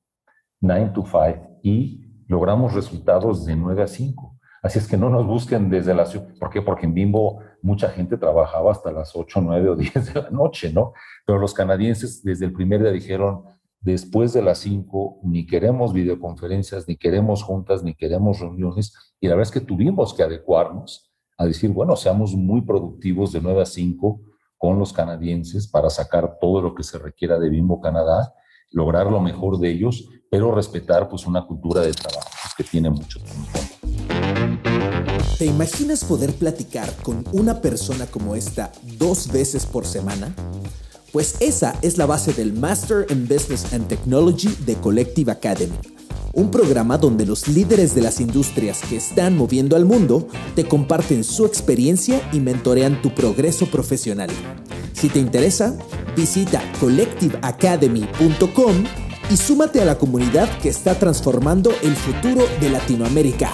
9 0.61 0.93
to 0.95 1.05
5, 1.05 1.59
y 1.65 2.04
logramos 2.27 2.75
resultados 2.75 3.45
de 3.45 3.57
9 3.57 3.83
a 3.83 3.87
5. 3.87 4.39
Así 4.63 4.79
es 4.79 4.89
que 4.89 4.97
no 4.97 5.11
nos 5.11 5.27
busquen 5.27 5.69
desde 5.69 5.95
la 5.95 6.07
ciudad. 6.07 6.27
¿Por 6.41 6.49
qué? 6.49 6.63
Porque 6.63 6.87
en 6.87 6.95
Bimbo 6.95 7.41
mucha 7.61 7.91
gente 7.91 8.17
trabajaba 8.17 8.73
hasta 8.73 8.91
las 8.91 9.15
8, 9.15 9.41
9 9.43 9.69
o 9.69 9.77
10 9.77 10.15
de 10.15 10.23
la 10.23 10.31
noche, 10.31 10.73
¿no? 10.73 10.93
Pero 11.27 11.39
los 11.39 11.53
canadienses 11.53 12.23
desde 12.23 12.47
el 12.47 12.53
primer 12.53 12.83
día 12.83 12.91
dijeron, 12.91 13.45
después 13.81 14.33
de 14.33 14.43
las 14.43 14.59
5 14.59 15.21
ni 15.25 15.47
queremos 15.47 15.93
videoconferencias, 15.93 16.89
ni 16.89 16.97
queremos 16.97 17.43
juntas, 17.43 17.83
ni 17.83 17.95
queremos 17.95 18.41
reuniones. 18.41 18.95
Y 19.21 19.29
la 19.29 19.35
verdad 19.35 19.51
es 19.55 19.61
que 19.61 19.67
tuvimos 19.67 20.15
que 20.15 20.23
adecuarnos 20.23 21.13
a 21.37 21.45
decir, 21.45 21.71
bueno, 21.71 21.95
seamos 21.97 22.35
muy 22.35 22.63
productivos 22.63 23.33
de 23.33 23.43
9 23.43 23.63
a 23.63 23.67
5 23.67 24.21
con 24.57 24.79
los 24.79 24.93
canadienses 24.95 25.69
para 25.69 25.91
sacar 25.91 26.39
todo 26.41 26.63
lo 26.63 26.75
que 26.75 26.83
se 26.83 26.99
requiera 26.99 27.39
de 27.39 27.51
Bimbo 27.51 27.81
Canadá, 27.81 28.33
lograr 28.75 29.07
lo 29.07 29.21
mejor 29.21 29.59
de 29.59 29.71
ellos 29.71 30.11
pero 30.35 30.53
respetar 30.53 31.09
pues 31.09 31.27
una 31.29 31.47
cultura 31.47 31.81
de 31.83 31.93
trabajo 31.93 32.29
pues, 32.43 32.55
que 32.57 32.65
tiene 32.65 32.91
mucho 32.91 33.21
tiempo. 33.21 33.61
¿Te 35.39 35.47
imaginas 35.47 36.05
poder 36.05 36.33
platicar 36.33 36.93
con 37.05 37.25
una 37.31 37.61
persona 37.61 38.07
como 38.07 38.35
esta 38.35 38.73
dos 38.99 39.31
veces 39.31 39.65
por 39.65 39.87
semana? 39.87 40.35
Pues 41.15 41.37
esa 41.39 41.79
es 41.81 41.97
la 41.97 42.05
base 42.07 42.33
del 42.33 42.53
Master 42.53 43.07
in 43.09 43.29
Business 43.29 43.73
and 43.73 43.87
Technology 43.87 44.49
de 44.67 44.75
Collective 44.75 45.31
Academy, 45.31 45.79
un 46.33 46.51
programa 46.51 46.99
donde 46.99 47.25
los 47.25 47.47
líderes 47.47 47.95
de 47.95 48.01
las 48.01 48.21
industrias 48.21 48.81
que 48.89 48.97
están 48.97 49.37
moviendo 49.37 49.77
al 49.77 49.85
mundo 49.85 50.27
te 50.57 50.65
comparten 50.65 51.23
su 51.23 51.47
experiencia 51.47 52.21
y 52.33 52.41
mentorean 52.41 53.01
tu 53.01 53.15
progreso 53.15 53.67
profesional. 53.67 54.29
Si 54.93 55.09
te 55.09 55.21
interesa, 55.21 55.79
visita 56.17 56.61
collectiveacademy.com 56.81 58.85
y 59.31 59.37
súmate 59.37 59.83
a 59.83 59.85
la 59.85 59.97
comunidad 59.97 60.49
que 60.59 60.69
está 60.69 60.99
transformando 60.99 61.71
el 61.85 61.95
futuro 61.95 62.45
de 62.61 62.71
Latinoamérica. 62.71 63.53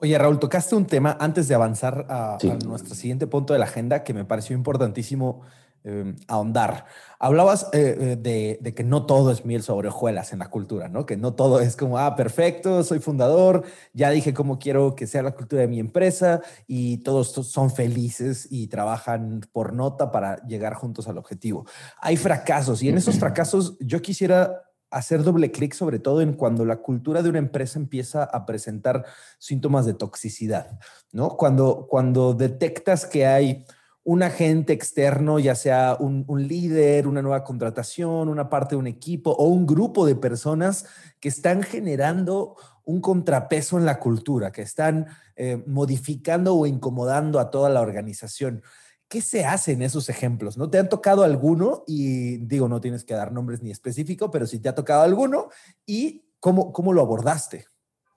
Oye, 0.00 0.16
Raúl, 0.16 0.38
tocaste 0.38 0.76
un 0.76 0.86
tema 0.86 1.16
antes 1.18 1.48
de 1.48 1.56
avanzar 1.56 2.06
a, 2.08 2.38
nuestro 2.64 2.94
siguiente 2.94 3.26
punto 3.26 3.52
de 3.52 3.58
la 3.58 3.64
agenda 3.64 4.04
que 4.04 4.14
me 4.14 4.24
pareció 4.24 4.54
importantísimo 4.54 5.40
eh, 5.82 6.14
ahondar. 6.28 6.84
Hablabas 7.18 7.64
eh, 7.72 8.16
eh, 8.22 8.58
de, 8.60 8.74
que 8.74 8.84
no 8.84 9.06
todo 9.06 9.32
es 9.32 9.44
miel 9.44 9.64
sobre 9.64 9.88
hojuelas 9.88 10.32
en 10.32 10.38
la 10.38 10.50
cultura, 10.50 10.88
¿no? 10.88 11.04
Que 11.04 11.16
no 11.16 11.34
todo 11.34 11.58
es 11.60 11.74
como, 11.74 11.98
ah, 11.98 12.14
perfecto, 12.14 12.84
soy 12.84 13.00
fundador, 13.00 13.64
ya 13.92 14.10
dije 14.10 14.32
cómo 14.32 14.60
quiero 14.60 14.94
que 14.94 15.08
sea 15.08 15.24
la 15.24 15.32
cultura 15.32 15.62
de 15.62 15.68
mi 15.68 15.80
empresa 15.80 16.42
y 16.68 16.98
todos 16.98 17.32
son 17.32 17.72
felices 17.72 18.46
y 18.52 18.68
trabajan 18.68 19.40
por 19.50 19.72
nota 19.72 20.12
para 20.12 20.36
llegar 20.46 20.74
juntos 20.74 21.08
al 21.08 21.18
objetivo. 21.18 21.66
Hay 22.00 22.16
fracasos 22.16 22.84
y 22.84 22.88
en 22.88 22.98
esos 22.98 23.18
fracasos 23.18 23.76
yo 23.80 24.00
quisiera 24.00 24.67
hacer 24.90 25.22
doble 25.22 25.50
clic 25.50 25.74
sobre 25.74 25.98
todo 25.98 26.20
en 26.20 26.32
cuando 26.32 26.64
la 26.64 26.76
cultura 26.76 27.22
de 27.22 27.28
una 27.28 27.38
empresa 27.38 27.78
empieza 27.78 28.24
a 28.24 28.46
presentar 28.46 29.04
síntomas 29.38 29.86
de 29.86 29.94
toxicidad, 29.94 30.78
¿no? 31.12 31.36
Cuando, 31.36 31.86
cuando 31.88 32.34
detectas 32.34 33.06
que 33.06 33.26
hay 33.26 33.66
un 34.08 34.22
agente 34.22 34.72
externo, 34.72 35.38
ya 35.38 35.54
sea 35.54 35.94
un, 36.00 36.24
líder, 36.48 37.06
una 37.06 37.20
nueva 37.20 37.44
contratación, 37.44 38.30
una 38.30 38.48
parte 38.48 38.74
de 38.74 38.78
un 38.78 38.86
equipo 38.86 39.32
o 39.32 39.48
un 39.48 39.66
grupo 39.66 40.06
de 40.06 40.16
personas 40.16 40.86
que 41.20 41.28
están 41.28 41.62
generando 41.62 42.56
un 42.86 43.02
contrapeso 43.02 43.76
en 43.76 43.84
la 43.84 44.00
cultura, 44.00 44.50
que 44.50 44.62
están 44.62 45.08
eh, 45.36 45.62
modificando 45.66 46.54
o 46.54 46.66
incomodando 46.66 47.38
a 47.38 47.50
toda 47.50 47.68
la 47.68 47.82
organización. 47.82 48.62
¿Qué 49.08 49.20
se 49.20 49.44
hace 49.44 49.72
en 49.72 49.82
esos 49.82 50.08
ejemplos? 50.08 50.58
¿No 50.58 50.68
te 50.68 50.78
han 50.78 50.88
tocado 50.88 51.22
alguno? 51.22 51.82
Y 51.86 52.38
digo, 52.38 52.68
no 52.68 52.80
tienes 52.80 53.04
que 53.04 53.14
dar 53.14 53.32
nombres 53.32 53.62
ni 53.62 53.70
específico, 53.70 54.30
pero 54.30 54.46
si 54.46 54.60
te 54.60 54.68
ha 54.68 54.74
tocado 54.74 55.02
alguno 55.02 55.48
y 55.86 56.24
cómo, 56.40 56.72
cómo 56.72 56.92
lo 56.92 57.00
abordaste. 57.00 57.66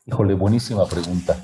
Híjole, 0.05 0.33
buenísima 0.33 0.85
pregunta 0.85 1.37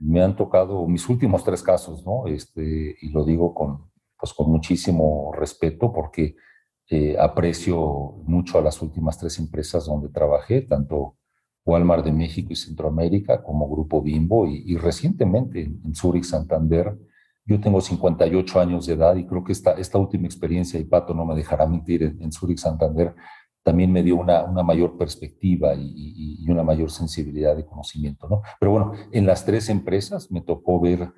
me 0.00 0.22
han 0.22 0.36
tocado 0.36 0.86
mis 0.86 1.08
últimos 1.08 1.44
tres 1.44 1.62
casos, 1.62 2.04
¿no? 2.06 2.26
Este, 2.26 2.96
y 3.00 3.08
lo 3.10 3.24
digo 3.24 3.54
con, 3.54 3.90
pues 4.18 4.32
con 4.32 4.50
muchísimo 4.50 5.32
respeto 5.34 5.92
porque 5.92 6.36
eh, 6.88 7.16
aprecio 7.18 8.14
mucho 8.24 8.58
a 8.58 8.62
las 8.62 8.80
últimas 8.80 9.18
tres 9.18 9.38
empresas 9.38 9.86
donde 9.86 10.08
trabajé, 10.08 10.62
tanto 10.62 11.16
Walmart 11.64 12.04
de 12.04 12.12
México 12.12 12.52
y 12.52 12.56
Centroamérica 12.56 13.42
como 13.42 13.68
Grupo 13.68 14.00
Bimbo 14.00 14.46
y, 14.46 14.76
recientemente 14.76 15.62
en, 15.62 15.82
en 15.84 15.94
Zurich, 15.94 16.24
Santander. 16.24 16.96
Yo 17.48 17.58
tengo 17.58 17.80
58 17.80 18.60
años 18.60 18.84
de 18.84 18.92
edad 18.92 19.16
y 19.16 19.26
creo 19.26 19.42
que 19.42 19.52
esta, 19.52 19.72
esta 19.72 19.96
última 19.96 20.26
experiencia, 20.26 20.78
y 20.78 20.84
Pato 20.84 21.14
no 21.14 21.24
me 21.24 21.34
dejará 21.34 21.66
mentir, 21.66 22.02
en, 22.02 22.22
en 22.22 22.30
Zurich, 22.30 22.58
Santander, 22.58 23.14
también 23.62 23.90
me 23.90 24.02
dio 24.02 24.16
una, 24.16 24.44
una 24.44 24.62
mayor 24.62 24.98
perspectiva 24.98 25.74
y, 25.74 26.42
y, 26.42 26.50
una 26.50 26.62
mayor 26.62 26.90
sensibilidad 26.90 27.56
de 27.56 27.64
conocimiento. 27.64 28.28
¿no? 28.28 28.42
Pero 28.60 28.72
bueno, 28.72 28.92
en 29.12 29.26
las 29.26 29.46
tres 29.46 29.70
empresas 29.70 30.30
me 30.30 30.42
tocó 30.42 30.78
ver 30.78 31.10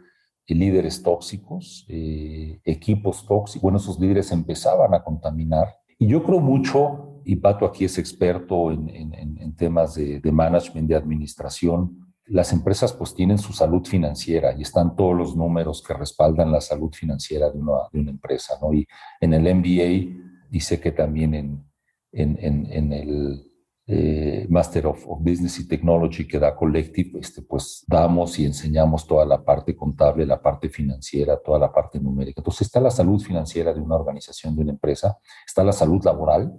eh, 0.47 0.55
líderes 0.55 1.03
tóxicos, 1.03 1.85
eh, 1.89 2.61
equipos 2.65 3.27
tóxicos. 3.27 3.63
Bueno, 3.63 3.79
esos 3.79 3.99
líderes 3.99 4.31
empezaban 4.31 4.95
a 4.95 5.03
contaminar. 5.03 5.69
Y 5.99 6.07
yo 6.07 6.23
creo 6.23 6.39
mucho, 6.39 7.21
y 7.25 7.37
Pato 7.37 7.67
aquí 7.67 7.85
es 7.85 7.99
experto 7.99 8.71
en, 8.71 8.89
en, 8.89 9.39
en 9.39 9.57
temas 9.57 9.97
de, 9.97 10.21
de, 10.21 10.33
management, 10.33 10.89
de 10.89 10.95
administración, 10.95 12.10
las 12.31 12.53
empresas 12.53 12.93
pues 12.93 13.15
tienen 13.15 13.39
su 13.39 13.53
salud 13.53 13.85
financiera 13.87 14.55
y 14.57 14.63
están 14.63 14.95
todos 14.95 15.17
los 15.17 15.37
números 15.37 15.83
que 15.83 15.95
respaldan 15.95 16.53
la 16.53 16.61
salud 16.61 16.93
financiera 16.93 17.51
de 17.51 17.59
una, 17.59 17.73
de 17.93 18.01
una 18.01 18.11
empresa, 18.11 18.55
¿no? 18.63 18.73
Y 18.73 18.87
en 19.21 19.35
el 19.35 19.55
MBA 19.55 20.49
dice 20.49 20.81
que 20.81 20.93
también 20.93 21.35
en, 21.35 21.65
en, 22.13 22.67
en, 22.71 22.93
el 22.93 23.51
eh, 23.87 24.47
Master 24.49 24.87
of, 24.87 25.05
Business 25.21 25.59
y 25.59 25.67
Technology 25.67 26.27
que 26.27 26.39
da 26.39 26.55
Collective, 26.55 27.19
este, 27.19 27.43
pues 27.43 27.85
damos 27.89 28.39
y 28.39 28.47
enseñamos 28.47 29.07
toda 29.07 29.27
la 29.27 29.45
parte 29.45 29.75
contable, 29.75 30.25
la 30.25 30.41
parte 30.41 30.69
financiera, 30.69 31.37
toda 31.45 31.59
la 31.59 31.73
parte 31.73 31.99
numérica. 31.99 32.41
Entonces 32.41 32.69
está 32.69 32.81
la 32.81 32.91
salud 32.91 33.21
financiera 33.21 33.75
de 33.75 33.81
una 33.81 33.97
organización, 33.97 34.55
de 34.55 34.63
una 34.63 34.73
empresa, 34.73 35.19
está 35.45 35.65
la 35.65 35.73
salud 35.73 36.01
laboral, 36.05 36.53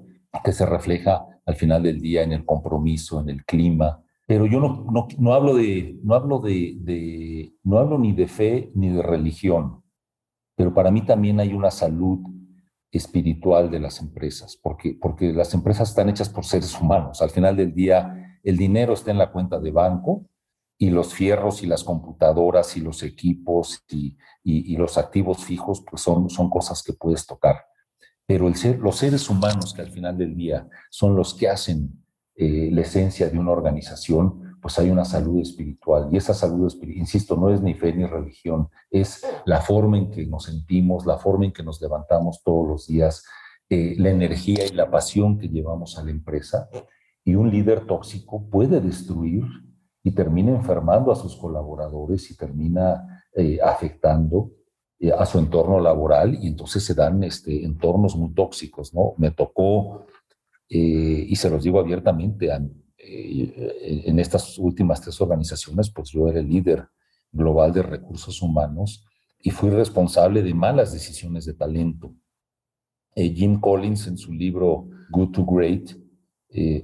que 0.44 0.52
se 0.52 0.66
refleja 0.66 1.26
al 1.46 1.56
final 1.56 1.84
del 1.84 2.00
día 2.00 2.24
en 2.24 2.34
el 2.34 2.46
compromiso, 2.46 3.20
en 3.22 3.30
el 3.30 3.46
clima. 3.46 4.04
Pero 4.32 4.46
yo 4.46 4.62
no, 4.62 4.86
no, 4.90 5.10
no 5.18 5.34
hablo, 5.34 5.56
de, 5.56 6.00
no, 6.04 6.16
hablo 6.16 6.40
de, 6.40 6.78
de, 6.80 7.54
no 7.64 7.80
hablo 7.80 8.00
ni 8.00 8.14
de 8.14 8.28
fe 8.30 8.72
ni 8.76 8.88
de 8.88 9.02
religión, 9.02 9.84
pero 10.56 10.74
para 10.74 10.90
mí 10.90 11.06
también 11.06 11.42
hay 11.42 11.54
una 11.54 11.70
salud 11.70 12.20
espiritual 12.94 13.70
de 13.70 13.82
las 13.82 14.00
empresas, 14.00 14.56
porque, 14.56 14.98
porque 15.02 15.34
las 15.34 15.54
empresas 15.54 15.90
están 15.90 16.08
hechas 16.08 16.30
por 16.30 16.46
seres 16.46 16.80
humanos. 16.80 17.22
Al 17.22 17.30
final 17.30 17.58
del 17.58 17.74
día, 17.74 18.40
el 18.42 18.56
dinero 18.56 18.94
está 18.94 19.12
en 19.12 19.18
la 19.18 19.34
cuenta 19.34 19.60
de 19.60 19.72
banco 19.72 20.26
y 20.78 20.92
los 20.92 21.14
fierros 21.14 21.62
y 21.62 21.68
las 21.68 21.84
computadoras 21.84 22.78
y 22.78 22.80
los 22.80 23.04
equipos 23.04 23.84
y, 23.90 24.18
y, 24.46 24.78
los 24.78 24.98
activos 24.98 25.44
fijos 25.44 25.84
pues 25.90 26.04
son, 26.04 26.30
son 26.30 26.50
cosas 26.50 26.82
que 26.84 26.94
puedes 26.94 27.26
tocar. 27.26 27.66
Pero 28.26 28.48
el 28.48 28.56
ser, 28.56 28.80
los 28.80 28.96
seres 28.96 29.30
humanos 29.30 29.74
que 29.74 29.82
al 29.82 29.92
final 29.92 30.18
del 30.18 30.38
día 30.38 30.70
son 30.90 31.18
los 31.18 31.34
que 31.34 31.50
hacen 31.50 32.01
eh, 32.44 32.72
la 32.72 32.82
esencia 32.82 33.30
de 33.30 33.38
una 33.38 33.52
organización, 33.52 34.58
pues 34.60 34.80
hay 34.80 34.90
una 34.90 35.06
salud 35.06 35.40
espiritual. 35.40 36.10
Y 36.12 36.18
esa 36.18 36.34
salud 36.34 36.66
espiritual, 36.66 37.02
insisto, 37.02 37.36
no 37.36 37.54
es 37.54 37.62
ni 37.62 37.76
fe 37.76 37.94
ni 37.94 38.04
religión, 38.04 38.68
es 38.90 39.24
la 39.46 39.62
forma 39.62 40.00
en 40.00 40.10
que 40.10 40.26
nos 40.26 40.46
sentimos, 40.46 41.06
la 41.06 41.20
forma 41.20 41.46
en 41.46 41.54
que 41.54 41.62
nos 41.62 41.80
levantamos 41.80 42.42
todos 42.44 42.68
los 42.68 42.88
días, 42.88 43.24
eh, 43.70 43.94
la 44.00 44.10
energía 44.10 44.66
y 44.66 44.74
la 44.74 44.90
pasión 44.90 45.38
que 45.38 45.50
llevamos 45.50 46.00
a 46.00 46.04
la 46.04 46.10
empresa. 46.10 46.68
Y 47.24 47.36
un 47.36 47.52
líder 47.52 47.86
tóxico 47.86 48.50
puede 48.50 48.82
destruir 48.82 49.44
y 50.04 50.10
termina 50.10 50.50
enfermando 50.50 51.12
a 51.12 51.16
sus 51.16 51.36
colaboradores 51.36 52.32
y 52.32 52.36
termina 52.36 53.24
eh, 53.36 53.60
afectando 53.64 54.50
eh, 55.00 55.12
a 55.12 55.28
su 55.28 55.38
entorno 55.38 55.80
laboral 55.80 56.40
y 56.42 56.48
entonces 56.48 56.84
se 56.84 56.96
dan 56.96 57.24
este, 57.24 57.64
entornos 57.64 58.16
muy 58.16 58.34
tóxicos, 58.34 58.96
¿no? 58.96 59.14
Me 59.18 59.30
tocó, 59.30 60.08
eh, 60.74 61.26
y 61.28 61.36
se 61.36 61.50
los 61.50 61.66
digo 61.66 61.82
abiertamente, 61.82 62.50
eh, 62.98 64.04
en 64.06 64.20
estas 64.20 64.58
últimas 64.58 65.02
tres 65.02 65.20
organizaciones, 65.20 65.90
pues 65.90 66.12
yo 66.12 66.30
era 66.30 66.40
el 66.40 66.48
líder 66.48 66.88
global 67.30 67.74
de 67.74 67.84
recursos 67.84 68.42
humanos 68.42 69.06
y 69.42 69.50
fui 69.52 69.70
responsable 69.70 70.42
de 70.42 70.54
malas 70.54 70.94
decisiones 70.94 71.44
de 71.44 71.56
talento. 71.56 72.16
Eh, 73.16 73.34
Jim 73.34 73.60
Collins 73.60 74.08
en 74.08 74.18
su 74.18 74.32
libro 74.32 74.88
Good 75.10 75.32
to 75.32 75.46
Great 75.46 75.92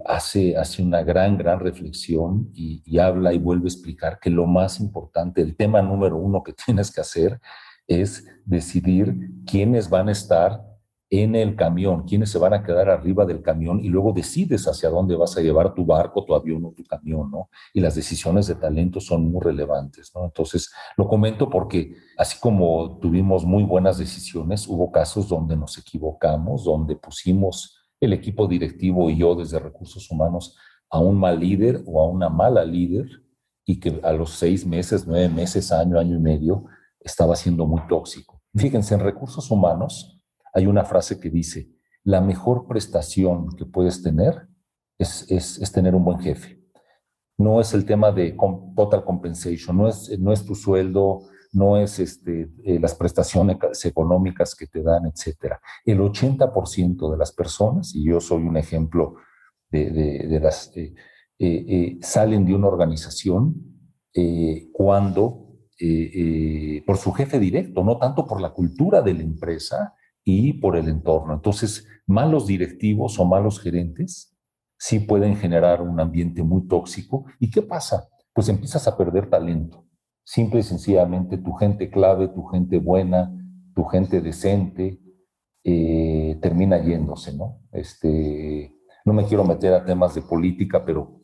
hace, 0.05 0.55
hace 0.55 0.81
una 0.81 1.03
gran, 1.03 1.37
gran 1.37 1.59
reflexión 1.59 2.49
y, 2.53 2.97
habla 2.99 3.33
y 3.33 3.37
vuelve 3.37 3.65
a 3.65 3.67
explicar 3.67 4.17
que 4.19 4.29
lo 4.29 4.45
más 4.45 4.81
importante, 4.81 5.41
el 5.41 5.55
tema 5.55 5.81
número 5.81 6.17
uno 6.17 6.43
que 6.43 6.53
tienes 6.65 6.91
que 6.91 6.99
hacer 6.99 7.39
es 7.87 8.25
decidir 8.43 9.15
quiénes 9.45 9.89
van 9.89 10.09
a 10.09 10.11
estar 10.11 10.61
en 11.09 11.35
el 11.35 11.55
camión, 11.55 12.03
quiénes 12.03 12.29
se 12.29 12.37
van 12.37 12.53
a 12.53 12.63
quedar 12.63 12.89
arriba 12.89 13.25
del 13.25 13.41
camión 13.41 13.79
y 13.83 13.87
luego 13.87 14.11
decides 14.11 14.67
hacia 14.67 14.89
dónde 14.89 15.15
vas 15.15 15.37
a 15.37 15.41
llevar 15.41 15.73
tu 15.73 15.85
barco, 15.85 16.25
tu 16.25 16.35
avión 16.35 16.65
o 16.65 16.71
tu 16.71 16.83
camión, 16.83 17.31
¿no? 17.31 17.49
Y 17.73 17.79
las 17.79 17.95
decisiones 17.95 18.47
de 18.47 18.55
talento 18.55 18.99
son 18.99 19.31
muy 19.31 19.41
relevantes, 19.41 20.11
¿no? 20.13 20.25
Entonces, 20.25 20.69
lo 20.97 21.07
comento 21.07 21.49
porque 21.49 21.95
así 22.17 22.37
como 22.39 22.99
tuvimos 22.99 23.45
muy 23.45 23.63
buenas 23.63 23.97
decisiones, 23.97 24.67
hubo 24.67 24.91
casos 24.91 25.29
donde 25.29 25.55
nos 25.55 25.77
equivocamos, 25.77 26.65
donde 26.65 26.97
pusimos 26.97 27.77
el 28.01 28.11
equipo 28.11 28.47
directivo 28.47 29.09
y 29.09 29.17
yo 29.17 29.33
desde 29.35 29.59
recursos 29.59 30.11
humanos 30.11 30.57
a 30.89 30.99
un 30.99 31.17
mal 31.17 31.39
líder 31.39 31.83
o 31.85 32.01
a 32.01 32.07
una 32.07 32.29
mala 32.29 32.65
líder 32.65 33.07
y 33.65 33.79
que 33.79 33.99
a 34.03 34.11
los 34.11 34.31
seis 34.31 34.65
meses, 34.65 35.07
nueve 35.07 35.29
meses, 35.29 35.71
año, 35.71 35.99
año 35.99 36.15
y 36.15 36.19
medio, 36.19 36.65
estaba 36.99 37.35
siendo 37.35 37.65
muy 37.65 37.81
tóxico. 37.87 38.41
Fíjense, 38.55 38.93
en 38.93 39.01
recursos 39.01 39.51
humanos, 39.51 40.16
hay 40.53 40.65
una 40.67 40.83
frase 40.83 41.19
que 41.19 41.29
dice, 41.29 41.69
la 42.03 42.21
mejor 42.21 42.67
prestación 42.67 43.49
que 43.55 43.65
puedes 43.65 44.01
tener 44.01 44.47
es, 44.97 45.29
es, 45.29 45.59
es 45.59 45.71
tener 45.71 45.93
un 45.93 46.05
buen 46.05 46.19
jefe. 46.19 46.61
No 47.37 47.61
es 47.61 47.73
el 47.73 47.85
tema 47.85 48.11
de 48.11 48.35
total 48.75 49.03
compensation, 49.03 49.77
no 49.77 49.87
es, 49.87 50.17
no 50.19 50.33
es 50.33 50.43
tu 50.45 50.55
sueldo, 50.55 51.21
no 51.53 51.77
es 51.77 51.99
este, 51.99 52.49
eh, 52.63 52.79
las 52.79 52.95
prestaciones 52.95 53.57
económicas 53.85 54.55
que 54.55 54.67
te 54.67 54.81
dan, 54.81 55.05
etcétera. 55.05 55.59
El 55.85 55.99
80% 55.99 57.11
de 57.11 57.17
las 57.17 57.31
personas, 57.31 57.93
y 57.95 58.05
yo 58.05 58.19
soy 58.19 58.43
un 58.43 58.57
ejemplo 58.57 59.15
de, 59.69 59.91
de, 59.91 60.27
de 60.27 60.39
las, 60.39 60.71
eh, 60.75 60.93
eh, 61.39 61.97
salen 62.01 62.45
de 62.45 62.55
una 62.55 62.67
organización 62.67 63.73
cuando, 64.73 65.45
por 66.87 66.97
su 66.97 67.11
jefe 67.11 67.37
directo, 67.37 67.83
no 67.83 67.99
tanto 67.99 68.25
por 68.25 68.41
la 68.41 68.49
cultura 68.49 69.03
de 69.03 69.13
la 69.13 69.21
empresa, 69.21 69.93
y 70.29 70.51
por 70.51 70.75
el 70.75 70.89
entorno. 70.89 71.33
Entonces, 71.33 71.87
malos 72.05 72.47
directivos 72.47 73.17
o 73.17 73.23
malos 73.23 73.61
gerentes 73.61 74.37
sí 74.77 74.99
pueden 74.99 75.37
generar 75.37 75.81
un 75.81 76.01
ambiente 76.01 76.43
muy 76.43 76.67
tóxico. 76.67 77.23
¿Y 77.39 77.49
qué 77.49 77.61
pasa? 77.61 78.09
Pues 78.33 78.49
empiezas 78.49 78.85
a 78.89 78.97
perder 78.97 79.29
talento. 79.29 79.85
Simple 80.25 80.59
y 80.59 80.63
sencillamente 80.63 81.37
tu 81.37 81.53
gente 81.53 81.89
clave, 81.89 82.27
tu 82.27 82.43
gente 82.47 82.77
buena, 82.77 83.33
tu 83.73 83.85
gente 83.85 84.19
decente, 84.19 84.99
eh, 85.63 86.37
termina 86.41 86.77
yéndose, 86.77 87.33
¿no? 87.33 87.61
Este, 87.71 88.75
no 89.05 89.13
me 89.13 89.23
quiero 89.23 89.45
meter 89.45 89.73
a 89.75 89.85
temas 89.85 90.13
de 90.13 90.23
política, 90.23 90.83
pero 90.83 91.21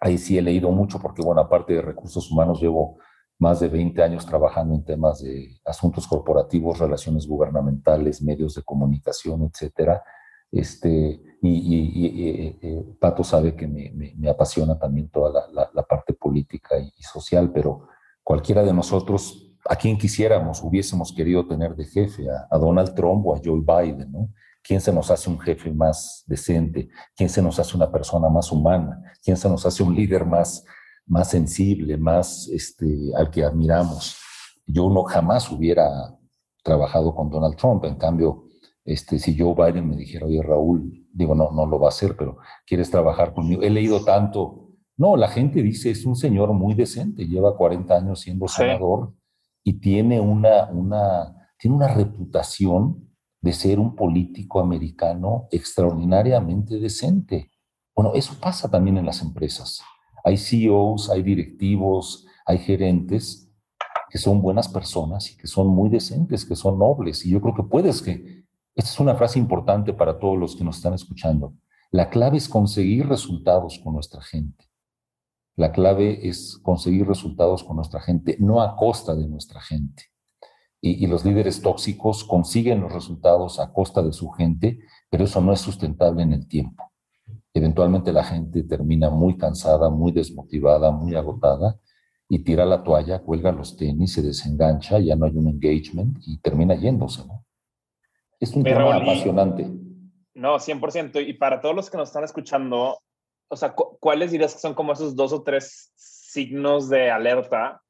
ahí 0.00 0.16
sí 0.16 0.38
he 0.38 0.42
leído 0.42 0.70
mucho 0.70 0.98
porque, 0.98 1.20
bueno, 1.20 1.42
aparte 1.42 1.74
de 1.74 1.82
recursos 1.82 2.30
humanos, 2.30 2.62
llevo 2.62 3.00
más 3.38 3.60
de 3.60 3.68
20 3.68 4.02
años 4.02 4.26
trabajando 4.26 4.74
en 4.74 4.84
temas 4.84 5.22
de 5.22 5.60
asuntos 5.64 6.06
corporativos, 6.06 6.78
relaciones 6.78 7.26
gubernamentales, 7.26 8.20
medios 8.22 8.54
de 8.54 8.62
comunicación, 8.62 9.44
etcétera. 9.44 10.02
Este, 10.50 11.20
y, 11.42 11.48
y, 11.48 11.90
y 11.94 12.58
eh, 12.62 12.84
Pato 12.98 13.22
sabe 13.22 13.54
que 13.54 13.68
me, 13.68 13.90
me, 13.90 14.14
me, 14.16 14.28
apasiona 14.28 14.78
también 14.78 15.08
toda 15.10 15.30
la, 15.30 15.46
la, 15.52 15.70
la 15.72 15.82
parte 15.82 16.14
política 16.14 16.78
y, 16.78 17.02
social, 17.02 17.52
pero 17.52 17.88
cualquiera 18.24 18.62
de 18.62 18.72
nosotros, 18.72 19.54
a 19.68 19.76
quien 19.76 19.98
quisiéramos, 19.98 20.62
hubiésemos 20.62 21.12
querido 21.12 21.46
tener 21.46 21.76
de 21.76 21.84
jefe, 21.84 22.28
a, 22.30 22.48
a 22.50 22.58
Donald 22.58 22.94
Trump 22.94 23.26
o 23.26 23.36
a 23.36 23.40
Joe 23.44 23.60
Biden, 23.60 24.10
¿no? 24.10 24.30
¿Quién 24.62 24.80
se 24.80 24.92
nos 24.92 25.10
hace 25.10 25.30
un 25.30 25.38
jefe 25.38 25.72
más 25.72 26.24
decente? 26.26 26.88
¿Quién 27.16 27.28
se 27.28 27.40
nos 27.40 27.58
hace 27.58 27.76
una 27.76 27.90
persona 27.90 28.28
más 28.28 28.50
humana? 28.50 29.00
¿Quién 29.22 29.36
se 29.36 29.48
nos 29.48 29.64
hace 29.64 29.82
un 29.82 29.94
líder 29.94 30.26
más, 30.26 30.64
más 31.08 31.30
sensible, 31.30 31.96
más 31.96 32.48
este, 32.48 33.10
al 33.16 33.30
que 33.30 33.44
admiramos. 33.44 34.16
Yo 34.66 34.90
no 34.90 35.02
jamás 35.04 35.50
hubiera 35.50 35.88
trabajado 36.62 37.14
con 37.14 37.30
Donald 37.30 37.56
Trump, 37.56 37.84
en 37.84 37.96
cambio, 37.96 38.44
este, 38.84 39.18
si 39.18 39.36
Joe 39.38 39.54
Biden 39.54 39.88
me 39.88 39.96
dijera, 39.96 40.26
oye 40.26 40.42
Raúl, 40.42 41.06
digo, 41.12 41.34
no, 41.34 41.50
no 41.50 41.66
lo 41.66 41.78
va 41.78 41.88
a 41.88 41.90
hacer, 41.90 42.16
pero 42.16 42.38
¿quieres 42.66 42.90
trabajar 42.90 43.34
conmigo? 43.34 43.62
He 43.62 43.70
leído 43.70 44.04
tanto. 44.04 44.70
No, 44.96 45.16
la 45.16 45.28
gente 45.28 45.62
dice, 45.62 45.90
es 45.90 46.04
un 46.06 46.16
señor 46.16 46.52
muy 46.52 46.74
decente, 46.74 47.26
lleva 47.26 47.56
40 47.56 47.94
años 47.94 48.20
siendo 48.20 48.48
senador 48.48 49.14
y 49.62 49.74
tiene 49.74 50.20
una, 50.20 50.70
una, 50.70 51.50
tiene 51.58 51.76
una 51.76 51.88
reputación 51.88 53.08
de 53.40 53.52
ser 53.52 53.78
un 53.78 53.94
político 53.94 54.60
americano 54.60 55.48
extraordinariamente 55.50 56.78
decente. 56.78 57.50
Bueno, 57.94 58.12
eso 58.14 58.34
pasa 58.40 58.70
también 58.70 58.96
en 58.96 59.06
las 59.06 59.22
empresas. 59.22 59.80
Hay 60.24 60.36
CEOs, 60.36 61.10
hay 61.10 61.22
directivos, 61.22 62.26
hay 62.46 62.58
gerentes 62.58 63.50
que 64.10 64.18
son 64.18 64.40
buenas 64.40 64.68
personas 64.68 65.30
y 65.30 65.36
que 65.36 65.46
son 65.46 65.68
muy 65.68 65.88
decentes, 65.88 66.44
que 66.44 66.56
son 66.56 66.78
nobles. 66.78 67.24
Y 67.26 67.30
yo 67.30 67.40
creo 67.40 67.54
que 67.54 67.62
puedes 67.62 68.02
que, 68.02 68.44
esta 68.74 68.90
es 68.90 69.00
una 69.00 69.14
frase 69.16 69.38
importante 69.38 69.92
para 69.92 70.18
todos 70.18 70.38
los 70.38 70.56
que 70.56 70.64
nos 70.64 70.76
están 70.76 70.94
escuchando. 70.94 71.54
La 71.90 72.10
clave 72.10 72.36
es 72.36 72.48
conseguir 72.48 73.08
resultados 73.08 73.80
con 73.82 73.94
nuestra 73.94 74.22
gente. 74.22 74.66
La 75.56 75.72
clave 75.72 76.28
es 76.28 76.58
conseguir 76.62 77.06
resultados 77.08 77.64
con 77.64 77.76
nuestra 77.76 78.00
gente, 78.00 78.36
no 78.38 78.62
a 78.62 78.76
costa 78.76 79.16
de 79.16 79.26
nuestra 79.26 79.60
gente. 79.60 80.04
Y, 80.80 81.04
los 81.08 81.24
líderes 81.24 81.60
tóxicos 81.60 82.22
consiguen 82.22 82.80
los 82.80 82.92
resultados 82.92 83.58
a 83.58 83.72
costa 83.72 84.00
de 84.00 84.12
su 84.12 84.30
gente, 84.30 84.78
pero 85.10 85.24
eso 85.24 85.40
no 85.40 85.52
es 85.52 85.60
sustentable 85.60 86.22
en 86.22 86.32
el 86.32 86.46
tiempo. 86.46 86.87
Eventualmente 87.54 88.12
la 88.12 88.24
gente 88.24 88.62
termina 88.64 89.10
muy 89.10 89.36
cansada, 89.36 89.90
muy 89.90 90.12
desmotivada, 90.12 90.90
muy 90.90 91.14
agotada 91.14 91.78
y 92.28 92.40
tira 92.40 92.64
la 92.66 92.82
toalla, 92.82 93.20
cuelga 93.20 93.52
los 93.52 93.76
tenis, 93.76 94.12
se 94.12 94.22
desengancha, 94.22 94.98
ya 94.98 95.16
no 95.16 95.26
hay 95.26 95.36
un 95.36 95.48
engagement 95.48 96.18
y 96.26 96.38
termina 96.40 96.74
yéndose, 96.74 97.26
¿no? 97.26 97.44
Es 98.38 98.54
un 98.54 98.62
tema 98.62 98.94
apasionante. 98.94 99.66
No, 100.34 100.58
100%. 100.58 101.26
Y 101.26 101.32
para 101.32 101.60
todos 101.60 101.74
los 101.74 101.90
que 101.90 101.96
nos 101.96 102.10
están 102.10 102.22
escuchando, 102.22 103.00
o 103.48 103.56
sea, 103.56 103.74
¿cuáles 103.74 104.30
dirías 104.30 104.54
que 104.54 104.60
son 104.60 104.74
como 104.74 104.92
esos 104.92 105.16
dos 105.16 105.32
o 105.32 105.42
tres 105.42 105.90
signos 105.96 106.88
de 106.88 107.10
alerta 107.10 107.82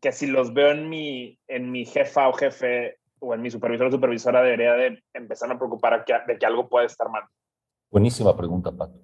que 0.00 0.12
si 0.12 0.26
los 0.26 0.52
veo 0.52 0.70
en 0.72 0.88
mi, 0.88 1.38
en 1.48 1.70
mi 1.70 1.84
jefa 1.84 2.28
o 2.28 2.32
jefe 2.32 2.98
o 3.18 3.34
en 3.34 3.42
mi 3.42 3.50
supervisor 3.50 3.86
o 3.86 3.90
supervisora 3.90 4.42
debería 4.42 4.74
de 4.74 5.02
empezar 5.14 5.50
a 5.50 5.58
preocupar 5.58 6.04
de 6.04 6.38
que 6.38 6.46
algo 6.46 6.68
puede 6.68 6.86
estar 6.86 7.08
mal? 7.08 7.24
Buenísima 7.92 8.34
pregunta, 8.34 8.72
Pato. 8.72 8.98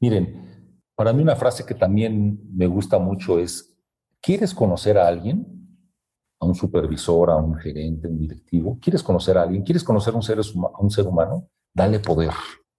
Miren, 0.00 0.72
para 0.96 1.12
mí 1.12 1.22
una 1.22 1.36
frase 1.36 1.66
que 1.66 1.74
también 1.74 2.40
me 2.56 2.66
gusta 2.66 2.98
mucho 2.98 3.38
es, 3.38 3.78
¿quieres 4.22 4.54
conocer 4.54 4.96
a 4.96 5.06
alguien? 5.06 5.46
A 6.40 6.46
un 6.46 6.54
supervisor, 6.54 7.28
a 7.28 7.36
un 7.36 7.56
gerente, 7.56 8.08
un 8.08 8.18
directivo. 8.18 8.78
¿Quieres 8.80 9.02
conocer 9.02 9.36
a 9.36 9.42
alguien? 9.42 9.62
¿Quieres 9.62 9.84
conocer 9.84 10.14
a 10.14 10.16
un 10.16 10.22
ser, 10.22 10.38
a 10.38 10.82
un 10.82 10.90
ser 10.90 11.06
humano? 11.06 11.50
Dale 11.74 12.00
poder. 12.00 12.30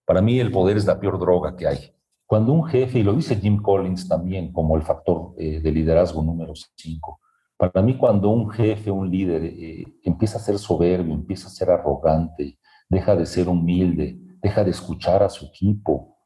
Para 0.03 0.20
mí 0.20 0.39
el 0.39 0.51
poder 0.51 0.78
es 0.78 0.86
la 0.88 0.99
peor 0.99 1.20
droga 1.20 1.55
que 1.55 1.68
hay. 1.68 1.93
Cuando 2.26 2.53
un 2.53 2.66
jefe, 2.66 2.97
y 2.97 3.03
lo 3.03 3.14
dice 3.14 3.36
Jim 3.36 3.62
Collins 3.62 4.07
también 4.07 4.51
como 4.51 4.76
el 4.76 4.82
factor 4.82 5.36
eh, 5.38 5.59
de 5.59 5.72
liderazgo 5.72 6.24
número 6.24 6.53
5, 6.55 7.20
para 7.55 7.84
mí 7.84 7.97
cuando 7.97 8.30
un 8.30 8.49
jefe, 8.49 8.89
un 8.89 9.12
líder 9.12 9.43
eh, 9.43 9.86
empieza 10.01 10.39
a 10.39 10.41
ser 10.41 10.57
soberbio, 10.57 11.14
empieza 11.14 11.49
a 11.49 11.51
ser 11.51 11.70
arrogante, 11.70 12.57
deja 12.89 13.16
de 13.16 13.28
ser 13.28 13.47
humilde, 13.47 14.20
deja 14.42 14.64
de 14.64 14.72
escuchar 14.72 15.24
a 15.24 15.30
su 15.30 15.46
equipo, 15.46 16.18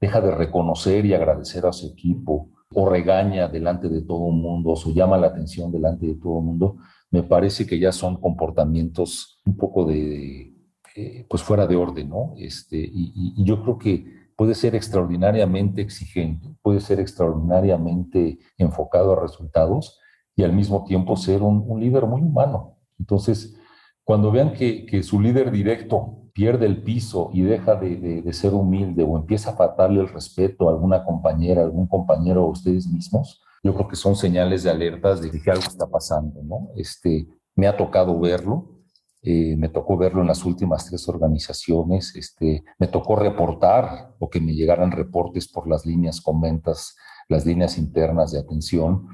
deja 0.00 0.20
de 0.20 0.30
reconocer 0.30 1.04
y 1.04 1.14
agradecer 1.14 1.66
a 1.66 1.72
su 1.72 1.88
equipo, 1.88 2.50
o 2.72 2.88
regaña 2.88 3.48
delante 3.48 3.88
de 3.88 4.02
todo 4.02 4.28
el 4.28 4.36
mundo, 4.36 4.70
o 4.70 4.92
llama 4.92 5.18
la 5.18 5.28
atención 5.28 5.72
delante 5.72 6.06
de 6.06 6.14
todo 6.14 6.38
el 6.38 6.44
mundo, 6.44 6.76
me 7.10 7.22
parece 7.24 7.66
que 7.66 7.78
ya 7.78 7.90
son 7.90 8.20
comportamientos 8.20 9.40
un 9.44 9.56
poco 9.56 9.84
de, 9.84 10.54
eh, 10.94 11.26
pues 11.28 11.42
fuera 11.42 11.66
de 11.66 11.76
orden, 11.76 12.08
¿no? 12.08 12.34
Este, 12.36 12.76
y, 12.78 13.44
yo 13.44 13.62
creo 13.62 13.78
que 13.78 14.30
puede 14.36 14.54
ser 14.54 14.74
extraordinariamente 14.74 15.82
exigente, 15.82 16.48
puede 16.62 16.80
ser 16.80 17.00
extraordinariamente 17.00 18.38
enfocado 18.56 19.12
a 19.12 19.20
resultados 19.20 19.98
y 20.36 20.44
al 20.44 20.52
mismo 20.52 20.84
tiempo 20.84 21.16
ser 21.16 21.42
un, 21.42 21.80
líder 21.80 22.06
muy 22.06 22.22
humano. 22.22 22.78
Entonces, 22.98 23.56
cuando 24.04 24.30
vean 24.30 24.52
que, 24.52 24.86
que, 24.86 25.02
su 25.02 25.20
líder 25.20 25.50
directo 25.50 26.19
pierde 26.32 26.66
el 26.66 26.82
piso 26.82 27.30
y 27.32 27.42
deja 27.42 27.74
de, 27.74 28.32
ser 28.32 28.54
humilde 28.54 29.02
o 29.02 29.16
empieza 29.16 29.50
a 29.50 29.56
faltarle 29.56 30.00
el 30.00 30.08
respeto 30.08 30.68
a 30.68 30.72
alguna 30.72 31.04
compañera, 31.04 31.62
algún 31.62 31.86
compañero 31.86 32.44
o 32.44 32.50
ustedes 32.50 32.86
mismos, 32.86 33.42
yo 33.62 33.74
creo 33.74 33.88
que 33.88 33.96
son 33.96 34.16
señales 34.16 34.62
de 34.62 34.70
alertas 34.70 35.20
de 35.20 35.30
que 35.30 35.50
algo 35.50 35.64
está 35.64 35.86
pasando, 35.86 36.42
¿no? 36.42 36.70
Este, 36.76 37.28
me 37.54 37.66
ha 37.66 37.76
tocado 37.76 38.18
verlo 38.18 38.80
eh, 39.22 39.54
me 39.56 39.68
tocó 39.68 39.98
verlo 39.98 40.22
en 40.22 40.28
las 40.28 40.46
últimas 40.46 40.86
tres 40.86 41.06
organizaciones, 41.06 42.16
este, 42.16 42.64
me 42.78 42.86
tocó 42.86 43.16
reportar 43.16 44.14
o 44.18 44.30
que 44.30 44.40
me 44.40 44.54
llegaran 44.54 44.92
reportes 44.92 45.46
por 45.46 45.68
las 45.68 45.84
líneas 45.84 46.22
con 46.22 46.40
ventas, 46.40 46.96
las 47.28 47.44
líneas 47.44 47.76
internas 47.76 48.32
de 48.32 48.38
atención. 48.38 49.08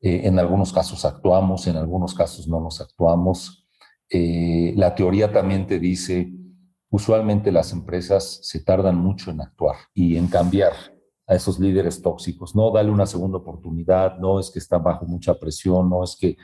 Eh, 0.00 0.22
en 0.24 0.38
algunos 0.38 0.72
casos 0.72 1.04
actuamos, 1.04 1.66
en 1.66 1.76
algunos 1.76 2.14
casos 2.14 2.46
no 2.46 2.60
nos 2.60 2.80
actuamos. 2.80 3.66
Eh, 4.10 4.74
la 4.76 4.94
teoría 4.94 5.32
también 5.32 5.66
te 5.66 5.80
dice, 5.80 6.30
usualmente 6.90 7.52
las 7.52 7.72
empresas 7.72 8.40
se 8.42 8.60
tardan 8.60 8.96
mucho 8.96 9.30
en 9.30 9.40
actuar 9.40 9.76
y 9.94 10.16
en 10.16 10.28
cambiar 10.28 10.72
a 11.26 11.34
esos 11.34 11.60
líderes 11.60 12.00
tóxicos. 12.00 12.56
No, 12.56 12.70
dale 12.70 12.90
una 12.90 13.06
segunda 13.06 13.38
oportunidad, 13.38 14.18
no 14.18 14.40
es 14.40 14.50
que 14.50 14.58
está 14.58 14.78
bajo 14.78 15.04
mucha 15.04 15.38
presión, 15.38 15.90
no 15.90 16.02
es 16.02 16.16
que 16.18 16.36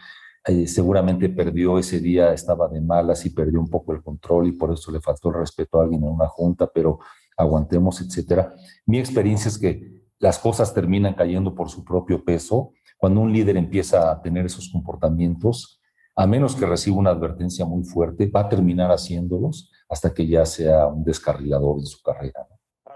eh, 0.47 0.67
seguramente 0.67 1.31
perdió 1.31 1.79
ese 1.79 2.01
día, 2.01 2.35
estaba 2.35 2.69
de 2.69 2.83
malas 2.83 3.25
y 3.25 3.31
perdió 3.31 3.59
un 3.61 3.71
poco 3.71 3.95
el 3.95 4.03
control 4.03 4.49
y 4.49 4.53
por 4.53 4.73
eso 4.73 4.93
le 4.93 5.01
faltó 5.01 5.31
el 5.31 5.37
respeto 5.37 5.81
a 5.81 5.85
alguien 5.85 6.03
en 6.05 6.11
una 6.11 6.29
junta, 6.29 6.67
pero 6.67 6.99
aguantemos, 7.37 8.03
etcétera. 8.03 8.53
Mi 8.85 8.99
experiencia 8.99 9.49
es 9.49 9.59
que 9.59 9.95
las 10.19 10.39
cosas 10.39 10.75
terminan 10.75 11.15
cayendo 11.15 11.55
por 11.55 11.71
su 11.71 11.83
propio 11.83 12.23
peso 12.23 12.73
cuando 12.99 13.21
un 13.21 13.33
líder 13.33 13.57
empieza 13.57 14.11
a 14.11 14.21
tener 14.21 14.47
esos 14.47 14.71
comportamientos, 14.71 15.81
a 16.15 16.27
menos 16.27 16.55
que 16.55 16.67
reciba 16.67 16.97
una 16.97 17.11
advertencia 17.11 17.65
muy 17.65 17.85
fuerte, 17.85 18.27
va 18.27 18.41
a 18.41 18.49
terminar 18.49 18.91
haciéndolos 18.91 19.71
hasta 19.95 20.13
que 20.13 20.27
ya 20.27 20.45
sea 20.45 20.89
un 20.89 21.05
descarrilador 21.05 21.79
en 21.79 21.87
su 21.87 22.03
carrera. 22.03 22.47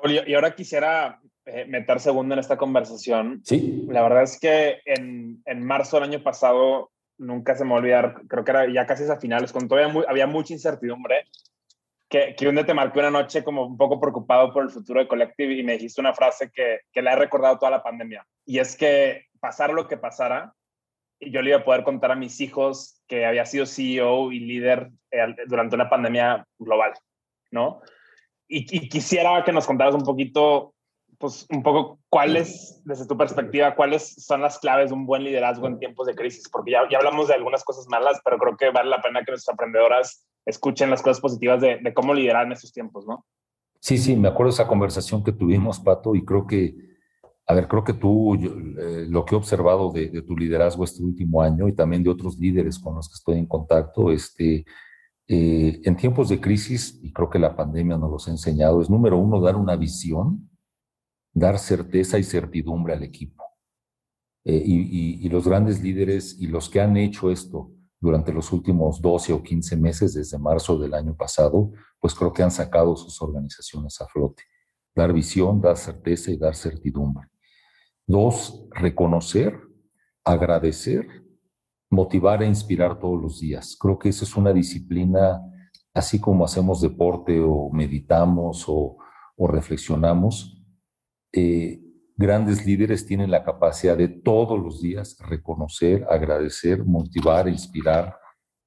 Y 0.05 0.35
ahora 0.35 0.55
quisiera 0.57 1.21
eh, 1.47 1.65
meter 1.65 2.01
segundo 2.01 2.35
en 2.35 2.41
esta 2.41 2.57
conversación. 2.57 3.41
Sí. 3.45 3.87
La 3.89 4.03
verdad 4.03 4.25
es 4.25 4.39
que 4.41 4.81
en, 4.85 5.41
en 5.47 5.65
marzo 5.65 5.97
del 5.97 6.11
año 6.11 6.23
pasado 6.25 6.91
nunca 7.17 7.55
se 7.55 7.63
me 7.63 7.71
va 7.71 7.77
a 7.77 7.79
olvidar, 7.79 8.23
creo 8.29 8.45
que 8.45 8.51
era 8.51 8.73
ya 8.73 8.85
casi 8.85 9.05
a 9.05 9.17
finales, 9.17 9.53
cuando 9.53 9.69
todavía 9.69 10.05
había 10.09 10.27
mucha 10.27 10.53
incertidumbre, 10.53 11.25
que, 12.09 12.35
que 12.37 12.49
un 12.49 12.57
día 12.57 12.67
te 12.67 12.75
marqué 12.75 12.99
una 12.99 13.13
noche 13.13 13.45
como 13.45 13.65
un 13.65 13.77
poco 13.77 14.01
preocupado 14.01 14.53
por 14.53 14.65
el 14.65 14.71
futuro 14.71 14.99
de 14.99 15.07
Collective 15.07 15.55
y 15.55 15.63
me 15.63 15.75
dijiste 15.75 16.01
una 16.01 16.15
frase 16.15 16.51
que, 16.51 16.81
que 16.93 17.03
la 17.03 17.13
he 17.13 17.17
recordado 17.17 17.59
toda 17.59 17.71
la 17.71 17.83
pandemia. 17.83 18.27
Y 18.45 18.59
es 18.59 18.77
que 18.77 19.27
pasara 19.39 19.73
lo 19.73 19.87
que 19.87 19.99
pasara, 19.99 20.53
yo 21.21 21.43
le 21.43 21.51
iba 21.51 21.59
a 21.59 21.65
poder 21.65 21.85
contar 21.85 22.13
a 22.13 22.17
mis 22.17 22.41
hijos 22.41 23.01
que 23.07 23.27
había 23.27 23.45
sido 23.45 23.67
CEO 23.67 24.33
y 24.33 24.41
líder 24.41 24.91
eh, 25.11 25.35
durante 25.47 25.75
una 25.75 25.91
pandemia 25.91 26.47
global, 26.59 26.93
¿no? 27.51 27.81
Y, 28.47 28.77
y, 28.77 28.89
quisiera 28.89 29.45
que 29.45 29.53
nos 29.53 29.67
contaras 29.67 29.95
un 29.95 30.05
poquito 30.05 30.75
pues 31.19 31.47
un 31.51 31.63
poco 31.63 31.99
cuáles, 32.09 32.81
desde 32.85 33.07
tu 33.07 33.17
perspectiva, 33.17 33.75
cuáles 33.75 34.15
son 34.25 34.41
las 34.41 34.59
claves 34.59 34.91
de 34.91 34.95
un 34.95 35.05
buen 35.05 35.25
liderazgo 35.25 35.67
en 35.67 35.79
tiempos 35.79 36.07
de 36.07 36.15
crisis, 36.15 36.49
porque 36.49 36.71
ya, 36.71 36.89
ya 36.89 36.99
hablamos 36.99 37.29
de 37.29 37.35
algunas 37.35 37.65
cosas 37.65 37.87
malas, 37.89 38.21
pero 38.25 38.39
creo 38.39 38.57
que 38.57 38.71
vale 38.71 38.89
la 38.89 39.03
pena 39.03 39.25
que 39.25 39.33
nuestras 39.33 39.55
aprendedoras 39.55 40.25
escuchen 40.47 40.91
las 40.91 41.03
cosas 41.03 41.21
positivas 41.21 41.61
de, 41.61 41.79
de 41.83 41.93
cómo 41.93 42.15
liderar 42.15 42.47
en 42.47 42.53
estos 42.53 42.73
tiempos, 42.73 43.05
¿no? 43.07 43.27
Sí, 43.81 43.99
sí, 43.99 44.17
me 44.17 44.29
acuerdo 44.29 44.51
esa 44.51 44.69
conversación 44.69 45.23
que 45.23 45.33
tuvimos, 45.33 45.81
Pato, 45.81 46.15
y 46.15 46.25
creo 46.25 46.47
que, 46.47 46.88
a 47.49 47.55
ver, 47.55 47.67
creo 47.67 47.83
que 47.83 47.95
tú, 47.95 48.35
eh, 48.35 49.07
lo 49.09 49.25
que 49.25 49.35
he 49.35 49.39
observado 49.39 49.91
de, 49.91 50.11
de, 50.11 50.23
tu 50.23 50.37
liderazgo 50.37 50.85
este 50.85 51.03
último 51.03 51.43
año 51.43 51.67
y 51.67 51.75
también 51.75 52.03
de 52.03 52.11
otros 52.11 52.39
líderes 52.39 52.79
con 52.79 52.95
los 52.95 53.09
que 53.09 53.15
estoy 53.15 53.39
en 53.39 53.47
contacto, 53.47 54.13
este, 54.13 54.67
eh, 55.27 55.81
en 55.83 55.97
tiempos 55.97 56.29
de 56.29 56.41
crisis, 56.41 57.01
y 57.03 57.13
creo 57.13 57.31
que 57.31 57.39
la 57.39 57.57
pandemia 57.57 57.97
nos 57.97 58.11
los 58.11 58.29
ha 58.29 58.31
enseñado, 58.31 58.81
es 58.83 58.91
número 58.91 59.19
uno, 59.19 59.41
dar 59.41 59.57
una 59.57 59.77
visión 59.77 60.49
dar 61.39 61.59
certeza 61.59 62.19
y 62.19 62.25
certidumbre 62.25 62.95
al 62.95 63.03
equipo. 63.03 63.45
Eh, 64.45 64.63
y, 64.65 65.29
los 65.29 65.47
grandes 65.47 65.83
líderes 65.83 66.37
y 66.41 66.47
los 66.47 66.71
que 66.71 66.81
han 66.81 66.97
hecho 66.97 67.31
esto 67.31 67.71
durante 68.01 68.33
los 68.33 68.53
últimos 68.53 69.01
12 69.01 69.33
o 69.33 69.43
15 69.43 69.77
meses, 69.77 70.15
desde 70.15 70.39
marzo 70.39 70.79
del 70.79 70.95
año 70.95 71.15
pasado, 71.17 71.73
pues 72.01 72.15
creo 72.15 72.33
que 72.33 72.43
han 72.43 72.51
sacado 72.51 72.97
sus 72.97 73.21
organizaciones 73.21 74.01
a 74.01 74.07
flote. 74.07 74.45
Dar 74.95 75.13
visión, 75.13 75.61
dar 75.61 75.77
certeza 75.77 76.31
y 76.31 76.39
dar 76.39 76.55
certidumbre. 76.55 77.29
Dos, 78.09 78.67
reconocer, 78.71 79.61
agradecer, 80.25 81.07
motivar 81.91 82.43
e 82.43 82.47
inspirar 82.47 82.99
todos 82.99 83.21
los 83.21 83.39
días. 83.39 83.77
Creo 83.79 83.99
que 83.99 84.09
esa 84.09 84.25
es 84.25 84.35
una 84.35 84.55
disciplina, 84.55 85.43
así 85.93 86.19
como 86.19 86.47
hacemos 86.47 86.81
deporte 86.81 87.39
o 87.39 87.69
meditamos 87.71 88.65
o, 88.67 88.97
o 89.37 89.47
reflexionamos, 89.47 90.65
eh, 91.35 91.83
grandes 92.17 92.65
líderes 92.65 93.05
tienen 93.05 93.31
la 93.31 93.45
capacidad 93.45 93.99
de 93.99 94.09
todos 94.09 94.59
los 94.59 94.81
días 94.81 95.19
reconocer, 95.29 96.07
agradecer, 96.09 96.87
motivar, 96.87 97.47
inspirar 97.47 98.17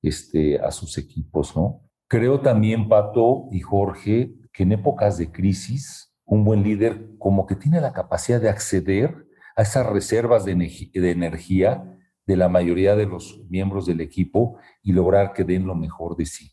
este, 0.04 0.60
a 0.60 0.70
sus 0.70 1.00
equipos, 1.00 1.56
¿no? 1.56 1.82
Creo 2.08 2.42
también, 2.42 2.88
Pato 2.88 3.48
y 3.52 3.62
Jorge, 3.62 4.36
que 4.54 4.62
en 4.62 4.74
épocas 4.74 5.18
de 5.18 5.32
crisis, 5.32 6.16
un 6.26 6.44
buen 6.44 6.62
líder 6.62 7.18
como 7.18 7.48
que 7.48 7.56
tiene 7.56 7.82
la 7.82 7.92
capacidad 7.92 8.39
de 8.39 8.50
acceder 8.50 9.31
a 9.62 9.64
esas 9.64 9.86
reservas 9.86 10.43
de, 10.43 10.55
de 10.55 11.12
energía 11.12 11.97
de 12.26 12.36
la 12.36 12.49
mayoría 12.49 12.95
de 12.95 13.05
los 13.05 13.41
miembros 13.49 13.86
del 13.86 14.01
equipo 14.01 14.57
y 14.82 14.91
lograr 14.91 15.34
que 15.34 15.43
den 15.43 15.66
lo 15.66 15.76
mejor 15.76 16.16
de 16.18 16.26
sí. 16.26 16.51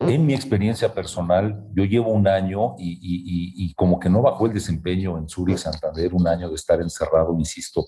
En 0.00 0.24
mi 0.24 0.34
experiencia 0.34 0.94
personal, 0.94 1.66
yo 1.74 1.84
llevo 1.84 2.12
un 2.12 2.26
año 2.26 2.74
y, 2.78 3.74
como 3.74 3.98
que 3.98 4.08
no 4.08 4.22
bajó 4.22 4.46
el 4.46 4.54
desempeño 4.54 5.18
en 5.18 5.28
Zurich, 5.28 5.58
Santander, 5.58 6.14
un 6.14 6.26
año 6.26 6.48
de 6.48 6.54
estar 6.54 6.80
encerrado, 6.80 7.34
insisto, 7.38 7.84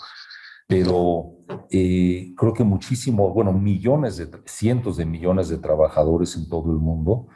pero 0.66 1.38
eh, 1.70 2.32
creo 2.36 2.52
que 2.52 2.64
muchísimos, 2.64 3.32
bueno, 3.32 3.52
millones 3.52 4.18
de, 4.18 4.28
cientos 4.46 4.98
de 4.98 5.06
millones 5.06 5.48
de 5.48 5.58
trabajadores 5.58 6.36
en 6.36 6.48
todo 6.48 6.70
el 6.70 6.78
mundo, 6.78 7.28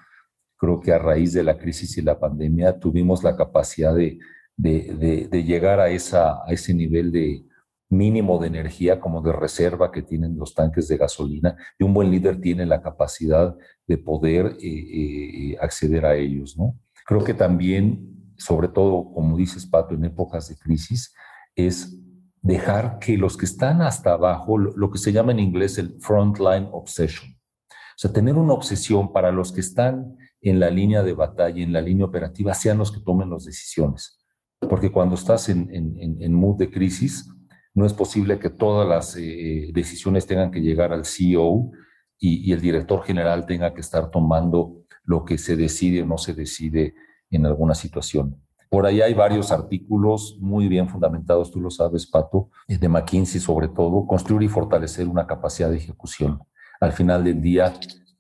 creo 0.59 0.81
que 0.81 0.93
a 0.93 0.99
raíz 0.99 1.33
de 1.33 1.43
la 1.43 1.57
crisis 1.57 1.97
y 1.97 2.03
la 2.03 2.19
pandemia 2.19 2.79
tuvimos 2.79 3.23
la 3.25 3.35
capacidad 3.35 3.95
de, 3.95 4.19
de, 4.57 5.29
de 5.31 5.45
llegar 5.45 5.81
a, 5.81 5.89
esa, 5.89 6.43
a 6.45 6.53
ese 6.53 6.73
nivel 6.73 7.13
de, 7.13 7.45
mínimo 7.89 8.39
de 8.39 8.49
energía 8.49 9.01
como 9.01 9.23
de 9.23 9.33
reserva 9.33 9.93
que 9.93 10.03
tienen 10.03 10.37
los 10.37 10.55
tanques 10.55 10.89
de 10.89 10.97
gasolina 10.97 11.57
y 11.79 11.85
un 11.85 11.95
buen 11.95 12.11
líder 12.11 12.41
tiene 12.41 12.67
la 12.67 12.83
capacidad 12.83 13.57
de 13.87 13.99
poder 13.99 14.57
eh, 14.61 15.53
eh, 15.53 15.57
acceder 15.61 16.05
a 16.05 16.17
ellos, 16.17 16.57
¿no? 16.57 16.79
Creo 17.07 17.23
que 17.23 17.35
también, 17.35 18.35
sobre 18.37 18.69
todo, 18.69 19.13
como 19.13 19.37
dices, 19.37 19.65
Pato, 19.67 19.95
en 19.95 20.05
épocas 20.05 20.49
de 20.49 20.57
crisis, 20.57 21.15
es 21.55 21.97
dejar 22.43 22.99
que 22.99 23.17
los 23.17 23.37
que 23.37 23.45
están 23.45 23.81
hasta 23.81 24.13
abajo, 24.13 24.59
lo 24.59 24.91
que 24.91 24.99
se 24.99 25.13
llama 25.13 25.31
en 25.33 25.39
inglés 25.39 25.79
el 25.79 26.01
frontline 26.01 26.69
obsession, 26.73 27.31
o 27.31 27.99
sea, 27.99 28.13
tener 28.13 28.35
una 28.35 28.53
obsesión 28.53 29.13
para 29.13 29.31
los 29.31 29.53
que 29.53 29.61
están 29.61 30.17
en 30.41 30.61
la 30.61 30.69
línea 30.69 31.03
de 31.03 31.15
batalla, 31.15 31.63
en 31.63 31.73
la 31.73 31.81
línea 31.81 32.05
operativa, 32.05 32.53
sean 32.55 32.79
los 32.79 32.91
que 32.93 33.01
tomen 33.01 33.31
las 33.31 33.45
decisiones. 33.45 34.16
Porque 34.61 34.91
cuando 34.91 35.15
estás 35.15 35.49
en, 35.49 35.69
en, 35.73 36.35
mood 36.35 36.57
de 36.57 36.71
crisis, 36.71 37.29
no 37.75 37.85
es 37.85 37.93
posible 37.93 38.39
que 38.39 38.51
todas 38.51 38.89
las 38.89 39.17
eh, 39.17 39.71
decisiones 39.73 40.27
tengan 40.27 40.51
que 40.51 40.61
llegar 40.61 40.93
al 40.93 41.05
CEO 41.05 41.71
y, 42.19 42.49
y, 42.49 42.53
el 42.53 42.61
director 42.61 43.03
general 43.05 43.45
tenga 43.45 43.75
que 43.75 43.83
estar 43.83 44.11
tomando 44.11 44.83
lo 45.05 45.25
que 45.25 45.37
se 45.37 45.57
decide 45.57 46.03
o 46.03 46.07
no 46.07 46.17
se 46.17 46.33
decide 46.33 46.95
en 47.31 47.45
alguna 47.45 47.75
situación. 47.75 48.43
Por 48.71 48.87
ahí 48.87 49.03
hay 49.03 49.15
varios 49.15 49.53
artículos 49.53 50.39
muy 50.41 50.69
bien 50.69 50.89
fundamentados, 50.89 51.51
tú 51.51 51.61
lo 51.61 51.71
sabes, 51.71 52.07
Pato, 52.07 52.51
de 52.67 52.89
McKinsey 52.89 53.41
sobre 53.41 53.69
todo, 53.69 54.07
construir 54.07 54.45
y 54.45 54.49
fortalecer 54.49 55.07
una 55.07 55.27
capacidad 55.27 55.71
de 55.71 55.77
ejecución 55.77 56.41
al 56.81 56.93
final 56.93 57.25
del 57.25 57.41
día 57.41 57.73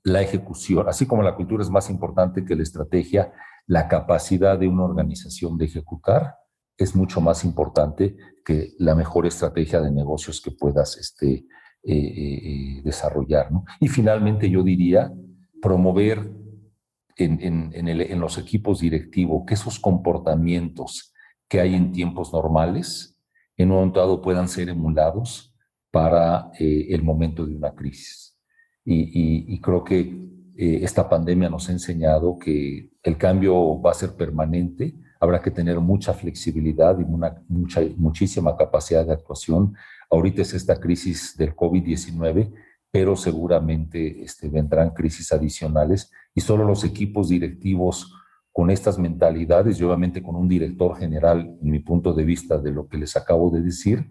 la 0.03 0.23
ejecución, 0.23 0.89
así 0.89 1.05
como 1.05 1.23
la 1.23 1.35
cultura 1.35 1.65
es 1.65 1.71
más 1.71 1.91
importante 1.91 2.45
que 2.45 2.55
la 2.55 2.63
estrategia, 2.63 3.33
la 3.67 3.89
capacidad 3.89 4.59
de 4.59 4.69
una 4.69 4.85
organización 4.85 5.59
de 5.59 5.67
ejecutar 5.67 6.37
es 6.77 6.95
mucho 6.95 7.21
más 7.21 7.45
importante 7.45 8.17
que 8.45 8.75
la 8.79 8.95
mejor 8.95 9.27
estrategia 9.27 9.81
de 9.81 9.91
negocios 9.91 10.41
que 10.41 10.51
puedas 10.53 10.97
este, 10.99 11.33
eh, 11.33 11.45
eh, 11.85 12.41
eh, 12.79 12.83
desarrollar. 12.85 13.49
Y 13.81 13.89
finalmente 13.89 14.49
yo 14.51 14.63
diría 14.63 15.13
promover 15.61 16.33
en, 17.17 17.73
en, 17.73 18.21
los 18.21 18.37
equipos 18.37 18.81
directivos 18.81 19.45
que 19.47 19.55
esos 19.55 19.81
comportamientos 19.81 21.15
que 21.49 21.61
hay 21.61 21.75
en 21.75 21.93
tiempos 21.93 22.33
normales 22.33 23.17
en 23.57 23.71
un 23.71 23.79
momento 23.79 24.01
dado 24.01 24.21
puedan 24.21 24.49
ser 24.49 24.69
emulados 24.69 25.55
para 25.91 26.51
el 26.59 27.03
momento 27.03 27.47
de 27.47 27.57
una 27.57 27.75
crisis 27.75 28.37
y, 28.85 29.59
creo 29.63 29.83
que 29.83 30.15
esta 30.57 31.09
pandemia 31.09 31.49
nos 31.49 31.71
ha 31.71 31.73
enseñado 31.73 32.39
que 32.39 32.91
el 33.07 33.17
cambio 33.17 33.81
va 33.81 33.93
a 33.93 33.95
ser 33.95 34.17
permanente, 34.17 34.93
habrá 35.21 35.41
que 35.41 35.53
tener 35.53 35.79
mucha 35.79 36.13
flexibilidad 36.13 36.99
y 36.99 37.05
muchísima 37.97 38.57
capacidad 38.57 39.07
de 39.07 39.13
actuación. 39.13 39.77
Ahorita 40.11 40.43
es 40.43 40.55
esta 40.55 40.81
crisis 40.81 41.37
del 41.37 41.55
COVID-19, 41.55 42.53
pero 42.91 43.15
seguramente 43.15 44.23
este, 44.25 44.49
vendrán 44.49 44.91
crisis 44.91 45.31
adicionales 45.31 46.11
y 46.35 46.41
solo 46.41 46.65
los 46.65 46.83
equipos 46.83 47.29
directivos 47.29 48.13
con 48.51 48.71
estas 48.71 48.99
mentalidades 48.99 49.79
y 49.79 49.85
obviamente 49.85 50.21
con 50.21 50.35
un 50.35 50.49
director 50.49 50.97
general, 50.97 51.57
en 51.63 51.71
mi 51.71 51.79
punto 51.79 52.13
de 52.13 52.25
vista 52.25 52.59
de 52.59 52.73
lo 52.73 52.89
que 52.89 52.99
les 52.99 53.17
acabo 53.17 53.51
de 53.51 53.61
decir, 53.61 54.11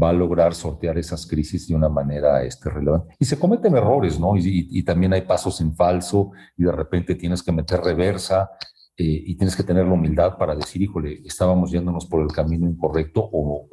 va 0.00 0.10
a 0.10 0.12
lograr 0.12 0.54
sortear 0.54 0.98
esas 0.98 1.26
crisis 1.26 1.66
de 1.68 1.74
una 1.74 1.88
manera 1.88 2.42
este, 2.42 2.70
relevante. 2.70 3.14
Y 3.18 3.24
se 3.24 3.38
cometen 3.38 3.76
errores, 3.76 4.18
¿no? 4.20 4.36
Y, 4.36 4.82
también 4.84 5.12
hay 5.12 5.22
pasos 5.22 5.60
en 5.60 5.74
falso 5.74 6.30
y 6.56 6.64
de 6.64 6.72
repente 6.72 7.14
tienes 7.14 7.42
que 7.42 7.52
meter 7.52 7.80
reversa 7.80 8.50
eh, 8.96 9.22
y 9.26 9.36
tienes 9.36 9.54
que 9.54 9.62
tener 9.62 9.86
la 9.86 9.92
humildad 9.92 10.36
para 10.36 10.54
decir, 10.54 10.82
híjole, 10.82 11.20
estábamos 11.24 11.70
yéndonos 11.70 12.06
por 12.06 12.22
el 12.22 12.28
camino 12.28 12.68
incorrecto 12.68 13.28
o, 13.32 13.66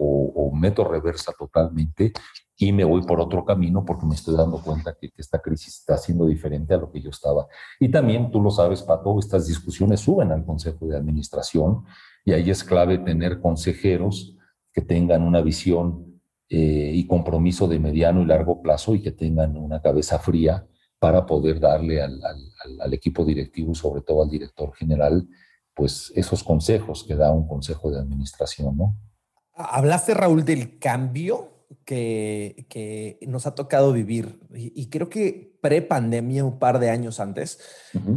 meto 0.54 0.84
reversa 0.84 1.32
totalmente 1.38 2.12
y 2.58 2.72
me 2.72 2.84
voy 2.84 3.04
por 3.04 3.22
otro 3.22 3.46
camino 3.46 3.86
porque 3.86 4.08
me 4.08 4.16
estoy 4.16 4.36
dando 4.36 4.58
cuenta 4.60 4.96
que, 5.00 5.12
que, 5.12 5.22
esta 5.22 5.38
crisis 5.38 5.78
está 5.78 5.98
siendo 5.98 6.26
diferente 6.26 6.74
a 6.74 6.78
lo 6.78 6.92
que 6.92 7.00
yo 7.00 7.12
estaba. 7.12 7.46
Y 7.80 7.90
también, 7.90 8.32
tú 8.32 8.42
lo 8.42 8.50
sabes, 8.50 8.82
Pato, 8.82 9.20
estas 9.20 9.46
discusiones 9.46 10.00
suben 10.00 10.32
al 10.32 10.44
Consejo 10.44 10.88
de 10.88 10.98
Administración 10.98 11.84
y 12.26 12.32
ahí 12.34 12.50
es 12.50 12.64
clave 12.64 12.98
tener 12.98 13.40
consejeros 13.40 14.36
que 14.74 14.82
tengan 14.82 15.22
una 15.22 15.42
visión 15.42 16.07
eh, 16.50 16.92
y 16.94 17.06
compromiso 17.08 17.68
de 17.68 17.80
mediano 17.80 18.22
y 18.22 18.26
largo 18.26 18.62
plazo 18.62 18.96
y 18.96 19.02
que 19.02 19.12
tengan 19.12 19.58
una 19.58 19.82
cabeza 19.82 20.20
fría 20.20 20.66
para 21.00 21.26
poder 21.26 21.60
darle 21.60 22.02
al, 22.02 22.20
al, 22.80 22.94
equipo 22.94 23.26
directivo 23.26 23.72
y 23.72 23.76
sobre 23.76 24.02
todo 24.02 24.24
al 24.24 24.30
director 24.30 24.74
general, 24.74 25.28
pues 25.76 26.12
esos 26.16 26.44
consejos 26.44 27.04
que 27.04 27.16
da 27.16 27.32
un 27.32 27.48
consejo 27.48 27.92
de 27.92 28.00
administración, 28.00 28.78
¿no? 28.78 28.96
Hablaste, 29.54 30.14
Raúl, 30.14 30.46
del 30.46 30.80
cambio 30.80 31.66
que, 31.84 32.66
que 32.70 33.20
nos 33.28 33.46
ha 33.46 33.56
tocado 33.56 33.92
vivir 33.92 34.40
y, 34.54 34.88
creo 34.90 35.10
que 35.10 35.58
pre-pandemia, 35.62 36.46
un 36.46 36.60
par 36.60 36.80
de 36.80 36.90
años 36.90 37.20
antes, 37.20 37.60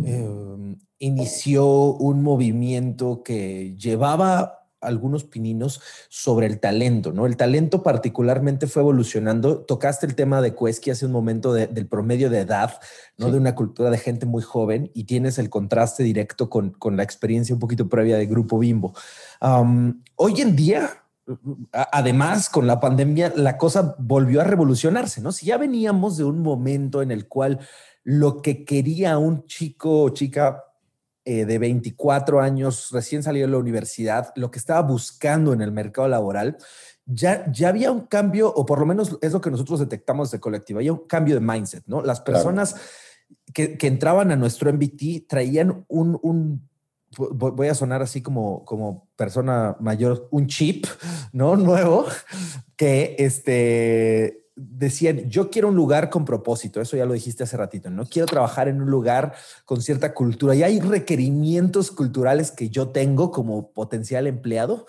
eh, 0.04 0.76
inició 0.98 1.94
un 1.94 2.22
movimiento 2.22 3.22
que 3.22 3.74
llevaba 3.76 4.59
algunos 4.80 5.24
pininos 5.24 5.80
sobre 6.08 6.46
el 6.46 6.60
talento, 6.60 7.12
¿no? 7.12 7.26
El 7.26 7.36
talento 7.36 7.82
particularmente 7.82 8.66
fue 8.66 8.82
evolucionando. 8.82 9.60
Tocaste 9.60 10.06
el 10.06 10.14
tema 10.14 10.40
de 10.40 10.54
Cuesqui 10.54 10.90
hace 10.90 11.06
un 11.06 11.12
momento 11.12 11.52
del 11.52 11.86
promedio 11.86 12.30
de 12.30 12.40
edad, 12.40 12.80
¿no? 13.18 13.30
De 13.30 13.38
una 13.38 13.54
cultura 13.54 13.90
de 13.90 13.98
gente 13.98 14.26
muy 14.26 14.42
joven 14.42 14.90
y 14.94 15.04
tienes 15.04 15.38
el 15.38 15.50
contraste 15.50 16.02
directo 16.02 16.48
con, 16.48 16.74
la 16.96 17.02
experiencia 17.02 17.54
un 17.54 17.60
poquito 17.60 17.88
previa 17.88 18.16
de 18.16 18.26
Grupo 18.26 18.58
Bimbo. 18.58 18.94
hoy 20.16 20.40
en 20.40 20.56
día, 20.56 21.04
además, 21.72 22.48
con 22.48 22.66
la 22.66 22.80
pandemia, 22.80 23.32
la 23.36 23.58
cosa 23.58 23.94
volvió 23.98 24.40
a 24.40 24.44
revolucionarse, 24.44 25.20
¿no? 25.20 25.32
Si 25.32 25.46
ya 25.46 25.58
veníamos 25.58 26.16
de 26.16 26.24
un 26.24 26.40
momento 26.40 27.02
en 27.02 27.10
el 27.10 27.28
cual 27.28 27.60
lo 28.02 28.40
que 28.40 28.64
quería 28.64 29.18
un 29.18 29.46
chico 29.46 30.04
o 30.04 30.10
chica 30.10 30.64
eh, 31.24 31.44
de 31.44 31.58
24 31.58 32.40
años, 32.40 32.90
recién 32.92 33.22
salido 33.22 33.46
de 33.46 33.52
la 33.52 33.58
universidad, 33.58 34.32
lo 34.36 34.50
que 34.50 34.58
estaba 34.58 34.82
buscando 34.82 35.52
en 35.52 35.60
el 35.60 35.72
mercado 35.72 36.08
laboral, 36.08 36.56
ya, 37.06 37.50
ya 37.50 37.68
había 37.68 37.90
un 37.90 38.06
cambio, 38.06 38.52
o 38.52 38.64
por 38.64 38.78
lo 38.80 38.86
menos 38.86 39.18
es 39.20 39.32
lo 39.32 39.40
que 39.40 39.50
nosotros 39.50 39.80
detectamos 39.80 40.30
de 40.30 40.40
colectivo, 40.40 40.78
había 40.78 40.92
un 40.92 41.06
cambio 41.06 41.34
de 41.34 41.40
mindset, 41.40 41.84
¿no? 41.86 42.02
Las 42.02 42.20
personas 42.20 42.76
que, 43.52 43.76
que, 43.76 43.86
entraban 43.86 44.30
a 44.30 44.36
nuestro 44.36 44.72
MBT 44.72 45.26
traían 45.28 45.84
un, 45.88 46.18
un 46.22 46.70
voy 47.16 47.68
a 47.68 47.74
sonar 47.74 48.02
así 48.02 48.22
como, 48.22 48.64
como 48.64 49.08
persona 49.16 49.76
mayor, 49.80 50.28
un 50.30 50.46
chip, 50.46 50.86
¿no? 51.32 51.56
Nuevo, 51.56 52.06
que 52.76 53.16
este, 53.18 54.39
decían, 54.68 55.28
yo 55.30 55.50
quiero 55.50 55.68
un 55.68 55.74
lugar 55.74 56.10
con 56.10 56.24
propósito, 56.24 56.80
eso 56.80 56.96
ya 56.96 57.06
lo 57.06 57.14
dijiste 57.14 57.44
hace 57.44 57.56
ratito, 57.56 57.88
no 57.88 58.04
quiero 58.04 58.26
trabajar 58.26 58.68
en 58.68 58.82
un 58.82 58.90
lugar 58.90 59.34
con 59.64 59.80
cierta 59.80 60.12
cultura 60.12 60.54
y 60.54 60.62
hay 60.62 60.80
requerimientos 60.80 61.90
culturales 61.90 62.50
que 62.50 62.68
yo 62.68 62.88
tengo 62.88 63.30
como 63.30 63.72
potencial 63.72 64.26
empleado 64.26 64.86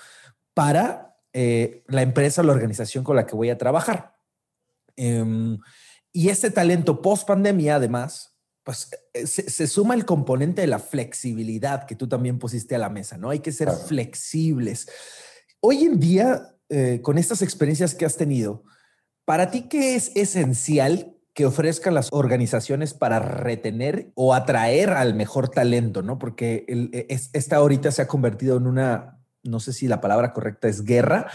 para 0.53 1.17
eh, 1.34 1.84
la 1.88 2.01
empresa 2.01 2.41
o 2.41 2.43
la 2.43 2.51
organización 2.51 3.03
con 3.03 3.15
la 3.15 3.26
que 3.26 3.36
voy 3.36 3.49
a 3.49 3.57
trabajar. 3.57 4.15
Em, 4.97 5.57
y 6.11 6.28
este 6.28 6.51
talento 6.51 7.01
post 7.01 7.26
pandemia, 7.26 7.76
además, 7.76 8.36
pues 8.63 8.89
eh, 9.13 9.26
se, 9.26 9.67
suma 9.67 9.93
el 9.93 10.05
componente 10.05 10.61
de 10.61 10.67
la 10.67 10.80
flexibilidad 10.80 11.86
que 11.86 11.95
tú 11.95 12.07
también 12.07 12.39
pusiste 12.39 12.76
a 12.76 12.80
la 12.80 12.89
mesa, 12.89 13.17
¿no? 13.17 13.30
Hay 13.30 13.39
que 13.39 13.53
ser 13.53 13.72
flexibles. 13.72 14.88
Hoy 15.61 15.86
en 15.86 15.99
día, 15.99 16.55
eh, 16.67 16.99
con 17.01 17.17
estas 17.17 17.41
experiencias 17.41 17.95
que 17.95 18.05
has 18.05 18.17
tenido, 18.17 18.63
para 19.32 19.49
ti, 19.49 19.61
¿qué 19.61 19.95
es 19.95 20.11
esencial 20.17 21.15
que 21.34 21.45
ofrezcan 21.45 21.93
las 21.93 22.09
organizaciones 22.11 22.93
para 22.93 23.19
retener 23.19 24.11
o 24.13 24.34
atraer 24.34 24.89
al 24.89 25.13
mejor 25.13 25.47
talento? 25.47 26.01
¿no? 26.01 26.19
Porque 26.19 26.65
e, 26.67 27.05
esta 27.07 27.55
ahorita 27.55 27.91
se 27.91 28.01
ha 28.01 28.09
convertido 28.09 28.57
en 28.57 28.67
una, 28.67 29.21
no 29.41 29.61
sé 29.61 29.71
si 29.71 29.88
la 29.88 30.01
palabra 30.01 30.34
correcta 30.34 30.67
es 30.67 30.84
guerra, 30.84 31.27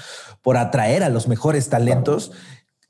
por 0.42 0.58
atraer 0.58 1.04
a 1.04 1.08
los 1.08 1.26
mejores 1.26 1.70
talentos. 1.70 2.32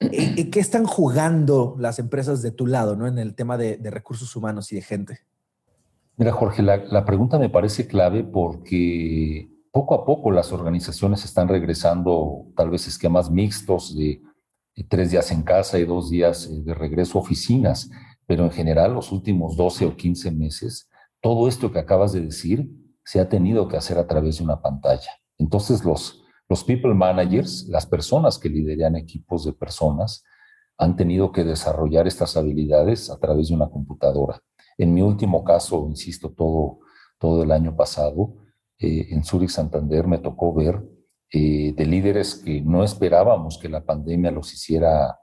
¿Y 0.01 0.51
qué 0.51 0.59
están 0.59 0.87
jugando 0.87 1.77
las 1.79 2.01
empresas 2.01 2.43
de 2.43 2.51
tu 2.51 2.67
lado 2.67 2.97
¿no? 2.97 3.07
en 3.07 3.19
el 3.19 3.37
tema 3.37 3.57
de, 3.57 3.79
recursos 3.85 4.35
humanos 4.35 4.73
y 4.73 4.75
de 4.75 4.83
gente? 4.83 5.21
Mira, 6.17 6.33
Jorge, 6.33 6.63
la, 6.63 6.79
la 6.79 7.05
pregunta 7.05 7.39
me 7.39 7.49
parece 7.49 7.87
clave 7.87 8.25
porque 8.25 9.49
poco 9.71 9.95
a 9.95 10.05
poco 10.05 10.33
las 10.33 10.51
organizaciones 10.51 11.25
están 11.25 11.47
regresando 11.47 12.47
tal 12.57 12.71
vez 12.71 12.89
esquemas 12.89 13.31
mixtos 13.31 13.97
de 13.97 14.21
tres 14.85 15.11
días 15.11 15.31
en 15.31 15.43
casa 15.43 15.79
y 15.79 15.85
dos 15.85 16.11
días 16.11 16.47
eh, 16.47 16.63
de 16.63 16.75
regreso 16.75 17.19
a 17.19 17.23
oficinas, 17.23 17.91
pero 18.27 18.45
en 18.45 18.51
general 18.51 18.95
los 18.95 19.13
últimos 19.13 19.57
12 19.57 19.87
o 19.87 19.97
15 19.97 20.31
meses, 20.33 20.91
todo 21.21 21.49
esto 21.49 21.73
que 21.73 21.79
acabas 21.79 22.13
de 22.13 22.21
decir 22.21 22.71
se 23.05 23.21
ha 23.21 23.29
tenido 23.29 23.69
que 23.69 23.77
hacer 23.77 23.99
a 23.99 24.07
través 24.07 24.39
de 24.39 24.45
una 24.45 24.61
pantalla. 24.61 25.11
Entonces 25.39 25.85
los, 25.85 26.25
los 26.49 26.65
people 26.65 26.95
managers, 26.95 27.67
las 27.69 27.87
personas 27.87 28.39
que 28.39 28.49
lideran 28.49 28.97
equipos 28.97 29.45
de 29.45 29.53
personas, 29.53 30.25
han 30.79 30.97
tenido 30.97 31.33
que 31.33 31.45
desarrollar 31.45 32.07
estas 32.07 32.37
habilidades 32.37 33.11
a 33.11 33.19
través 33.19 33.49
de 33.49 33.55
una 33.55 33.69
computadora. 33.71 34.43
En 34.77 34.93
mi 34.93 35.01
último 35.01 35.43
caso, 35.43 35.87
insisto, 35.89 36.33
todo, 36.33 36.81
todo 37.19 37.43
el 37.43 37.51
año 37.51 37.75
pasado, 37.75 38.35
eh, 38.79 39.07
en 39.11 39.25
Zurich 39.25 39.51
Santander 39.51 40.07
me 40.07 40.19
tocó 40.19 40.53
ver 40.53 40.83
eh, 41.33 41.75
de 41.77 41.87
líderes 41.87 42.37
que 42.37 42.61
no 42.61 42.85
esperábamos 42.85 43.59
que 43.59 43.69
la 43.69 43.85
pandemia 43.85 44.31
los 44.31 44.53
hiciera 44.53 45.19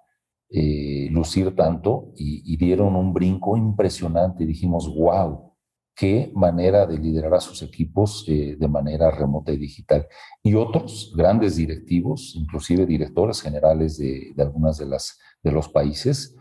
eh, 0.49 1.07
lucir 1.09 1.55
tanto 1.55 2.11
y, 2.17 2.57
dieron 2.57 2.95
un 2.95 3.13
brinco 3.13 3.55
impresionante. 3.55 4.45
Dijimos, 4.45 4.93
wow, 4.93 5.53
qué 5.95 6.31
manera 6.35 6.85
de 6.85 6.99
liderar 6.99 7.35
a 7.35 7.39
sus 7.39 7.61
equipos 7.61 8.25
eh, 8.27 8.57
de 8.59 8.67
manera 8.67 9.11
remota 9.11 9.53
y 9.53 9.57
digital. 9.57 10.05
Y 10.43 10.55
otros 10.55 11.13
grandes 11.15 11.55
directivos, 11.55 12.33
inclusive 12.35 12.85
directores 12.85 13.41
generales 13.41 13.97
de, 13.97 14.33
de 14.35 14.43
algunas 14.43 14.77
de 14.77 14.85
las 14.85 15.19
de 15.41 15.51
los 15.51 15.69
países, 15.69 16.37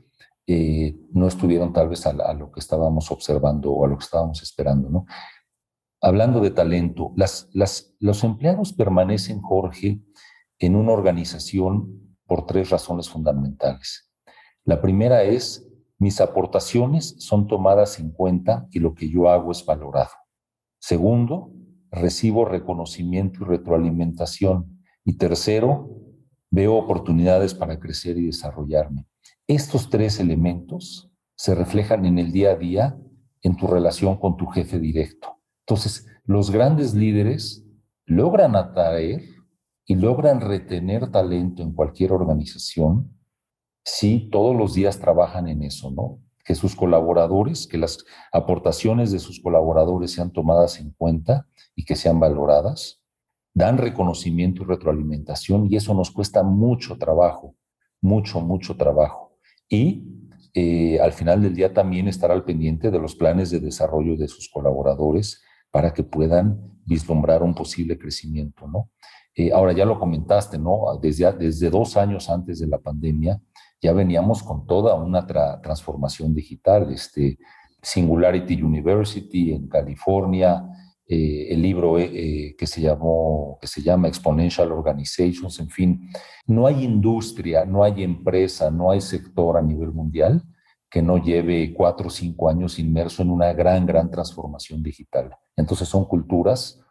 no 1.12 1.28
estuvieron 1.28 1.72
tal 1.72 1.88
vez 1.88 2.06
a, 2.06 2.10
a, 2.10 2.34
lo 2.34 2.52
que 2.52 2.60
estábamos 2.60 3.10
observando 3.10 3.72
o 3.72 3.86
a 3.86 3.88
lo 3.88 3.96
que 3.96 4.04
estábamos 4.04 4.42
esperando, 4.42 4.90
¿no? 4.90 5.06
Hablando 6.02 6.40
de 6.40 6.50
talento, 6.50 7.14
los 8.00 8.24
empleados 8.24 8.72
permanecen, 8.72 9.40
Jorge, 9.40 10.02
en 10.58 10.76
una 10.76 10.92
organización 10.92 12.16
por 12.26 12.46
tres 12.46 12.70
razones 12.70 13.08
fundamentales. 13.08 14.12
La 14.64 14.80
primera 14.80 15.22
es, 15.22 15.68
mis 15.98 16.20
aportaciones 16.20 17.14
son 17.18 17.46
tomadas 17.46 18.00
en 18.00 18.10
cuenta 18.10 18.66
y 18.70 18.80
lo 18.80 18.94
que 18.94 19.08
yo 19.08 19.28
hago 19.28 19.52
es 19.52 19.64
valorado. 19.64 20.10
Segundo, 20.80 21.52
recibo 21.90 22.44
reconocimiento 22.44 23.42
y 23.42 23.46
retroalimentación. 23.46 24.84
Y 25.04 25.16
tercero, 25.16 25.90
veo 26.50 26.74
oportunidades 26.74 27.54
para 27.54 27.78
crecer 27.78 28.18
y 28.18 28.26
desarrollarme. 28.26 29.06
Estos 29.46 29.90
tres 29.90 30.18
elementos 30.18 31.12
se 31.36 31.54
reflejan 31.54 32.04
en 32.06 32.18
el 32.18 32.32
día 32.32 32.50
a 32.52 32.56
día 32.56 32.98
en 33.42 33.56
tu 33.56 33.66
relación 33.66 34.16
con 34.18 34.36
tu 34.36 34.46
jefe 34.46 34.78
directo. 34.78 35.41
Entonces, 35.66 36.06
los 36.24 36.50
grandes 36.50 36.94
líderes 36.94 37.64
logran 38.06 38.56
atraer 38.56 39.22
y 39.86 39.94
logran 39.94 40.40
retener 40.40 41.10
talento 41.10 41.62
en 41.62 41.72
cualquier 41.72 42.12
organización 42.12 43.18
si 43.84 44.30
todos 44.30 44.56
los 44.56 44.74
días 44.74 45.00
trabajan 45.00 45.48
en 45.48 45.62
eso, 45.62 45.90
¿no? 45.90 46.20
Que 46.44 46.54
sus 46.54 46.74
colaboradores, 46.76 47.66
que 47.66 47.78
las 47.78 48.04
aportaciones 48.32 49.12
de 49.12 49.18
sus 49.18 49.40
colaboradores 49.40 50.12
sean 50.12 50.32
tomadas 50.32 50.80
en 50.80 50.90
cuenta 50.92 51.46
y 51.74 51.84
que 51.84 51.96
sean 51.96 52.20
valoradas, 52.20 53.00
dan 53.54 53.78
reconocimiento 53.78 54.62
y 54.62 54.66
retroalimentación 54.66 55.66
y 55.70 55.76
eso 55.76 55.94
nos 55.94 56.10
cuesta 56.10 56.42
mucho 56.42 56.96
trabajo, 56.96 57.56
mucho, 58.00 58.40
mucho 58.40 58.76
trabajo. 58.76 59.36
Y 59.68 60.04
eh, 60.54 61.00
al 61.00 61.12
final 61.12 61.42
del 61.42 61.54
día 61.54 61.72
también 61.72 62.08
estar 62.08 62.30
al 62.30 62.44
pendiente 62.44 62.90
de 62.90 62.98
los 62.98 63.14
planes 63.14 63.50
de 63.50 63.60
desarrollo 63.60 64.16
de 64.16 64.28
sus 64.28 64.48
colaboradores 64.48 65.42
para 65.72 65.92
que 65.92 66.04
puedan 66.04 66.78
vislumbrar 66.84 67.42
un 67.42 67.54
posible 67.54 67.98
crecimiento, 67.98 68.68
¿no? 68.68 68.90
Eh, 69.34 69.50
ahora 69.50 69.72
ya 69.72 69.84
lo 69.84 69.98
comentaste, 69.98 70.58
¿no? 70.58 70.98
Desde, 71.00 71.32
desde 71.32 71.70
dos 71.70 71.96
años 71.96 72.28
antes 72.28 72.60
de 72.60 72.68
la 72.68 72.78
pandemia 72.78 73.40
ya 73.80 73.92
veníamos 73.92 74.44
con 74.44 74.64
toda 74.66 74.94
una 74.94 75.26
transformación 75.26 76.34
digital, 76.34 76.92
este, 76.92 77.38
Singularity 77.82 78.62
University 78.62 79.52
en 79.52 79.66
California, 79.66 80.64
eh, 81.08 81.48
el 81.50 81.60
libro 81.60 81.98
eh, 81.98 82.54
que, 82.56 82.66
se 82.66 82.80
llamó, 82.80 83.58
que 83.60 83.66
se 83.66 83.82
llama 83.82 84.06
Exponential 84.06 84.70
Organizations, 84.70 85.58
en 85.58 85.68
fin, 85.68 86.08
no 86.46 86.68
hay 86.68 86.84
industria, 86.84 87.64
no 87.64 87.82
hay 87.82 88.04
empresa, 88.04 88.70
no 88.70 88.92
hay 88.92 89.00
sector 89.00 89.56
a 89.56 89.62
nivel 89.62 89.90
mundial 89.92 90.44
que 90.92 91.00
no 91.00 91.16
lleve 91.16 91.72
cuatro 91.72 92.08
o 92.08 92.10
cinco 92.10 92.50
años 92.50 92.78
inmerso 92.78 93.22
en 93.22 93.30
una 93.30 93.54
gran, 93.54 93.86
gran 93.86 94.10
transformación 94.10 94.82
digital. 94.82 95.34
Entonces 95.56 95.88
son 95.88 96.04
culturas 96.04 96.82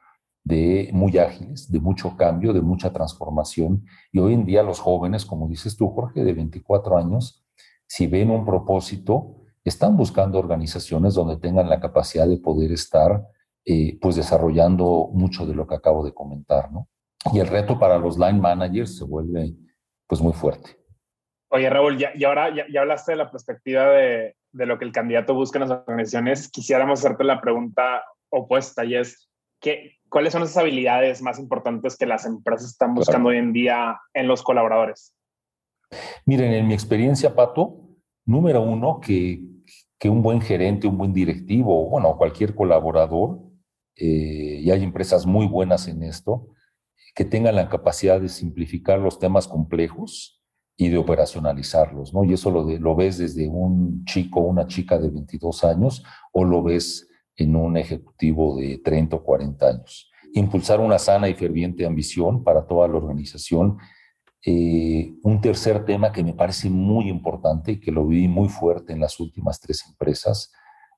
de 0.43 0.89
muy 0.91 1.19
ágiles, 1.19 1.71
de 1.71 1.79
mucho 1.79 2.17
cambio, 2.17 2.51
de 2.51 2.61
mucha 2.61 2.91
transformación. 2.91 3.85
Y 4.11 4.17
hoy 4.17 4.33
en 4.33 4.43
día 4.43 4.63
los 4.63 4.79
jóvenes, 4.79 5.23
como 5.23 5.47
dices 5.47 5.77
tú, 5.77 5.87
Jorge, 5.89 6.23
de 6.23 6.33
24 6.33 6.97
años, 6.97 7.45
si 7.85 8.07
ven 8.07 8.31
un 8.31 8.43
propósito, 8.43 9.35
están 9.63 9.95
buscando 9.95 10.39
organizaciones 10.39 11.13
donde 11.13 11.37
tengan 11.37 11.69
la 11.69 11.79
capacidad 11.79 12.27
de 12.27 12.37
poder 12.37 12.71
estar 12.71 13.23
eh, 13.65 13.99
pues 14.01 14.15
desarrollando 14.15 15.11
mucho 15.13 15.45
de 15.45 15.53
lo 15.53 15.67
que 15.67 15.75
acabo 15.75 16.03
de 16.03 16.11
comentar, 16.11 16.71
¿no? 16.71 16.87
Y 17.31 17.37
el 17.37 17.45
reto 17.45 17.77
para 17.77 17.99
los 17.99 18.17
line 18.17 18.39
managers 18.39 18.97
se 18.97 19.03
vuelve 19.03 19.53
pues 20.07 20.19
muy 20.21 20.33
fuerte. 20.33 20.80
Oye, 21.53 21.69
Raúl, 21.69 21.97
ya, 21.97 22.11
y 22.15 22.23
ahora 22.23 22.49
ya, 22.55 22.79
hablaste 22.79 23.11
de 23.11 23.17
la 23.17 23.29
perspectiva 23.29 23.89
de, 23.89 24.35
de, 24.53 24.65
lo 24.65 24.79
que 24.79 24.85
el 24.85 24.93
candidato 24.93 25.33
busca 25.33 25.59
en 25.59 25.67
las 25.67 25.79
organizaciones. 25.85 26.49
Quisiéramos 26.49 26.99
hacerte 26.99 27.25
la 27.25 27.41
pregunta 27.41 28.05
opuesta 28.29 28.85
y 28.85 28.95
es, 28.95 29.29
¿qué, 29.59 29.97
¿cuáles 30.07 30.31
son 30.31 30.43
esas 30.43 30.57
habilidades 30.57 31.21
más 31.21 31.39
importantes 31.39 31.97
que 31.97 32.05
las 32.05 32.25
empresas 32.25 32.69
están 32.69 32.95
buscando 32.95 33.29
hoy 33.29 33.37
en 33.37 33.51
día 33.51 33.99
en 34.13 34.29
los 34.29 34.43
colaboradores? 34.43 35.13
Miren, 36.25 36.53
en 36.53 36.67
mi 36.67 36.73
experiencia, 36.73 37.35
Pato, 37.35 37.81
número 38.25 38.61
uno, 38.61 39.01
que, 39.01 39.41
que 39.99 40.09
un 40.09 40.21
buen 40.21 40.39
gerente, 40.39 40.87
un 40.87 40.97
buen 40.97 41.11
directivo, 41.11 41.89
bueno, 41.89 42.15
cualquier 42.15 42.55
colaborador, 42.55 43.39
eh, 43.97 44.61
y 44.61 44.71
hay 44.71 44.85
empresas 44.85 45.25
muy 45.25 45.47
buenas 45.47 45.89
en 45.89 46.03
esto, 46.03 46.47
que 47.13 47.25
tengan 47.25 47.57
la 47.57 47.67
capacidad 47.67 48.21
de 48.21 48.29
simplificar 48.29 48.99
los 48.99 49.19
temas 49.19 49.49
complejos 49.49 50.40
y 50.77 50.89
de 50.89 50.97
operacionalizarlos, 50.97 52.13
¿no? 52.13 52.23
Y 52.23 52.33
eso 52.33 52.49
lo, 52.49 52.63
lo 52.63 52.95
ves 52.95 53.17
desde 53.17 53.47
un 53.47 54.03
chico 54.05 54.39
una 54.39 54.67
chica 54.67 54.97
de 54.97 55.09
22 55.09 55.63
años 55.63 56.03
o 56.31 56.43
lo 56.43 56.63
ves 56.63 57.07
en 57.35 57.55
un 57.55 57.77
ejecutivo 57.77 58.57
de 58.57 58.79
30 58.79 59.15
o 59.15 59.23
40 59.23 59.67
años. 59.67 60.11
Impulsar 60.33 60.79
una 60.79 60.97
sana 60.97 61.27
y 61.29 61.33
ferviente 61.33 61.85
ambición 61.85 62.43
para 62.43 62.65
toda 62.65 62.87
la 62.87 62.95
organización. 62.95 63.77
Eh, 64.45 65.13
un 65.23 65.41
tercer 65.41 65.85
tema 65.85 66.11
que 66.11 66.23
me 66.23 66.33
parece 66.33 66.69
muy 66.69 67.09
importante 67.09 67.73
y 67.73 67.79
que 67.79 67.91
lo 67.91 68.07
vi 68.07 68.27
muy 68.27 68.49
fuerte 68.49 68.93
en 68.93 68.99
las 68.99 69.19
últimas 69.19 69.59
tres 69.59 69.85
empresas 69.87 70.51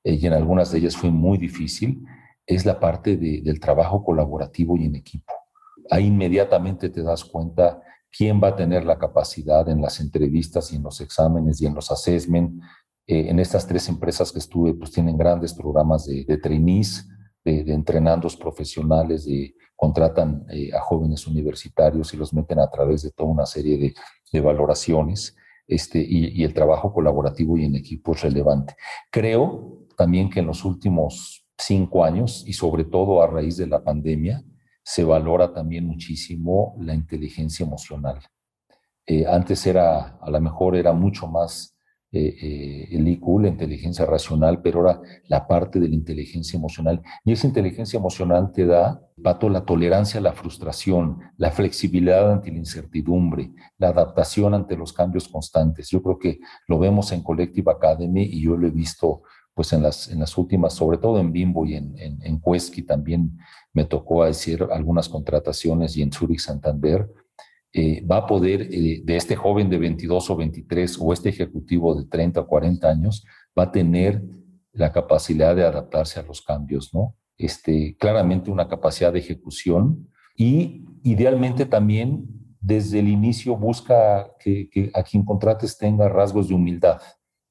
eh, 0.03 0.13
y 0.13 0.27
en 0.27 0.33
algunas 0.33 0.71
de 0.71 0.79
ellas 0.79 0.95
fue 0.95 1.09
muy 1.09 1.37
difícil, 1.37 2.03
es 2.45 2.65
la 2.65 2.79
parte 2.79 3.17
de, 3.17 3.41
del 3.41 3.59
trabajo 3.59 4.03
colaborativo 4.03 4.77
y 4.77 4.85
en 4.85 4.95
equipo. 4.95 5.33
Ahí 5.89 6.05
inmediatamente 6.05 6.89
te 6.89 7.03
das 7.03 7.25
cuenta 7.25 7.81
quién 8.15 8.39
va 8.41 8.49
a 8.49 8.55
tener 8.55 8.85
la 8.85 8.97
capacidad 8.97 9.67
en 9.67 9.81
las 9.81 9.99
entrevistas 9.99 10.71
y 10.71 10.75
en 10.75 10.83
los 10.83 11.01
exámenes 11.01 11.61
y 11.61 11.65
en 11.65 11.73
los 11.73 11.91
assessment. 11.91 12.61
Eh, 13.07 13.29
en 13.29 13.39
estas 13.39 13.67
tres 13.67 13.89
empresas 13.89 14.31
que 14.31 14.39
estuve, 14.39 14.73
pues 14.73 14.91
tienen 14.91 15.17
grandes 15.17 15.53
programas 15.53 16.05
de, 16.05 16.37
trainees, 16.37 17.09
de, 17.43 17.63
de, 17.63 17.73
entrenandos 17.73 18.37
profesionales, 18.37 19.25
de, 19.25 19.55
contratan 19.75 20.45
eh, 20.49 20.71
a 20.73 20.79
jóvenes 20.79 21.27
universitarios 21.27 22.13
y 22.13 22.17
los 22.17 22.33
meten 22.33 22.59
a 22.59 22.69
través 22.69 23.01
de 23.01 23.11
toda 23.11 23.29
una 23.29 23.45
serie 23.45 23.77
de, 23.77 23.93
de 24.31 24.39
valoraciones. 24.39 25.35
Este, 25.65 25.99
y, 25.99 26.27
y 26.39 26.43
el 26.43 26.53
trabajo 26.53 26.93
colaborativo 26.93 27.57
y 27.57 27.65
en 27.65 27.75
equipo 27.75 28.13
es 28.13 28.21
relevante. 28.21 28.75
Creo 29.09 29.85
también 29.97 30.29
que 30.29 30.41
en 30.41 30.47
los 30.47 30.65
últimos 30.65 31.45
cinco 31.57 32.03
años, 32.03 32.43
y 32.45 32.53
sobre 32.53 32.83
todo 32.83 33.21
a 33.21 33.27
raíz 33.27 33.57
de 33.57 33.67
la 33.67 33.83
pandemia, 33.83 34.43
se 34.83 35.03
valora 35.03 35.53
también 35.53 35.87
muchísimo 35.87 36.75
la 36.79 36.93
inteligencia 36.93 37.65
emocional. 37.65 38.19
Eh, 39.05 39.25
antes 39.25 39.65
era, 39.65 40.17
a 40.17 40.29
lo 40.29 40.41
mejor 40.41 40.75
era 40.75 40.93
mucho 40.93 41.27
más 41.27 41.73
eh, 42.15 42.35
eh, 42.41 42.87
el 42.91 43.07
IQ, 43.07 43.41
la 43.41 43.47
inteligencia 43.47 44.05
racional, 44.05 44.61
pero 44.61 44.81
ahora 44.81 45.01
la 45.29 45.47
parte 45.47 45.79
de 45.79 45.89
la 45.89 45.95
inteligencia 45.95 46.57
emocional. 46.57 47.01
Y 47.25 47.31
esa 47.31 47.47
inteligencia 47.47 47.97
emocional 47.97 48.51
te 48.51 48.67
da, 48.67 49.01
Pato, 49.23 49.49
la 49.49 49.65
tolerancia 49.65 50.19
a 50.19 50.23
la 50.23 50.33
frustración, 50.33 51.19
la 51.37 51.49
flexibilidad 51.49 52.31
ante 52.31 52.51
la 52.51 52.59
incertidumbre, 52.59 53.51
la 53.79 53.87
adaptación 53.87 54.53
ante 54.53 54.77
los 54.77 54.93
cambios 54.93 55.27
constantes. 55.27 55.89
Yo 55.89 56.03
creo 56.03 56.19
que 56.19 56.39
lo 56.67 56.77
vemos 56.77 57.11
en 57.11 57.23
Collective 57.23 57.71
Academy 57.71 58.21
y 58.21 58.43
yo 58.43 58.57
lo 58.57 58.67
he 58.67 58.71
visto 58.71 59.23
pues 59.55 59.73
en 59.73 59.81
las, 59.81 60.07
en 60.09 60.19
las 60.19 60.37
últimas, 60.37 60.73
sobre 60.73 60.99
todo 60.99 61.19
en 61.19 61.31
Bimbo 61.31 61.65
y 61.65 61.75
en, 61.75 61.97
en, 61.97 62.19
en 62.21 62.41
también 62.85 63.37
me 63.73 63.85
tocó 63.85 64.23
decir 64.23 64.65
algunas 64.71 65.09
contrataciones 65.09 65.97
y 65.97 66.03
en 66.03 66.11
Zurich 66.11 66.39
Santander, 66.39 67.09
eh, 67.73 68.05
va 68.05 68.17
a 68.17 68.27
poder, 68.27 68.61
eh, 68.71 69.01
de 69.03 69.15
este 69.17 69.35
joven 69.35 69.69
de 69.69 69.79
22 69.79 70.29
o 70.29 70.35
23 70.35 70.97
o 71.01 71.11
este 71.11 71.29
ejecutivo 71.29 71.95
de 71.95 72.05
30 72.05 72.41
o 72.41 72.47
40 72.47 72.87
años, 72.87 73.25
va 73.57 73.63
a 73.63 73.71
tener 73.71 74.21
la 74.73 74.91
capacidad 74.91 75.55
de 75.55 75.65
adaptarse 75.65 76.19
a 76.19 76.23
los 76.23 76.41
cambios, 76.41 76.93
¿no? 76.93 77.15
Este, 77.37 77.95
claramente 77.97 78.51
una 78.51 78.67
capacidad 78.67 79.11
de 79.11 79.19
ejecución 79.19 80.07
y 80.35 80.85
idealmente 81.03 81.65
también 81.65 82.25
desde 82.61 82.99
el 82.99 83.07
inicio 83.07 83.57
busca 83.57 84.31
que, 84.39 84.69
que 84.69 84.91
a 84.93 85.03
quien 85.03 85.25
contrates 85.25 85.77
tenga 85.77 86.07
rasgos 86.07 86.47
de 86.47 86.53
humildad. 86.53 87.01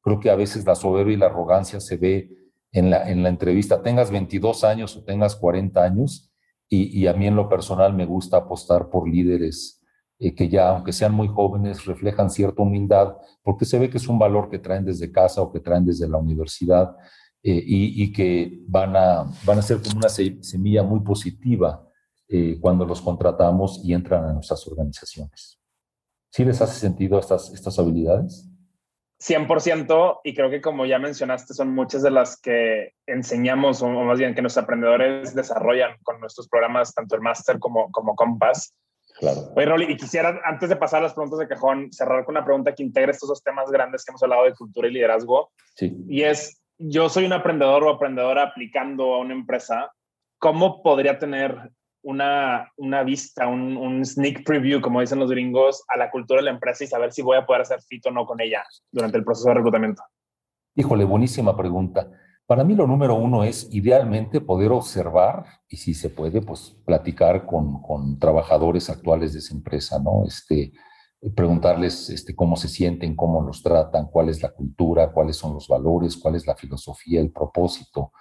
Creo 0.00 0.20
que 0.20 0.30
a 0.30 0.36
veces 0.36 0.64
la 0.64 0.76
soberbia 0.76 1.14
y 1.14 1.18
la 1.18 1.26
arrogancia 1.26 1.80
se 1.80 1.96
ve 1.96 2.30
en 2.72 2.90
la, 2.90 3.08
en 3.08 3.22
la 3.22 3.28
entrevista, 3.28 3.82
tengas 3.82 4.10
22 4.10 4.64
años 4.64 4.96
o 4.96 5.04
tengas 5.04 5.36
40 5.36 5.82
años, 5.82 6.32
y, 6.68 6.98
y 6.98 7.06
a 7.06 7.12
mí 7.12 7.26
en 7.26 7.36
lo 7.36 7.48
personal 7.48 7.92
me 7.92 8.06
gusta 8.06 8.38
apostar 8.38 8.88
por 8.88 9.06
líderes 9.06 9.82
eh, 10.22 10.36
que 10.36 10.48
ya, 10.48 10.68
aunque 10.68 10.92
sean 10.92 11.12
muy 11.12 11.26
jóvenes, 11.26 11.84
reflejan 11.84 12.30
cierta 12.30 12.62
humildad, 12.62 13.16
porque 13.42 13.64
se 13.64 13.76
ve 13.76 13.90
que 13.90 13.98
es 13.98 14.06
un 14.06 14.20
valor 14.20 14.48
que 14.48 14.60
traen 14.60 14.84
desde 14.84 15.10
casa 15.10 15.42
o 15.42 15.52
que 15.52 15.58
traen 15.58 15.84
desde 15.84 16.08
la 16.08 16.16
universidad 16.16 16.94
eh, 17.42 17.60
y, 17.66 18.04
y, 18.04 18.12
que 18.12 18.62
van 18.68 18.94
a, 18.94 19.24
van 19.44 19.58
a 19.58 19.62
ser 19.62 19.82
como 19.82 19.96
una 19.96 20.08
semilla 20.08 20.84
muy 20.84 21.00
positiva 21.00 21.84
eh, 22.28 22.56
cuando 22.60 22.86
los 22.86 23.02
contratamos 23.02 23.80
y 23.82 23.94
entran 23.94 24.24
a 24.24 24.32
nuestras 24.32 24.64
organizaciones. 24.68 25.58
¿Sí 26.30 26.44
les 26.44 26.62
hace 26.62 26.78
sentido 26.78 27.18
estas, 27.18 27.52
estas 27.52 27.76
habilidades? 27.80 28.48
100% 29.22 30.20
y 30.24 30.34
creo 30.34 30.50
que 30.50 30.60
como 30.60 30.84
ya 30.84 30.98
mencionaste 30.98 31.54
son 31.54 31.72
muchas 31.72 32.02
de 32.02 32.10
las 32.10 32.40
que 32.40 32.94
enseñamos 33.06 33.80
o 33.80 33.88
más 33.88 34.18
bien 34.18 34.34
que 34.34 34.42
nuestros 34.42 34.64
aprendedores 34.64 35.32
desarrollan 35.34 35.96
con 36.02 36.18
nuestros 36.18 36.48
programas, 36.48 36.92
tanto 36.92 37.14
el 37.14 37.20
máster 37.20 37.60
como, 37.60 37.90
como 37.92 38.16
Compass. 38.16 38.74
Claro. 39.20 39.52
Oye, 39.54 39.66
Rolly, 39.66 39.92
y 39.92 39.96
quisiera, 39.96 40.40
antes 40.44 40.68
de 40.68 40.74
pasar 40.74 41.00
a 41.00 41.02
las 41.04 41.14
preguntas 41.14 41.38
de 41.38 41.46
cajón, 41.46 41.92
cerrar 41.92 42.24
con 42.24 42.34
una 42.34 42.44
pregunta 42.44 42.74
que 42.74 42.82
integre 42.82 43.12
estos 43.12 43.28
dos 43.28 43.42
temas 43.44 43.70
grandes 43.70 44.04
que 44.04 44.10
hemos 44.10 44.22
hablado 44.24 44.44
de 44.44 44.54
cultura 44.54 44.88
y 44.88 44.92
liderazgo. 44.92 45.52
Sí. 45.76 45.96
Y 46.08 46.22
es, 46.22 46.60
yo 46.78 47.08
soy 47.08 47.24
un 47.24 47.32
aprendedor 47.32 47.84
o 47.84 47.90
aprendedora 47.90 48.42
aplicando 48.42 49.14
a 49.14 49.20
una 49.20 49.34
empresa, 49.34 49.92
¿cómo 50.38 50.82
podría 50.82 51.20
tener 51.20 51.70
una, 52.02 52.70
una 52.76 53.02
vista, 53.02 53.46
un, 53.46 53.76
un, 53.76 54.04
sneak 54.04 54.44
preview, 54.44 54.80
como 54.80 55.00
dicen 55.00 55.18
los 55.18 55.30
gringos, 55.30 55.84
a 55.88 55.96
la 55.96 56.10
cultura 56.10 56.40
de 56.40 56.44
la 56.44 56.50
empresa 56.50 56.84
y 56.84 56.86
saber 56.86 57.12
si 57.12 57.22
voy 57.22 57.36
a 57.36 57.46
poder 57.46 57.62
hacer 57.62 57.80
fit 57.82 58.04
o 58.06 58.10
no 58.10 58.26
con 58.26 58.40
ella 58.40 58.64
durante 58.90 59.18
el 59.18 59.24
proceso 59.24 59.48
de 59.48 59.54
reclutamiento? 59.54 60.02
Híjole, 60.74 61.04
buenísima 61.04 61.56
pregunta. 61.56 62.10
Para 62.46 62.64
mí 62.64 62.74
lo 62.74 62.86
número 62.86 63.14
uno 63.14 63.44
es 63.44 63.68
idealmente 63.72 64.40
poder 64.40 64.72
observar 64.72 65.44
y 65.68 65.76
si 65.76 65.94
se 65.94 66.10
puede, 66.10 66.42
pues 66.42 66.76
platicar 66.84 67.46
con, 67.46 67.80
con 67.80 68.18
trabajadores 68.18 68.90
actuales 68.90 69.32
de 69.32 69.38
esa 69.38 69.54
empresa, 69.54 69.98
¿no? 69.98 70.24
Este, 70.26 70.72
preguntarles 71.30 72.10
este, 72.10 72.34
cómo 72.34 72.56
se 72.56 72.68
sienten, 72.68 73.14
cómo 73.14 73.42
los 73.42 73.62
tratan, 73.62 74.06
cuál 74.06 74.28
es 74.28 74.42
la 74.42 74.50
cultura, 74.50 75.12
cuáles 75.12 75.36
son 75.36 75.54
los 75.54 75.68
valores, 75.68 76.16
cuál 76.16 76.34
es 76.34 76.46
la 76.46 76.56
filosofía, 76.56 77.20
el 77.20 77.30
propósito. 77.30 78.12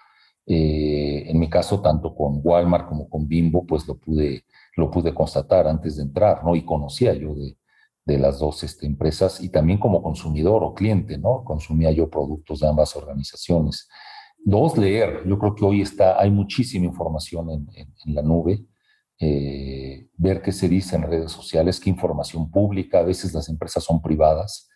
Eh, 0.53 1.31
en 1.31 1.39
mi 1.39 1.49
caso, 1.49 1.81
tanto 1.81 2.13
con 2.13 2.41
Walmart 2.43 2.89
como 2.89 3.09
con 3.09 3.25
Bimbo, 3.25 3.65
pues 3.65 3.87
lo 3.87 3.97
pude, 3.97 4.43
lo 4.75 4.91
pude 4.91 5.13
constatar 5.13 5.65
antes 5.65 5.95
de 5.95 6.03
entrar, 6.03 6.43
¿no? 6.43 6.57
Y 6.57 6.65
conocía 6.65 7.13
yo 7.13 7.33
de, 7.35 7.57
las 8.17 8.39
dos 8.39 8.61
este, 8.65 8.85
empresas 8.85 9.39
y 9.41 9.47
también 9.47 9.79
como 9.79 10.03
consumidor 10.03 10.61
o 10.65 10.73
cliente, 10.73 11.17
¿no? 11.17 11.45
Consumía 11.45 11.91
yo 11.91 12.09
productos 12.09 12.59
de 12.59 12.67
ambas 12.67 12.93
organizaciones. 12.97 13.87
Dos, 14.43 14.77
leer. 14.77 15.25
Yo 15.25 15.39
creo 15.39 15.55
que 15.55 15.63
hoy 15.63 15.81
está, 15.81 16.19
hay 16.19 16.29
muchísima 16.29 16.85
información 16.85 17.49
en, 17.49 17.67
en, 17.73 17.93
en 18.05 18.13
la 18.13 18.21
nube. 18.21 18.65
Eh, 19.23 20.09
ver 20.17 20.41
qué 20.41 20.51
se 20.51 20.67
dice 20.67 20.97
en 20.97 21.03
redes 21.03 21.31
sociales, 21.31 21.79
qué 21.79 21.89
información 21.89 22.51
pública. 22.51 22.99
A 22.99 23.03
veces 23.03 23.33
las 23.33 23.47
empresas 23.47 23.85
son 23.85 24.01
privadas, 24.01 24.67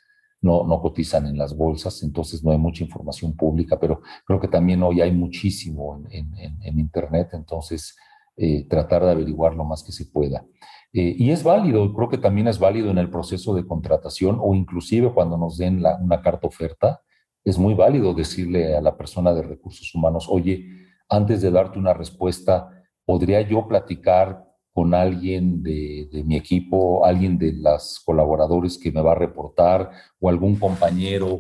no, 0.46 0.80
cotizan 0.82 1.26
en 1.26 1.38
las 1.38 1.56
bolsas, 1.56 2.04
entonces 2.04 2.43
no 2.43 2.52
hay 2.52 2.58
mucha 2.58 2.84
información 2.84 3.36
pública, 3.36 3.80
pero 3.80 4.02
creo 4.26 4.39
que 4.39 4.48
también 4.48 4.84
hoy 4.84 5.02
hay 5.02 5.12
muchísimo 5.12 6.04
en, 6.10 6.80
Internet, 6.80 7.30
entonces 7.34 7.96
eh, 8.38 8.68
tratar 8.68 9.04
de 9.04 9.12
averiguar 9.12 9.56
lo 9.56 9.66
más 9.66 9.84
que 9.84 9.91
se 9.91 10.06
pueda. 10.06 10.46
Eh, 10.93 11.16
y 11.18 11.32
es 11.32 11.43
válido, 11.43 11.91
creo 11.93 12.10
que 12.10 12.18
también 12.18 12.48
es 12.48 12.60
válido 12.60 12.91
en 12.91 12.98
el 12.98 13.10
proceso 13.10 13.54
de 13.56 13.66
contratación 13.66 14.38
o 14.39 14.54
inclusive 14.54 15.14
cuando 15.14 15.38
nos 15.38 15.58
den 15.58 15.84
una 16.02 16.22
carta 16.22 16.48
oferta, 16.48 17.02
es 17.43 17.58
muy 17.58 17.74
válido 17.74 18.14
decirle 18.14 18.76
a 18.76 18.82
la 18.82 18.96
persona 18.96 19.34
de 19.34 19.41
recursos 19.41 19.93
humanos, 19.93 20.28
oye, 20.30 20.68
antes 21.10 21.41
de 21.41 21.52
darte 21.52 21.80
una 21.80 21.93
respuesta, 21.93 22.70
¿podría 23.06 23.41
yo 23.41 23.68
platicar 23.68 24.45
con 24.76 24.93
alguien 24.93 25.63
de, 25.63 26.09
de, 26.11 26.21
mi 26.26 26.36
equipo, 26.36 27.05
alguien 27.05 27.38
de 27.38 27.53
las 27.53 28.01
colaboradores 28.05 28.78
que 28.78 28.91
me 28.91 29.01
va 29.01 29.13
a 29.13 29.15
reportar 29.15 29.89
o 30.19 30.28
algún 30.28 30.57
compañero 30.57 31.39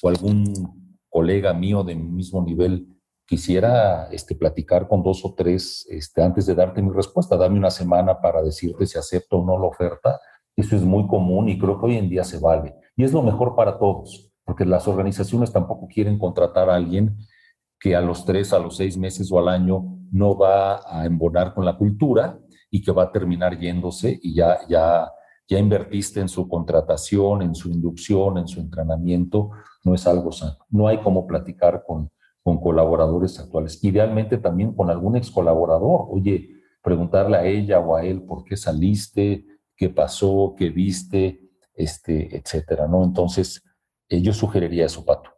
o 0.00 0.08
algún 0.08 0.94
colega 1.08 1.52
mío 1.52 1.82
de 1.82 1.96
mi 1.96 2.08
mismo 2.08 2.44
nivel? 2.44 2.86
Quisiera 3.26 4.06
este, 4.12 4.36
platicar 4.36 4.86
con 4.86 5.02
dos 5.02 5.24
o 5.24 5.34
tres 5.34 5.84
este, 5.90 6.22
antes 6.22 6.46
de 6.46 6.54
darte 6.54 6.80
mi 6.80 6.92
respuesta. 6.92 7.36
Dame 7.36 7.58
una 7.58 7.72
semana 7.72 8.20
para 8.20 8.40
decirte 8.40 8.86
si 8.86 8.96
acepto 8.96 9.38
o 9.38 9.44
no 9.44 9.58
la 9.58 9.66
oferta. 9.66 10.20
Eso 10.54 10.76
es 10.76 10.82
muy 10.82 11.08
común 11.08 11.48
y 11.48 11.58
creo 11.58 11.80
que 11.80 11.86
hoy 11.86 11.96
en 11.96 12.08
día 12.08 12.22
se 12.22 12.38
vale. 12.38 12.76
Y 12.96 13.02
es 13.02 13.12
lo 13.12 13.20
mejor 13.20 13.56
para 13.56 13.80
todos, 13.80 14.30
porque 14.44 14.64
las 14.64 14.86
organizaciones 14.86 15.52
tampoco 15.52 15.88
quieren 15.88 16.20
contratar 16.20 16.70
a 16.70 16.76
alguien 16.76 17.16
que 17.80 17.96
a 17.96 18.00
los 18.00 18.24
tres, 18.24 18.52
a 18.52 18.60
los 18.60 18.76
seis 18.76 18.96
meses 18.96 19.32
o 19.32 19.40
al 19.40 19.48
año 19.48 19.98
no 20.12 20.38
va 20.38 20.82
a 20.86 21.04
embonar 21.04 21.52
con 21.52 21.64
la 21.64 21.76
cultura 21.76 22.38
y 22.70 22.82
que 22.82 22.92
va 22.92 23.04
a 23.04 23.12
terminar 23.12 23.58
yéndose 23.58 24.18
y 24.22 24.34
ya, 24.34 24.58
ya, 24.68 25.10
ya 25.48 25.58
invertiste 25.58 26.20
en 26.20 26.28
su 26.28 26.48
contratación, 26.48 27.42
en 27.42 27.54
su 27.54 27.70
inducción, 27.70 28.38
en 28.38 28.48
su 28.48 28.60
entrenamiento, 28.60 29.50
no 29.84 29.94
es 29.94 30.06
algo 30.06 30.32
sano. 30.32 30.58
No 30.70 30.88
hay 30.88 30.98
como 30.98 31.26
platicar 31.26 31.84
con, 31.86 32.10
con 32.42 32.60
colaboradores 32.60 33.38
actuales. 33.38 33.82
Idealmente 33.82 34.38
también 34.38 34.72
con 34.72 34.90
algún 34.90 35.16
ex 35.16 35.30
colaborador. 35.30 36.06
Oye, 36.10 36.50
preguntarle 36.82 37.36
a 37.36 37.44
ella 37.44 37.80
o 37.80 37.96
a 37.96 38.04
él 38.04 38.22
por 38.22 38.44
qué 38.44 38.56
saliste, 38.56 39.44
qué 39.76 39.88
pasó, 39.88 40.54
qué 40.56 40.70
viste, 40.70 41.40
este, 41.74 42.36
etcétera, 42.36 42.86
¿no? 42.88 43.04
Entonces, 43.04 43.62
eh, 44.08 44.20
yo 44.22 44.32
sugeriría 44.32 44.86
eso, 44.86 45.04
Pato. 45.04 45.35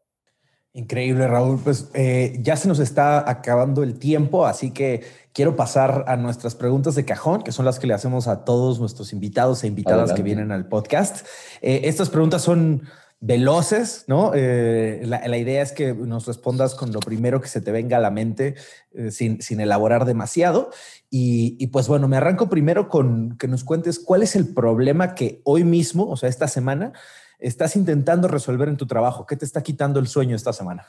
Increíble, 0.78 1.26
Raúl. 1.26 1.58
Pues 1.58 1.90
eh, 1.94 2.38
ya 2.40 2.56
se 2.56 2.68
nos 2.68 2.78
está 2.78 3.28
acabando 3.28 3.82
el 3.82 3.98
tiempo, 3.98 4.46
así 4.46 4.70
que 4.70 5.02
quiero 5.32 5.56
pasar 5.56 6.04
a 6.06 6.16
nuestras 6.16 6.54
preguntas 6.54 6.94
de 6.94 7.04
cajón, 7.04 7.42
que 7.42 7.50
son 7.50 7.64
las 7.64 7.80
que 7.80 7.88
le 7.88 7.94
hacemos 7.94 8.28
a 8.28 8.44
todos 8.44 8.78
nuestros 8.78 9.12
invitados 9.12 9.64
e 9.64 9.66
invitadas 9.66 10.10
Adelante. 10.10 10.22
que 10.22 10.24
vienen 10.24 10.52
al 10.52 10.68
podcast. 10.68 11.26
Eh, 11.62 11.80
estas 11.84 12.10
preguntas 12.10 12.42
son 12.42 12.84
veloces, 13.18 14.04
¿no? 14.06 14.30
Eh, 14.36 15.02
la, 15.04 15.26
la, 15.26 15.36
idea 15.36 15.62
es 15.62 15.72
que 15.72 15.92
nos 15.94 16.28
respondas 16.28 16.76
con 16.76 16.92
lo 16.92 17.00
primero 17.00 17.40
que 17.40 17.48
se 17.48 17.60
te 17.60 17.72
venga 17.72 17.96
a 17.96 18.00
la 18.00 18.12
mente 18.12 18.54
eh, 18.94 19.10
sin, 19.10 19.42
sin, 19.42 19.60
elaborar 19.60 20.04
demasiado. 20.04 20.70
Y, 21.10 21.56
y, 21.58 21.66
pues 21.68 21.88
bueno, 21.88 22.06
me 22.06 22.18
arranco 22.18 22.48
primero 22.48 22.88
con 22.88 23.36
que 23.36 23.48
nos 23.48 23.64
cuentes 23.64 23.98
cuál 23.98 24.22
es 24.22 24.36
el 24.36 24.54
problema 24.54 25.16
que 25.16 25.40
hoy 25.42 25.64
mismo, 25.64 26.08
o 26.08 26.16
sea, 26.16 26.28
esta 26.28 26.46
semana, 26.46 26.92
estás 27.38 27.76
intentando 27.76 28.28
resolver 28.28 28.68
en 28.68 28.76
tu 28.76 28.86
trabajo. 28.86 29.26
¿Qué 29.26 29.36
te 29.36 29.44
está 29.44 29.62
quitando 29.62 30.00
el 30.00 30.08
sueño 30.08 30.34
esta 30.36 30.52
semana? 30.52 30.86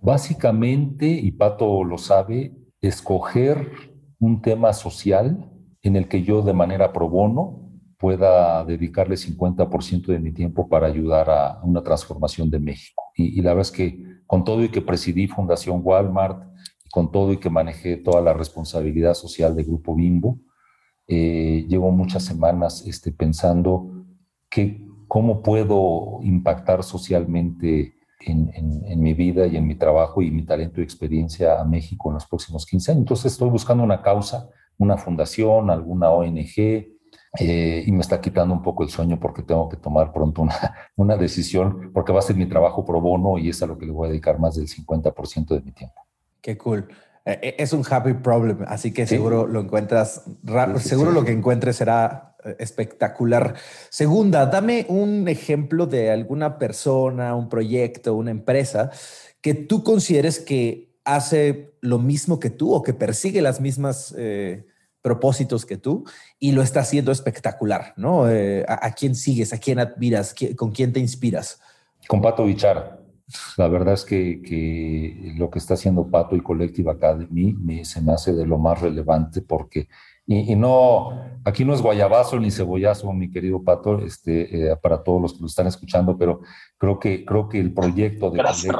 Básicamente, 0.00 1.06
y 1.06 1.30
Pato 1.32 1.84
lo 1.84 1.98
sabe, 1.98 2.54
escoger 2.80 3.94
un 4.18 4.42
tema 4.42 4.72
social 4.72 5.50
en 5.82 5.96
el 5.96 6.08
que 6.08 6.22
yo 6.22 6.42
de 6.42 6.52
manera 6.52 6.92
pro 6.92 7.08
bono 7.08 7.64
pueda 7.98 8.64
dedicarle 8.64 9.16
50% 9.16 10.06
de 10.06 10.18
mi 10.18 10.32
tiempo 10.32 10.68
para 10.68 10.86
ayudar 10.86 11.30
a 11.30 11.60
una 11.62 11.82
transformación 11.82 12.50
de 12.50 12.58
México. 12.58 13.02
Y, 13.16 13.40
la 13.40 13.50
verdad 13.50 13.62
es 13.62 13.70
que 13.70 14.04
con 14.26 14.44
todo 14.44 14.62
y 14.62 14.68
que 14.68 14.82
presidí 14.82 15.26
Fundación 15.26 15.80
Walmart, 15.82 16.42
con 16.90 17.10
todo 17.10 17.32
y 17.32 17.38
que 17.38 17.50
manejé 17.50 17.96
toda 17.96 18.20
la 18.20 18.34
responsabilidad 18.34 19.14
social 19.14 19.56
de 19.56 19.64
Grupo 19.64 19.94
Bimbo, 19.94 20.38
eh, 21.06 21.64
llevo 21.68 21.90
muchas 21.90 22.24
semanas 22.24 22.84
este, 22.86 23.12
pensando 23.12 24.04
que 24.50 24.86
cómo 25.14 25.42
puedo 25.42 26.18
impactar 26.22 26.82
socialmente 26.82 27.94
en, 28.18 28.50
en, 28.52 28.82
en, 28.84 29.00
mi 29.00 29.14
vida 29.14 29.46
y 29.46 29.56
en 29.56 29.64
mi 29.64 29.76
trabajo 29.76 30.22
y 30.22 30.32
mi 30.32 30.42
talento 30.44 30.80
y 30.80 30.82
experiencia 30.82 31.60
a 31.60 31.64
México 31.64 32.10
en 32.10 32.14
los 32.14 32.26
próximos 32.26 32.66
15 32.66 32.90
años. 32.90 33.02
Entonces 33.02 33.30
estoy 33.30 33.48
buscando 33.48 33.84
una 33.84 34.02
causa, 34.02 34.50
una 34.76 34.96
fundación, 34.96 35.70
alguna 35.70 36.10
ONG, 36.10 36.58
eh, 37.38 37.84
y 37.86 37.92
me 37.92 38.00
está 38.00 38.20
quitando 38.20 38.54
un 38.54 38.62
poco 38.62 38.82
el 38.82 38.88
sueño 38.88 39.20
porque 39.20 39.44
tengo 39.44 39.68
que 39.68 39.76
tomar 39.76 40.12
pronto 40.12 40.42
una, 40.42 40.74
una, 40.96 41.16
decisión, 41.16 41.92
porque 41.94 42.12
va 42.12 42.18
a 42.18 42.22
ser 42.22 42.34
mi 42.34 42.46
trabajo 42.46 42.84
pro 42.84 43.00
bono 43.00 43.38
y 43.38 43.50
es 43.50 43.62
a 43.62 43.66
lo 43.66 43.78
que 43.78 43.86
le 43.86 43.92
voy 43.92 44.08
a 44.08 44.10
dedicar 44.10 44.40
más 44.40 44.56
del 44.56 44.66
50% 44.66 45.46
de 45.54 45.60
mi 45.60 45.70
tiempo. 45.70 46.02
Qué 46.40 46.58
cool. 46.58 46.88
Eh, 47.24 47.54
es 47.58 47.72
un 47.72 47.84
happy 47.88 48.14
problem, 48.14 48.64
así 48.66 48.92
que 48.92 49.06
sí. 49.06 49.14
seguro 49.14 49.46
lo 49.46 49.60
encuentras, 49.60 50.24
sí, 50.24 50.38
sí, 50.78 50.88
seguro 50.88 51.12
lo 51.12 51.24
que 51.24 51.30
encuentres 51.30 51.76
será 51.76 52.33
eh, 52.33 52.33
espectacular. 52.58 53.54
Segunda, 53.90 54.46
dame 54.46 54.86
un 54.88 55.28
ejemplo 55.28 55.86
de 55.86 56.10
alguna 56.10 56.58
persona, 56.58 57.34
un 57.34 57.48
proyecto, 57.48 58.14
una 58.14 58.30
empresa 58.30 58.90
que 59.40 59.54
tú 59.54 59.82
consideres 59.82 60.40
que 60.40 60.94
hace 61.04 61.74
lo 61.80 61.98
mismo 61.98 62.40
que 62.40 62.50
tú 62.50 62.72
o 62.72 62.82
que 62.82 62.94
persigue 62.94 63.42
las 63.42 63.60
mismas 63.60 64.14
eh, 64.16 64.66
propósitos 65.02 65.66
que 65.66 65.76
tú 65.76 66.04
y 66.38 66.52
lo 66.52 66.62
está 66.62 66.80
haciendo 66.80 67.12
espectacular, 67.12 67.92
¿no? 67.98 68.30
Eh, 68.30 68.64
a, 68.66 68.90
quién 68.92 69.14
sigues? 69.14 69.52
¿A 69.52 69.58
quién 69.58 69.78
admiras? 69.78 70.34
¿Con 70.56 70.72
quién 70.72 70.94
te 70.94 71.00
inspiras? 71.00 71.60
Con 72.08 72.22
Pato 72.22 72.46
Bichara. 72.46 72.98
La 73.58 73.68
verdad 73.68 73.94
es 73.94 74.04
que, 74.04 74.40
que, 74.40 75.34
lo 75.36 75.50
que 75.50 75.58
está 75.58 75.74
haciendo 75.74 76.06
Pato 76.06 76.36
y 76.36 76.40
Collective 76.40 76.90
Academy 76.90 77.52
me, 77.52 77.84
se 77.84 78.00
me 78.00 78.12
hace 78.12 78.32
de 78.32 78.46
lo 78.46 78.58
más 78.58 78.80
relevante 78.80 79.42
porque, 79.42 79.88
y, 80.26 80.52
y, 80.52 80.56
no, 80.56 81.10
aquí 81.44 81.64
no 81.64 81.74
es 81.74 81.82
guayabazo 81.82 82.38
ni 82.38 82.50
cebollazo, 82.50 83.12
mi 83.12 83.30
querido 83.30 83.62
Pato, 83.62 84.00
este, 84.00 84.70
eh, 84.72 84.76
para 84.76 85.02
todos 85.02 85.20
los 85.20 85.32
que 85.34 85.40
lo 85.40 85.46
están 85.46 85.66
escuchando, 85.66 86.16
pero 86.16 86.40
creo 86.78 86.98
que, 86.98 87.24
creo 87.24 87.48
que 87.48 87.60
el 87.60 87.72
proyecto 87.72 88.30
de... 88.30 88.38
Gracias, 88.38 88.74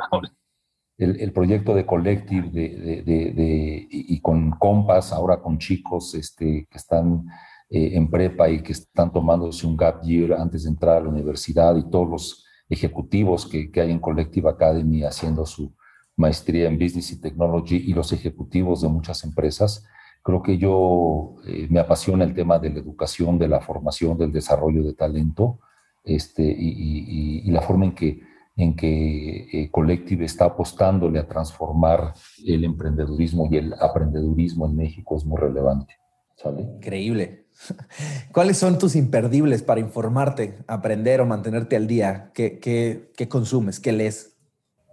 el, 0.96 1.20
el, 1.20 1.32
proyecto 1.32 1.74
de 1.74 1.86
Collective 1.86 2.50
de, 2.50 2.68
de, 2.68 3.02
de, 3.02 3.32
de, 3.32 3.88
y 3.90 4.20
con 4.20 4.52
compas, 4.52 5.12
ahora 5.12 5.42
con 5.42 5.58
chicos 5.58 6.14
este, 6.14 6.68
que 6.70 6.78
están 6.78 7.26
eh, 7.68 7.96
en 7.96 8.08
prepa 8.08 8.48
y 8.48 8.62
que 8.62 8.72
están 8.72 9.12
tomándose 9.12 9.66
un 9.66 9.76
gap 9.76 10.02
year 10.02 10.34
antes 10.34 10.62
de 10.62 10.70
entrar 10.70 10.98
a 10.98 11.00
la 11.00 11.08
universidad 11.08 11.76
y 11.76 11.90
todos 11.90 12.08
los 12.08 12.44
ejecutivos 12.68 13.46
que, 13.46 13.70
que 13.72 13.80
hay 13.80 13.90
en 13.90 13.98
Collective 13.98 14.48
Academy 14.48 15.02
haciendo 15.02 15.44
su 15.44 15.74
maestría 16.16 16.68
en 16.68 16.78
Business 16.78 17.10
y 17.10 17.20
Technology 17.20 17.76
y 17.76 17.92
los 17.92 18.12
ejecutivos 18.12 18.82
de 18.82 18.88
muchas 18.88 19.24
empresas, 19.24 19.84
Creo 20.24 20.42
que 20.42 20.56
yo 20.56 21.36
eh, 21.46 21.66
me 21.68 21.80
apasiona 21.80 22.24
el 22.24 22.32
tema 22.32 22.58
de 22.58 22.70
la 22.70 22.78
educación, 22.78 23.38
de 23.38 23.46
la 23.46 23.60
formación, 23.60 24.16
del 24.16 24.32
desarrollo 24.32 24.82
de 24.82 24.94
talento 24.94 25.60
este, 26.02 26.42
y, 26.42 27.50
la 27.50 27.60
forma 27.60 27.84
en 27.84 27.94
que, 27.94 28.22
en 28.56 28.74
que 28.74 29.48
eh, 29.52 29.70
Collective 29.70 30.24
está 30.24 30.46
apostándole 30.46 31.18
a 31.18 31.28
transformar 31.28 32.14
el 32.46 32.64
emprendedurismo 32.64 33.48
y 33.50 33.58
el 33.58 33.74
aprendedurismo 33.74 34.64
en 34.64 34.76
México 34.76 35.14
es 35.14 35.26
muy 35.26 35.38
relevante. 35.38 35.94
¿sale? 36.36 36.62
Increíble. 36.62 37.44
¿Cuáles 38.32 38.56
son 38.56 38.78
tus 38.78 38.96
imperdibles 38.96 39.62
para 39.62 39.80
informarte, 39.80 40.54
aprender 40.66 41.20
o 41.20 41.26
mantenerte 41.26 41.76
al 41.76 41.86
día? 41.86 42.30
¿Qué, 42.32 42.58
qué, 42.58 43.10
qué 43.14 43.28
consumes? 43.28 43.78
¿Qué 43.78 43.92
lees? 43.92 44.34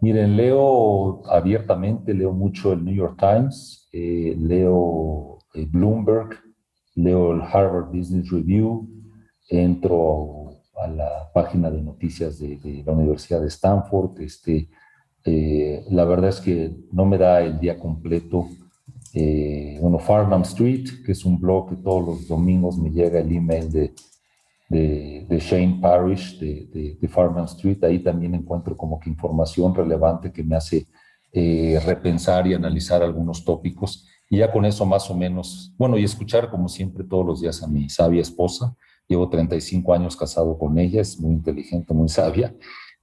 Miren, 0.02 0.36
leo 0.36 1.26
abiertamente, 1.30 2.14
leo 2.14 2.34
mucho 2.34 2.74
el 2.74 2.84
New 2.84 2.96
York 2.96 3.18
Times, 3.18 3.81
eh, 3.92 4.36
leo 4.40 5.40
eh, 5.54 5.68
Bloomberg, 5.70 6.40
leo 6.96 7.34
el 7.34 7.42
Harvard 7.42 7.92
Business 7.92 8.30
Review, 8.30 8.88
entro 9.50 10.62
a 10.82 10.88
la 10.88 11.32
página 11.34 11.70
de 11.70 11.82
noticias 11.82 12.40
de, 12.40 12.84
la 12.86 12.94
Universidad 12.94 13.42
de 13.42 13.48
Stanford. 13.48 14.20
Este, 14.22 14.70
eh, 15.26 15.86
la 15.90 16.06
verdad 16.06 16.30
es 16.30 16.40
que 16.40 16.76
no 16.92 17.06
me 17.06 17.18
da 17.18 17.42
el 17.42 17.60
día 17.60 17.78
completo. 17.78 18.48
bueno, 19.82 20.00
Farnham 20.00 20.44
Street, 20.44 20.88
que 21.06 21.12
es 21.12 21.26
un 21.26 21.40
blog 21.40 21.70
que 21.70 21.76
todos 21.76 22.06
los 22.06 22.28
domingos 22.28 22.78
me 22.78 22.92
llega 22.92 23.20
el 23.20 23.32
email 23.36 23.70
de 23.72 23.94
de, 24.72 25.40
Shane 25.40 25.80
Parrish 25.82 26.40
de, 26.40 26.98
de, 27.00 27.08
Farnham 27.08 27.46
Street. 27.46 27.84
Ahí 27.84 28.00
también 28.00 28.34
encuentro 28.36 28.76
como 28.76 29.00
que 29.00 29.10
información 29.10 29.76
relevante 29.76 30.32
que 30.32 30.44
me 30.44 30.56
hace 30.56 30.88
eh, 31.34 31.80
repensar 31.86 32.46
y 32.46 32.54
analizar 32.54 33.02
algunos 33.02 33.46
tópicos. 33.46 34.06
Y 34.30 34.40
ya 34.40 34.52
con 34.52 34.66
eso 34.66 34.86
más 34.86 35.10
o 35.10 35.16
menos, 35.16 35.74
bueno, 35.78 35.98
y 35.98 36.04
escuchar 36.04 36.50
como 36.50 36.68
siempre 36.68 37.06
todos 37.06 37.26
los 37.26 37.42
días 37.42 37.64
a 37.64 37.68
mi 37.68 37.90
sabia 37.90 38.22
esposa. 38.22 38.76
Llevo 39.08 39.30
35 39.30 39.94
años 39.94 40.18
casado 40.18 40.58
con 40.58 40.78
ella, 40.78 41.02
es 41.02 41.20
muy 41.20 41.34
inteligente, 41.34 41.94
muy 41.94 42.10
sabia. 42.10 42.54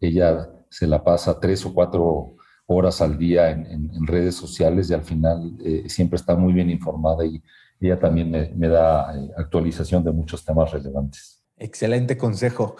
Ella 0.00 0.48
se 0.70 0.86
la 0.86 1.02
pasa 1.02 1.40
tres 1.40 1.64
o 1.64 1.72
cuatro 1.72 2.36
horas 2.66 3.00
al 3.00 3.16
día 3.16 3.50
en, 3.50 4.06
redes 4.06 4.34
sociales 4.34 4.90
y 4.90 4.94
al 4.94 5.02
final 5.02 5.56
eh, 5.64 5.84
siempre 5.88 6.16
está 6.16 6.36
muy 6.36 6.52
bien 6.52 6.68
informada 6.68 7.24
y 7.24 7.42
ella 7.80 7.98
también 7.98 8.30
me, 8.30 8.68
da 8.68 9.16
eh, 9.16 9.30
actualización 9.38 10.04
de 10.04 10.12
muchos 10.12 10.44
temas 10.44 10.70
relevantes. 10.70 11.42
Excelente 11.56 12.18
consejo. 12.18 12.76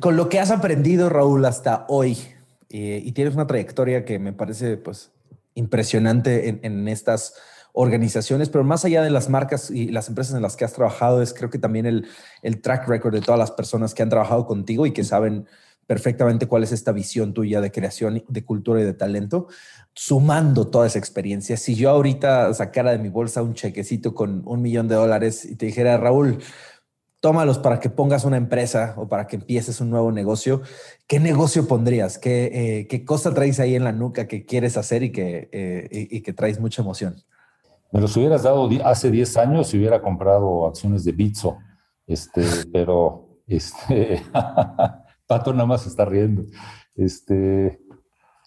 Con 0.00 0.16
lo 0.16 0.28
que 0.28 0.38
has 0.38 0.50
aprendido, 0.50 1.08
Raúl, 1.08 1.44
hasta 1.44 1.86
hoy, 1.88 2.16
eh, 2.70 3.02
y 3.04 3.12
tienes 3.12 3.34
una 3.34 3.46
trayectoria 3.46 4.04
que 4.04 4.18
me 4.18 4.32
parece 4.32 4.76
pues, 4.76 5.10
impresionante 5.54 6.60
en, 6.62 6.88
estas 6.88 7.34
organizaciones, 7.72 8.48
pero 8.48 8.64
más 8.64 8.84
allá 8.84 9.02
de 9.02 9.10
las 9.10 9.28
marcas 9.28 9.70
y 9.70 9.88
las 9.88 10.08
empresas 10.08 10.34
en 10.34 10.42
las 10.42 10.56
que 10.56 10.64
has 10.64 10.72
trabajado, 10.72 11.22
es 11.22 11.34
creo 11.34 11.50
que 11.50 11.58
también 11.58 11.86
el, 11.86 12.06
el 12.42 12.60
track 12.60 12.88
record 12.88 13.14
de 13.14 13.20
todas 13.20 13.38
las 13.38 13.50
personas 13.50 13.94
que 13.94 14.02
han 14.02 14.08
trabajado 14.08 14.46
contigo 14.46 14.86
y 14.86 14.92
que 14.92 15.04
saben 15.04 15.46
perfectamente 15.86 16.46
cuál 16.46 16.62
es 16.62 16.70
esta 16.70 16.92
visión 16.92 17.34
tuya 17.34 17.60
de 17.60 17.72
creación, 17.72 18.22
de 18.28 18.44
cultura 18.44 18.80
y 18.80 18.84
de 18.84 18.94
talento, 18.94 19.48
sumando 19.92 20.68
toda 20.68 20.86
esa 20.86 21.00
experiencia. 21.00 21.56
Si 21.56 21.74
yo 21.74 21.90
ahorita 21.90 22.54
sacara 22.54 22.92
de 22.92 22.98
mi 22.98 23.08
bolsa 23.08 23.42
un 23.42 23.54
chequecito 23.54 24.14
con 24.14 24.42
un 24.46 24.62
millón 24.62 24.86
de 24.86 24.94
dólares 24.94 25.44
y 25.44 25.56
te 25.56 25.66
dijera, 25.66 25.96
Raúl, 25.96 26.38
tómalos 27.20 27.58
para 27.58 27.80
que 27.80 27.90
pongas 27.90 28.24
una 28.24 28.38
empresa 28.38 28.94
o 28.96 29.06
para 29.06 29.26
que 29.26 29.36
empieces 29.36 29.80
un 29.80 29.90
nuevo 29.90 30.10
negocio, 30.10 30.62
¿qué 31.06 31.20
negocio 31.20 31.68
pondrías? 31.68 32.18
¿Qué, 32.18 32.86
eh, 32.90 33.04
cosa 33.04 33.32
traes 33.34 33.60
ahí 33.60 33.74
en 33.74 33.84
la 33.84 33.92
nuca 33.92 34.26
que 34.26 34.44
quieres 34.44 34.76
hacer 34.76 35.02
y 35.02 35.12
que, 35.12 35.48
eh, 35.52 36.08
y, 36.10 36.22
que 36.22 36.32
traes 36.32 36.58
mucha 36.58 36.82
emoción? 36.82 37.16
Me 37.92 38.00
los 38.00 38.16
hubieras 38.16 38.44
dado 38.44 38.68
hace 38.84 39.10
10 39.10 39.36
años 39.36 39.68
si 39.68 39.78
hubiera 39.78 40.00
comprado 40.00 40.66
acciones 40.66 41.04
de 41.04 41.12
Bitso, 41.12 41.58
este, 42.06 42.42
pero 42.72 43.28
este, 43.46 44.22
Pato 45.26 45.52
nada 45.52 45.66
más 45.66 45.86
está 45.86 46.04
riendo. 46.04 46.44
Este, 46.94 47.80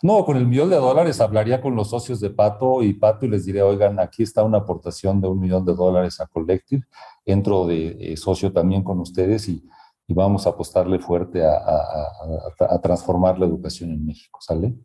no, 0.01 0.25
con 0.25 0.35
el 0.35 0.47
millón 0.47 0.69
de 0.69 0.75
dólares 0.75 1.21
hablaría 1.21 1.61
con 1.61 1.75
los 1.75 1.91
socios 1.91 2.19
de 2.19 2.29
Pato 2.29 2.83
y 2.83 2.93
Pato 2.93 3.25
y 3.25 3.29
les 3.29 3.45
diría, 3.45 3.65
oigan, 3.65 3.99
aquí 3.99 4.23
está 4.23 4.43
una 4.43 4.57
aportación 4.57 5.21
de 5.21 5.29
un 5.29 5.39
millón 5.39 5.63
de 5.65 5.73
dólares 5.73 6.19
a 6.19 6.27
Collective, 6.27 6.83
entro 7.25 7.65
de 7.65 7.97
eh, 7.99 8.17
socio 8.17 8.51
también 8.51 8.83
con 8.83 8.99
ustedes 8.99 9.47
y, 9.49 9.63
vamos 10.15 10.45
a 10.45 10.51
apostarle 10.51 10.99
fuerte 10.99 11.43
a, 11.43 12.79
transformar 12.83 13.39
la 13.39 13.47
educación 13.47 13.89
en 13.89 14.05
México, 14.05 14.37
¿sale? 14.41 14.75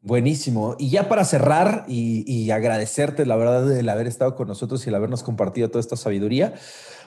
Buenísimo. 0.00 0.76
Y 0.78 0.90
ya 0.90 1.08
para 1.08 1.24
cerrar 1.24 1.84
y, 1.88 2.48
agradecerte, 2.52 3.26
la 3.26 3.34
verdad, 3.34 3.76
el 3.76 3.88
haber 3.88 4.06
estado 4.06 4.36
con 4.36 4.46
nosotros 4.46 4.86
y 4.86 4.90
el 4.90 4.94
habernos 4.94 5.24
compartido 5.24 5.70
toda 5.70 5.80
esta 5.80 5.96
sabiduría. 5.96 6.54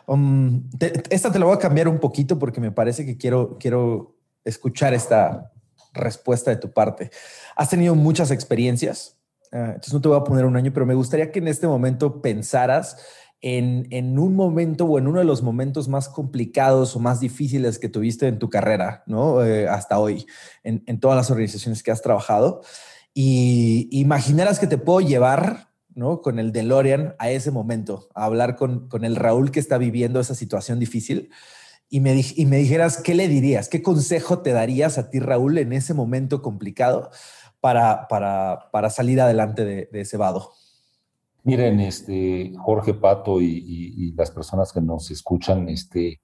Um, 0.07 0.69
esta 1.09 1.31
te 1.31 1.39
la 1.39 1.45
voy 1.45 1.55
a 1.55 1.59
cambiar 1.59 1.87
un 1.87 1.99
poquito 1.99 2.37
porque 2.37 2.59
me 2.59 2.71
parece 2.71 3.05
que 3.05 3.17
quiero, 3.17 3.57
quiero 3.57 4.17
escuchar 4.43 4.93
esta, 4.93 5.53
respuesta 5.97 6.51
de 6.51 6.57
tu 6.57 6.71
parte. 6.71 7.11
Has 7.55 7.69
tenido 7.69 7.95
muchas 7.95 8.31
experiencias, 8.31 9.17
eh, 9.51 9.57
entonces 9.67 9.93
no 9.93 10.01
te 10.01 10.07
voy 10.07 10.17
a 10.17 10.23
poner 10.23 10.45
un 10.45 10.55
año, 10.55 10.71
pero 10.73 10.85
me 10.85 10.93
gustaría 10.93 11.31
que 11.31 11.39
en 11.39 11.47
este 11.47 11.67
momento 11.67 12.21
pensaras 12.21 12.97
en, 13.41 14.17
un 14.17 14.35
momento 14.35 14.85
o 14.85 14.97
en 14.97 15.07
uno 15.07 15.19
de 15.19 15.25
los 15.25 15.43
momentos 15.43 15.87
más 15.87 16.09
complicados 16.09 16.95
o 16.95 16.99
más 16.99 17.19
difíciles 17.19 17.79
que 17.79 17.89
tuviste 17.89 18.27
en 18.27 18.39
tu 18.39 18.49
carrera, 18.49 19.03
¿no? 19.05 19.43
Eh, 19.43 19.67
hasta 19.67 19.99
hoy, 19.99 20.25
en, 20.63 20.99
todas 20.99 21.17
las 21.17 21.29
organizaciones 21.29 21.83
que 21.83 21.91
has 21.91 22.01
trabajado. 22.01 22.61
Y 23.13 23.87
imaginaras 23.91 24.59
que 24.59 24.67
te 24.67 24.77
puedo 24.77 25.01
llevar, 25.01 25.69
¿no? 25.93 26.21
Con 26.21 26.39
el 26.39 26.51
DeLorean 26.51 27.15
a 27.19 27.29
ese 27.29 27.51
momento, 27.51 28.09
a 28.15 28.25
hablar 28.25 28.55
con, 28.55 28.89
el 29.03 29.15
Raúl 29.15 29.51
que 29.51 29.59
está 29.59 29.77
viviendo 29.77 30.19
esa 30.19 30.35
situación 30.35 30.79
difícil 30.79 31.29
y 31.89 32.01
me, 32.01 32.13
dijeras, 32.13 32.97
¿qué 32.97 33.15
le 33.15 33.27
dirías? 33.27 33.69
¿Qué 33.69 33.81
consejo 33.81 34.39
te 34.39 34.51
darías 34.51 34.97
a 34.97 35.09
ti, 35.09 35.19
Raúl, 35.19 35.57
en 35.57 35.71
ese 35.71 35.93
momento 35.93 36.41
complicado 36.41 37.11
para, 37.61 38.07
salir 38.89 39.21
adelante 39.21 39.63
de, 39.63 39.89
ese 39.93 40.17
vado? 40.17 40.51
Miren, 41.47 41.79
este, 41.79 42.51
Jorge 42.57 42.93
Pato 42.93 43.41
y, 43.41 44.11
las 44.17 44.31
personas 44.31 44.73
que 44.73 44.81
nos 44.81 45.09
escuchan, 45.11 45.69
este, 45.69 46.19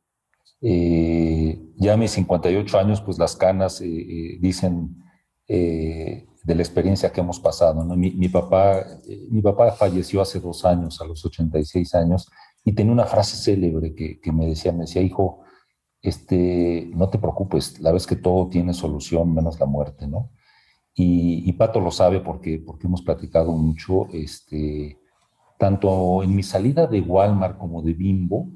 eh, 0.60 1.58
ya 1.78 1.94
a 1.94 1.98
mis 1.98 2.12
58 2.12 2.78
años, 2.78 3.00
pues 3.00 3.18
las 3.18 3.38
canas 3.38 3.80
eh, 3.80 3.88
eh, 3.88 4.38
dicen 4.42 4.98
de 5.48 6.56
la 6.56 6.62
experiencia 6.62 7.14
que 7.14 7.22
hemos 7.22 7.40
pasado. 7.40 7.86
Mi, 7.96 8.12
mi, 8.12 8.28
papá, 8.28 8.86
mi 9.30 9.42
papá 9.42 9.72
falleció 9.72 10.22
hace 10.22 10.42
dos 10.42 10.66
años, 10.66 11.00
a 11.00 11.06
los 11.06 11.24
86 11.24 11.96
años, 11.96 12.30
y 12.66 12.74
tenía 12.74 12.92
una 12.92 13.06
frase 13.06 13.38
célebre 13.38 13.96
que, 13.96 14.20
que 14.20 14.32
me 14.34 14.46
decía, 14.46 14.74
me 14.74 14.82
decía, 14.82 15.02
hijo, 15.02 15.46
este, 16.02 16.92
no 16.94 17.10
te 17.10 17.18
preocupes, 17.18 17.80
la 17.80 17.94
vez 17.94 18.06
que 18.08 18.18
todo 18.18 18.50
tiene 18.50 18.74
solución 18.74 19.34
menos 19.34 19.58
la 19.58 19.68
muerte, 19.68 20.06
¿no? 20.06 20.32
Y, 20.94 21.52
Pato 21.54 21.80
lo 21.80 21.92
sabe 21.92 22.20
porque, 22.20 22.60
porque 22.60 22.88
hemos 22.88 23.02
platicado 23.04 23.54
mucho, 23.54 24.08
este, 24.12 24.98
tanto 25.64 26.22
en 26.24 26.36
mi 26.36 26.44
salida 26.44 26.88
de 26.88 27.00
Walmart 27.00 27.58
como 27.58 27.82
de 27.82 27.94
Bimbo, 27.94 28.50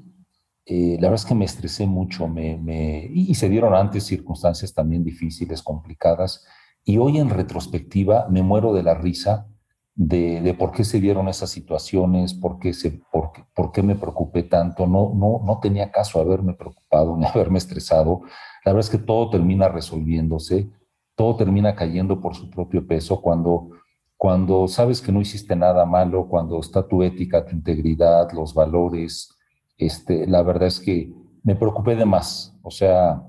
eh, 0.66 0.98
la 1.00 1.08
verdad 1.08 1.14
es 1.14 1.24
que 1.24 1.34
me 1.34 1.46
estresé 1.46 1.86
mucho 1.86 2.28
me, 2.28 3.08
y 3.10 3.34
se 3.34 3.48
dieron 3.48 3.72
antes 3.74 4.04
circunstancias 4.04 4.74
también 4.74 5.02
difíciles, 5.04 5.62
complicadas, 5.62 6.44
y 6.84 6.98
hoy 6.98 7.16
en 7.16 7.30
retrospectiva 7.30 8.26
me 8.28 8.42
muero 8.42 8.74
de 8.74 8.82
la 8.82 8.92
risa 8.92 9.46
de, 9.94 10.54
por 10.58 10.72
qué 10.72 10.84
se 10.84 11.00
dieron 11.00 11.28
esas 11.28 11.48
situaciones, 11.48 12.34
por 12.34 12.58
qué, 12.58 12.74
se, 12.74 13.00
por, 13.10 13.32
por 13.54 13.72
qué 13.72 13.82
me 13.82 13.94
preocupé 13.94 14.42
tanto. 14.42 14.86
No, 14.86 15.14
no, 15.14 15.40
no 15.46 15.60
tenía 15.60 15.90
caso 15.90 16.20
haberme 16.20 16.52
preocupado 16.52 17.16
ni 17.18 17.24
haberme 17.24 17.56
estresado. 17.56 18.20
La 18.66 18.74
verdad 18.74 18.86
es 18.86 18.90
que 18.90 19.02
todo 19.02 19.30
termina 19.30 19.68
resolviéndose, 19.68 20.68
todo 21.16 21.36
termina 21.36 21.74
cayendo 21.74 22.20
por 22.20 22.34
su 22.34 22.50
propio 22.50 22.86
peso 22.86 23.22
cuando, 23.22 23.70
cuando 24.18 24.66
sabes 24.66 25.00
que 25.00 25.12
no 25.12 25.20
hiciste 25.20 25.54
nada 25.54 25.86
malo, 25.86 26.26
cuando 26.28 26.58
está 26.58 26.86
tu 26.86 27.04
ética, 27.04 27.46
tu 27.46 27.54
integridad, 27.54 28.30
los 28.32 28.52
valores. 28.52 29.30
Este, 29.78 30.26
la 30.26 30.42
verdad 30.42 30.66
es 30.66 30.80
que 30.80 31.12
me 31.44 31.54
preocupé 31.54 31.94
de 31.94 32.04
más. 32.04 32.52
O 32.62 32.72
sea, 32.72 33.22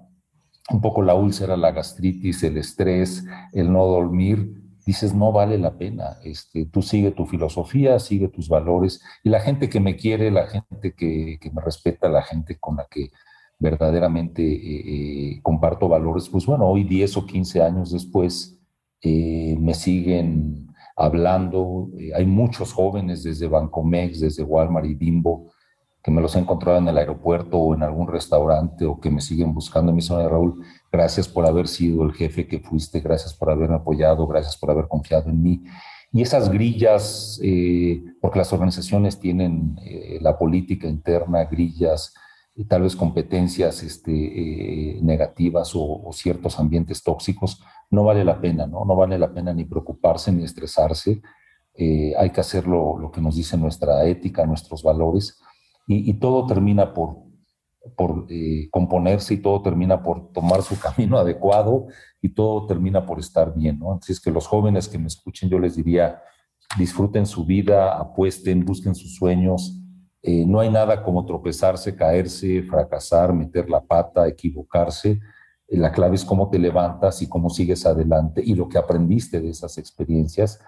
un 0.71 0.81
poco 0.81 1.03
la 1.03 1.13
úlcera, 1.13 1.55
la 1.55 1.71
gastritis, 1.71 2.41
el 2.43 2.57
estrés, 2.57 3.23
el 3.53 3.71
no 3.71 3.85
dormir, 3.85 4.63
dices, 4.83 5.13
no 5.13 5.31
vale 5.31 5.59
la 5.59 5.77
pena. 5.77 6.17
Este, 6.23 6.65
tú 6.65 6.81
sigue 6.81 7.11
tu 7.11 7.27
filosofía, 7.27 7.99
sigue 7.99 8.27
tus 8.27 8.49
valores 8.49 8.99
y 9.23 9.29
la 9.29 9.41
gente 9.41 9.69
que 9.69 9.79
me 9.79 9.95
quiere, 9.95 10.31
la 10.31 10.47
gente 10.47 10.95
que, 10.95 11.37
me 11.53 11.61
respeta, 11.61 12.09
la 12.09 12.23
gente 12.23 12.57
con 12.57 12.77
la 12.77 12.87
que 12.89 13.11
verdaderamente 13.59 14.41
eh, 14.41 15.33
eh, 15.35 15.39
comparto 15.43 15.87
valores, 15.87 16.29
pues 16.29 16.47
bueno, 16.47 16.65
hoy 16.65 16.83
10 16.83 17.17
o 17.17 17.25
15 17.27 17.61
años 17.61 17.91
después 17.91 18.57
eh, 19.03 19.55
me 19.59 19.75
siguen 19.75 20.68
hablando. 21.00 21.89
hay 22.16 22.26
muchos 22.26 22.74
jóvenes 22.74 23.24
desde 23.24 23.47
Bancomex, 23.47 24.20
desde 24.20 24.43
Walmart 24.43 24.86
y 24.86 24.95
Bimbo, 24.95 25.52
que 26.04 26.12
me 26.12 26.22
los 26.22 26.36
he 26.36 26.39
encontrado 26.39 26.78
en 26.78 26.88
el 26.88 26.97
aeropuerto 26.97 27.58
o 27.58 27.76
en 27.76 27.84
algún 27.84 28.08
restaurante 28.08 28.86
o 28.86 29.00
que 29.00 29.10
me 29.10 29.22
siguen 29.22 29.54
buscando. 29.54 30.00
Zona 30.02 30.24
de 30.24 30.30
Raúl, 30.30 30.64
gracias 30.91 31.28
por 31.28 31.45
haber 31.45 31.68
sido 31.68 32.04
el 32.04 32.14
jefe 32.14 32.47
que 32.47 32.60
fuiste, 32.60 33.00
gracias 33.00 33.34
por 33.34 33.50
haberme 33.50 33.76
apoyado, 33.76 34.28
gracias 34.28 34.58
por 34.58 34.72
haber 34.72 34.88
confiado 34.88 35.30
en 35.30 35.41
mí. 35.41 35.64
y 36.12 36.24
esas 36.24 36.50
grillas, 36.50 37.39
eh, 37.43 38.04
porque 38.20 38.39
las 38.39 38.52
organizaciones 38.52 39.20
tienen 39.20 39.78
eh, 39.84 40.18
la 40.22 40.38
política 40.39 40.88
interna, 40.88 41.45
grillas, 41.45 42.14
tal 42.66 42.84
vez 42.84 42.95
competencias 42.95 43.84
este, 43.84 44.12
eh, 44.12 44.99
negativas 45.01 45.72
o, 45.76 46.10
ciertos 46.12 46.60
ambientes 46.60 47.03
tóxicos, 47.03 47.62
no 47.89 48.03
vale 48.03 48.24
la 48.24 48.41
pena, 48.41 48.68
¿no? 48.68 48.86
No 48.86 48.95
vale 48.95 49.18
la 49.18 49.34
pena 49.34 49.53
ni 49.53 49.66
preocuparse 49.66 50.32
ni 50.32 50.43
estresarse. 50.43 51.22
hay 51.76 52.30
que 52.32 52.41
hacer 52.41 52.68
lo, 52.68 53.10
que 53.14 53.22
nos 53.22 53.36
dice 53.36 53.57
nuestra 53.57 54.05
ética, 54.05 54.45
nuestros 54.45 54.84
valores, 54.84 55.39
y, 55.88 56.14
todo 56.16 56.45
termina 56.45 56.93
por, 56.93 57.18
por 57.95 58.28
componerse 58.70 59.34
y 59.34 59.38
todo 59.38 59.62
termina 59.62 60.03
por 60.03 60.32
tomar 60.32 60.62
su 60.62 60.78
camino 60.80 61.18
adecuado 61.24 61.88
y 62.22 62.30
todo 62.30 62.66
termina 62.68 63.05
por 63.05 63.20
estar 63.20 63.55
bien, 63.55 63.80
¿no? 63.80 63.93
Entonces, 63.93 64.20
que 64.20 64.32
los 64.32 64.45
jóvenes 64.45 64.88
que 64.88 64.99
me 64.99 65.07
escuchen, 65.07 65.49
yo 65.49 65.57
les 65.57 65.76
diría, 65.76 66.22
disfruten 66.78 67.26
su 67.26 67.45
vida, 67.45 67.97
apuesten, 67.97 68.66
busquen 68.66 68.95
sus 68.95 69.16
sueños. 69.16 69.78
Eh, 70.22 70.45
no 70.45 70.59
hay 70.59 70.70
nada 70.70 71.01
como 71.03 71.26
tropezarse, 71.26 71.95
caerse, 71.95 72.63
fracasar, 72.63 73.34
meter 73.34 73.70
la 73.70 73.82
pata, 73.82 74.28
equivocarse. 74.28 75.20
Eh, 75.67 75.78
la 75.78 75.91
clave 75.91 76.15
es 76.15 76.26
cómo 76.26 76.49
te 76.49 76.59
levantas 76.59 77.22
y 77.22 77.28
cómo 77.28 77.49
sigues 77.49 77.86
adelante 77.86 78.41
y 78.43 78.55
lo 78.55 78.67
que 78.67 78.78
aprendiste 78.78 79.39
de 79.39 79.49
esas 79.49 79.78
experiencias. 79.78 80.59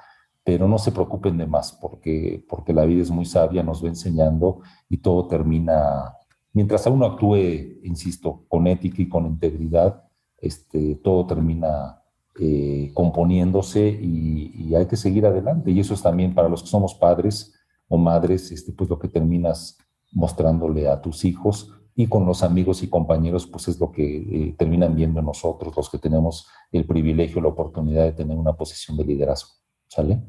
Pero 0.43 0.67
no 0.67 0.77
se 0.77 0.91
preocupen 0.91 1.37
de 1.37 1.45
más 1.45 1.73
porque, 1.73 2.43
porque 2.49 2.73
la 2.73 2.85
vida 2.85 3.01
es 3.01 3.11
muy 3.11 3.25
sabia, 3.25 3.61
nos 3.61 3.83
va 3.83 3.89
enseñando 3.89 4.61
y 4.89 4.97
todo 4.97 5.27
termina, 5.27 6.15
mientras 6.53 6.87
uno 6.87 7.05
actúe, 7.05 7.35
insisto, 7.83 8.45
con 8.47 8.65
ética 8.67 9.01
y 9.01 9.09
con 9.09 9.27
integridad, 9.27 10.03
este, 10.37 10.95
todo 10.95 11.27
termina 11.27 12.01
eh, 12.39 12.91
componiéndose 12.93 13.87
y, 13.87 14.73
hay 14.73 14.85
que 14.87 14.95
seguir 14.95 15.25
adelante. 15.25 15.69
Y 15.69 15.81
eso 15.81 15.93
es 15.93 16.01
también 16.01 16.33
para 16.33 16.47
los 16.47 16.63
que 16.63 16.69
somos 16.69 16.95
padres 16.95 17.53
o 17.91 17.97
madres, 17.97 18.51
este, 18.51 18.71
pues 18.71 18.89
lo 18.89 18.97
que 18.97 19.09
terminas 19.09 19.77
mostrándole 20.13 20.87
a 20.87 21.01
tus 21.01 21.25
hijos 21.25 21.73
y 21.93 22.07
con 22.07 22.25
los 22.25 22.41
amigos 22.41 22.81
y 22.83 22.89
compañeros, 22.89 23.45
pues 23.45 23.67
es 23.67 23.79
lo 23.81 23.91
que 23.91 24.15
eh, 24.15 24.55
terminan 24.57 24.95
viendo 24.95 25.21
nosotros, 25.21 25.75
los 25.75 25.89
que 25.89 25.97
tenemos 25.97 26.49
el 26.71 26.85
privilegio, 26.85 27.41
la 27.41 27.49
oportunidad 27.49 28.05
de 28.05 28.13
tener 28.13 28.37
una 28.37 28.53
posición 28.53 28.95
de 28.95 29.03
liderazgo. 29.03 29.51
¿Sale? 29.89 30.19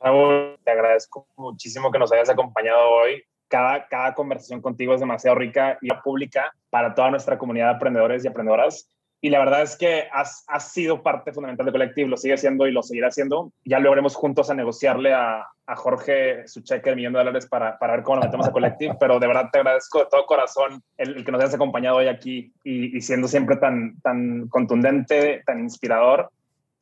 Raúl, 0.00 0.58
te 0.64 0.70
agradezco 0.70 1.26
muchísimo 1.36 1.90
que 1.90 1.98
nos 1.98 2.10
hayas 2.12 2.30
acompañado 2.30 2.80
hoy. 2.88 3.22
Cada, 3.46 3.86
cada 3.86 4.14
conversación 4.14 4.62
contigo 4.62 4.94
es 4.94 5.00
demasiado 5.00 5.36
rica 5.36 5.76
y 5.82 5.88
pública 6.02 6.50
para 6.70 6.94
toda 6.94 7.10
nuestra 7.10 7.36
comunidad 7.36 7.66
de 7.66 7.76
aprendedores 7.76 8.24
y 8.24 8.28
aprendedoras 8.28 8.88
y 9.22 9.28
la 9.28 9.38
verdad 9.38 9.62
es 9.62 9.76
que 9.76 10.04
has, 10.12 10.44
has, 10.48 10.72
sido 10.72 11.02
parte 11.02 11.32
fundamental 11.32 11.66
del 11.66 11.74
colectivo, 11.74 12.08
lo 12.08 12.16
sigue 12.16 12.38
siendo 12.38 12.66
y 12.66 12.72
lo 12.72 12.82
seguirá 12.82 13.08
haciendo. 13.08 13.52
Ya 13.66 13.78
lograremos 13.78 14.14
juntos 14.14 14.48
a 14.48 14.54
negociarle 14.54 15.12
a, 15.12 15.46
a 15.66 15.76
Jorge 15.76 16.48
su 16.48 16.62
cheque 16.62 16.90
de 16.90 16.96
millón 16.96 17.12
de 17.12 17.18
dólares 17.18 17.46
para, 17.46 17.78
para 17.78 17.96
ver 17.96 18.02
cómo 18.02 18.16
lo 18.16 18.24
metemos 18.24 18.48
a 18.48 18.52
colectivo, 18.52 18.96
pero 18.98 19.18
de 19.18 19.26
verdad 19.26 19.50
te 19.52 19.58
agradezco 19.58 19.98
de 19.98 20.06
todo 20.10 20.24
corazón 20.24 20.82
el, 20.96 21.22
que 21.22 21.32
nos 21.32 21.40
hayas 21.40 21.54
acompañado 21.54 21.98
hoy 21.98 22.08
aquí 22.08 22.52
y, 22.64 22.98
siendo 23.02 23.28
siempre 23.28 23.56
tan, 23.56 24.00
tan 24.00 24.48
contundente, 24.48 25.42
tan 25.44 25.60
inspirador 25.60 26.30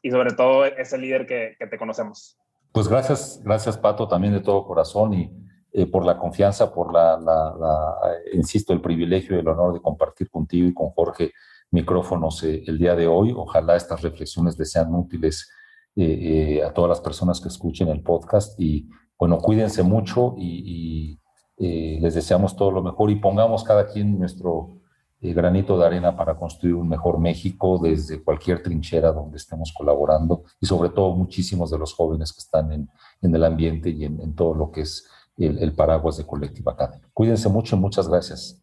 y 0.01 0.13
sobre 0.13 0.33
todo 0.33 0.65
ese 0.65 0.97
líder 0.97 1.27
que, 1.27 1.57
que 1.59 1.67
te 1.67 1.77
conocemos. 1.77 2.39
Pues 2.71 2.87
gracias, 2.87 3.41
gracias 3.45 3.77
Pato, 3.77 4.07
también 4.07 4.33
de 4.33 4.41
todo 4.41 4.65
corazón 4.65 5.13
y 5.13 5.31
eh, 5.73 5.87
por 5.87 6.05
la 6.07 6.17
confianza, 6.17 6.73
por 6.73 6.93
la, 6.93 7.19
la, 7.19 7.55
la, 7.59 7.95
insisto, 8.33 8.73
el 8.73 8.81
privilegio 8.81 9.37
y 9.37 9.41
el 9.41 9.49
honor 9.49 9.75
de 9.75 9.81
compartir 9.81 10.31
contigo 10.31 10.69
y 10.69 10.73
con 10.73 10.91
Jorge 10.91 11.33
micrófonos 11.71 12.43
eh, 12.45 12.65
el 12.67 12.79
día 12.79 12.95
de 12.95 13.07
hoy. 13.07 13.33
Ojalá 13.37 13.77
estas 13.77 14.03
reflexiones 14.03 14.59
les 14.59 14.71
sean 14.71 14.95
útiles 14.95 15.51
eh, 15.97 16.59
eh, 16.59 16.65
a 16.65 16.73
todas 16.73 16.89
las 16.89 17.01
personas 17.01 17.41
que 17.41 17.49
escuchen 17.49 17.89
el 17.89 18.03
podcast 18.03 18.59
y 18.59 18.89
bueno, 19.19 19.39
cuídense 19.39 19.83
mucho 19.83 20.35
y, 20.39 21.21
les 21.61 22.15
deseamos 22.15 22.55
todo 22.55 22.71
lo 22.71 22.85
mejor 22.85 23.11
y 23.11 23.17
pongamos 23.17 23.65
cada 23.65 23.89
quien 23.89 24.17
nuestro 24.17 24.79
granito 25.21 25.77
de 25.77 25.87
arena 25.87 26.17
para 26.17 26.37
construir 26.37 26.77
un 26.77 26.89
mejor 26.89 27.19
México 27.19 27.81
desde 27.83 28.23
cualquier 28.23 28.63
trinchera 28.63 29.11
donde 29.11 29.39
estemos 29.39 29.75
colaborando 29.77 30.45
y 30.61 30.67
sobre 30.67 30.91
todo 30.91 31.17
muchísimos 31.17 31.73
de 31.73 31.79
los 31.79 31.95
jóvenes 31.95 32.33
que 32.33 32.39
están 32.39 32.71
en, 32.71 32.89
en 33.23 33.35
el 33.35 33.43
ambiente 33.43 33.91
y 33.91 34.05
en, 34.05 34.37
todo 34.37 34.55
lo 34.55 34.71
que 34.71 34.83
es 34.83 35.09
el, 35.37 35.59
el 35.59 35.73
paraguas 35.73 36.17
de 36.19 36.27
Colectiva 36.27 36.75
Academy. 36.75 37.03
Cuídense 37.13 37.49
mucho 37.49 37.75
y 37.75 37.81
muchas 37.81 38.07
gracias. 38.07 38.63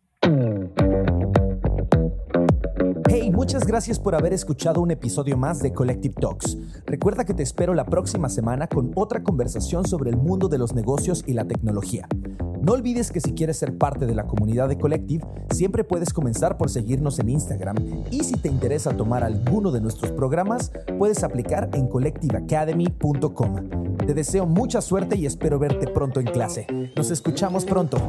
Muchas 3.46 3.68
gracias 3.68 4.00
por 4.00 4.16
haber 4.16 4.34
escuchado 4.34 4.82
un 4.82 4.89
episodio 4.89 5.38
más 5.38 5.60
de 5.60 5.72
Collective 5.72 6.16
Talks. 6.20 6.58
Recuerda 6.88 7.26
que 7.26 7.36
te 7.36 7.43
espero 7.43 7.76
la 7.76 7.86
próxima 7.86 8.28
semana 8.28 8.66
con 8.66 8.91
otra 8.96 9.22
conversación 9.22 9.88
sobre 9.88 10.10
el 10.10 10.18
mundo 10.18 10.48
de 10.48 10.58
los 10.58 10.74
negocios 10.74 11.24
y 11.28 11.34
la 11.34 11.46
tecnología. 11.46 12.08
No 12.60 12.74
olvides 12.74 13.12
que 13.12 13.22
si 13.22 13.34
quieres 13.34 13.58
ser 13.58 13.78
parte 13.78 14.08
de 14.08 14.16
la 14.16 14.26
comunidad 14.26 14.68
de 14.68 14.80
Collective, 14.80 15.24
siempre 15.52 15.84
puedes 15.84 16.12
comenzar 16.12 16.58
por 16.58 16.72
seguirnos 16.72 17.20
en 17.20 17.30
Instagram 17.30 17.76
y 18.10 18.24
si 18.24 18.34
te 18.34 18.50
interesa 18.50 18.98
tomar 18.98 19.24
alguno 19.24 19.72
de 19.72 19.80
nuestros 19.80 20.12
programas, 20.12 20.72
puedes 20.98 21.24
aplicar 21.24 21.70
en 21.74 21.88
collectiveacademy.com. 21.88 23.96
Te 24.08 24.16
deseo 24.16 24.48
mucha 24.48 24.82
suerte 24.82 25.18
y 25.18 25.28
espero 25.28 25.60
verte 25.60 25.86
pronto 25.86 26.20
en 26.20 26.26
clase. 26.26 26.66
Nos 26.96 27.12
escuchamos 27.12 27.64
pronto. 27.64 28.00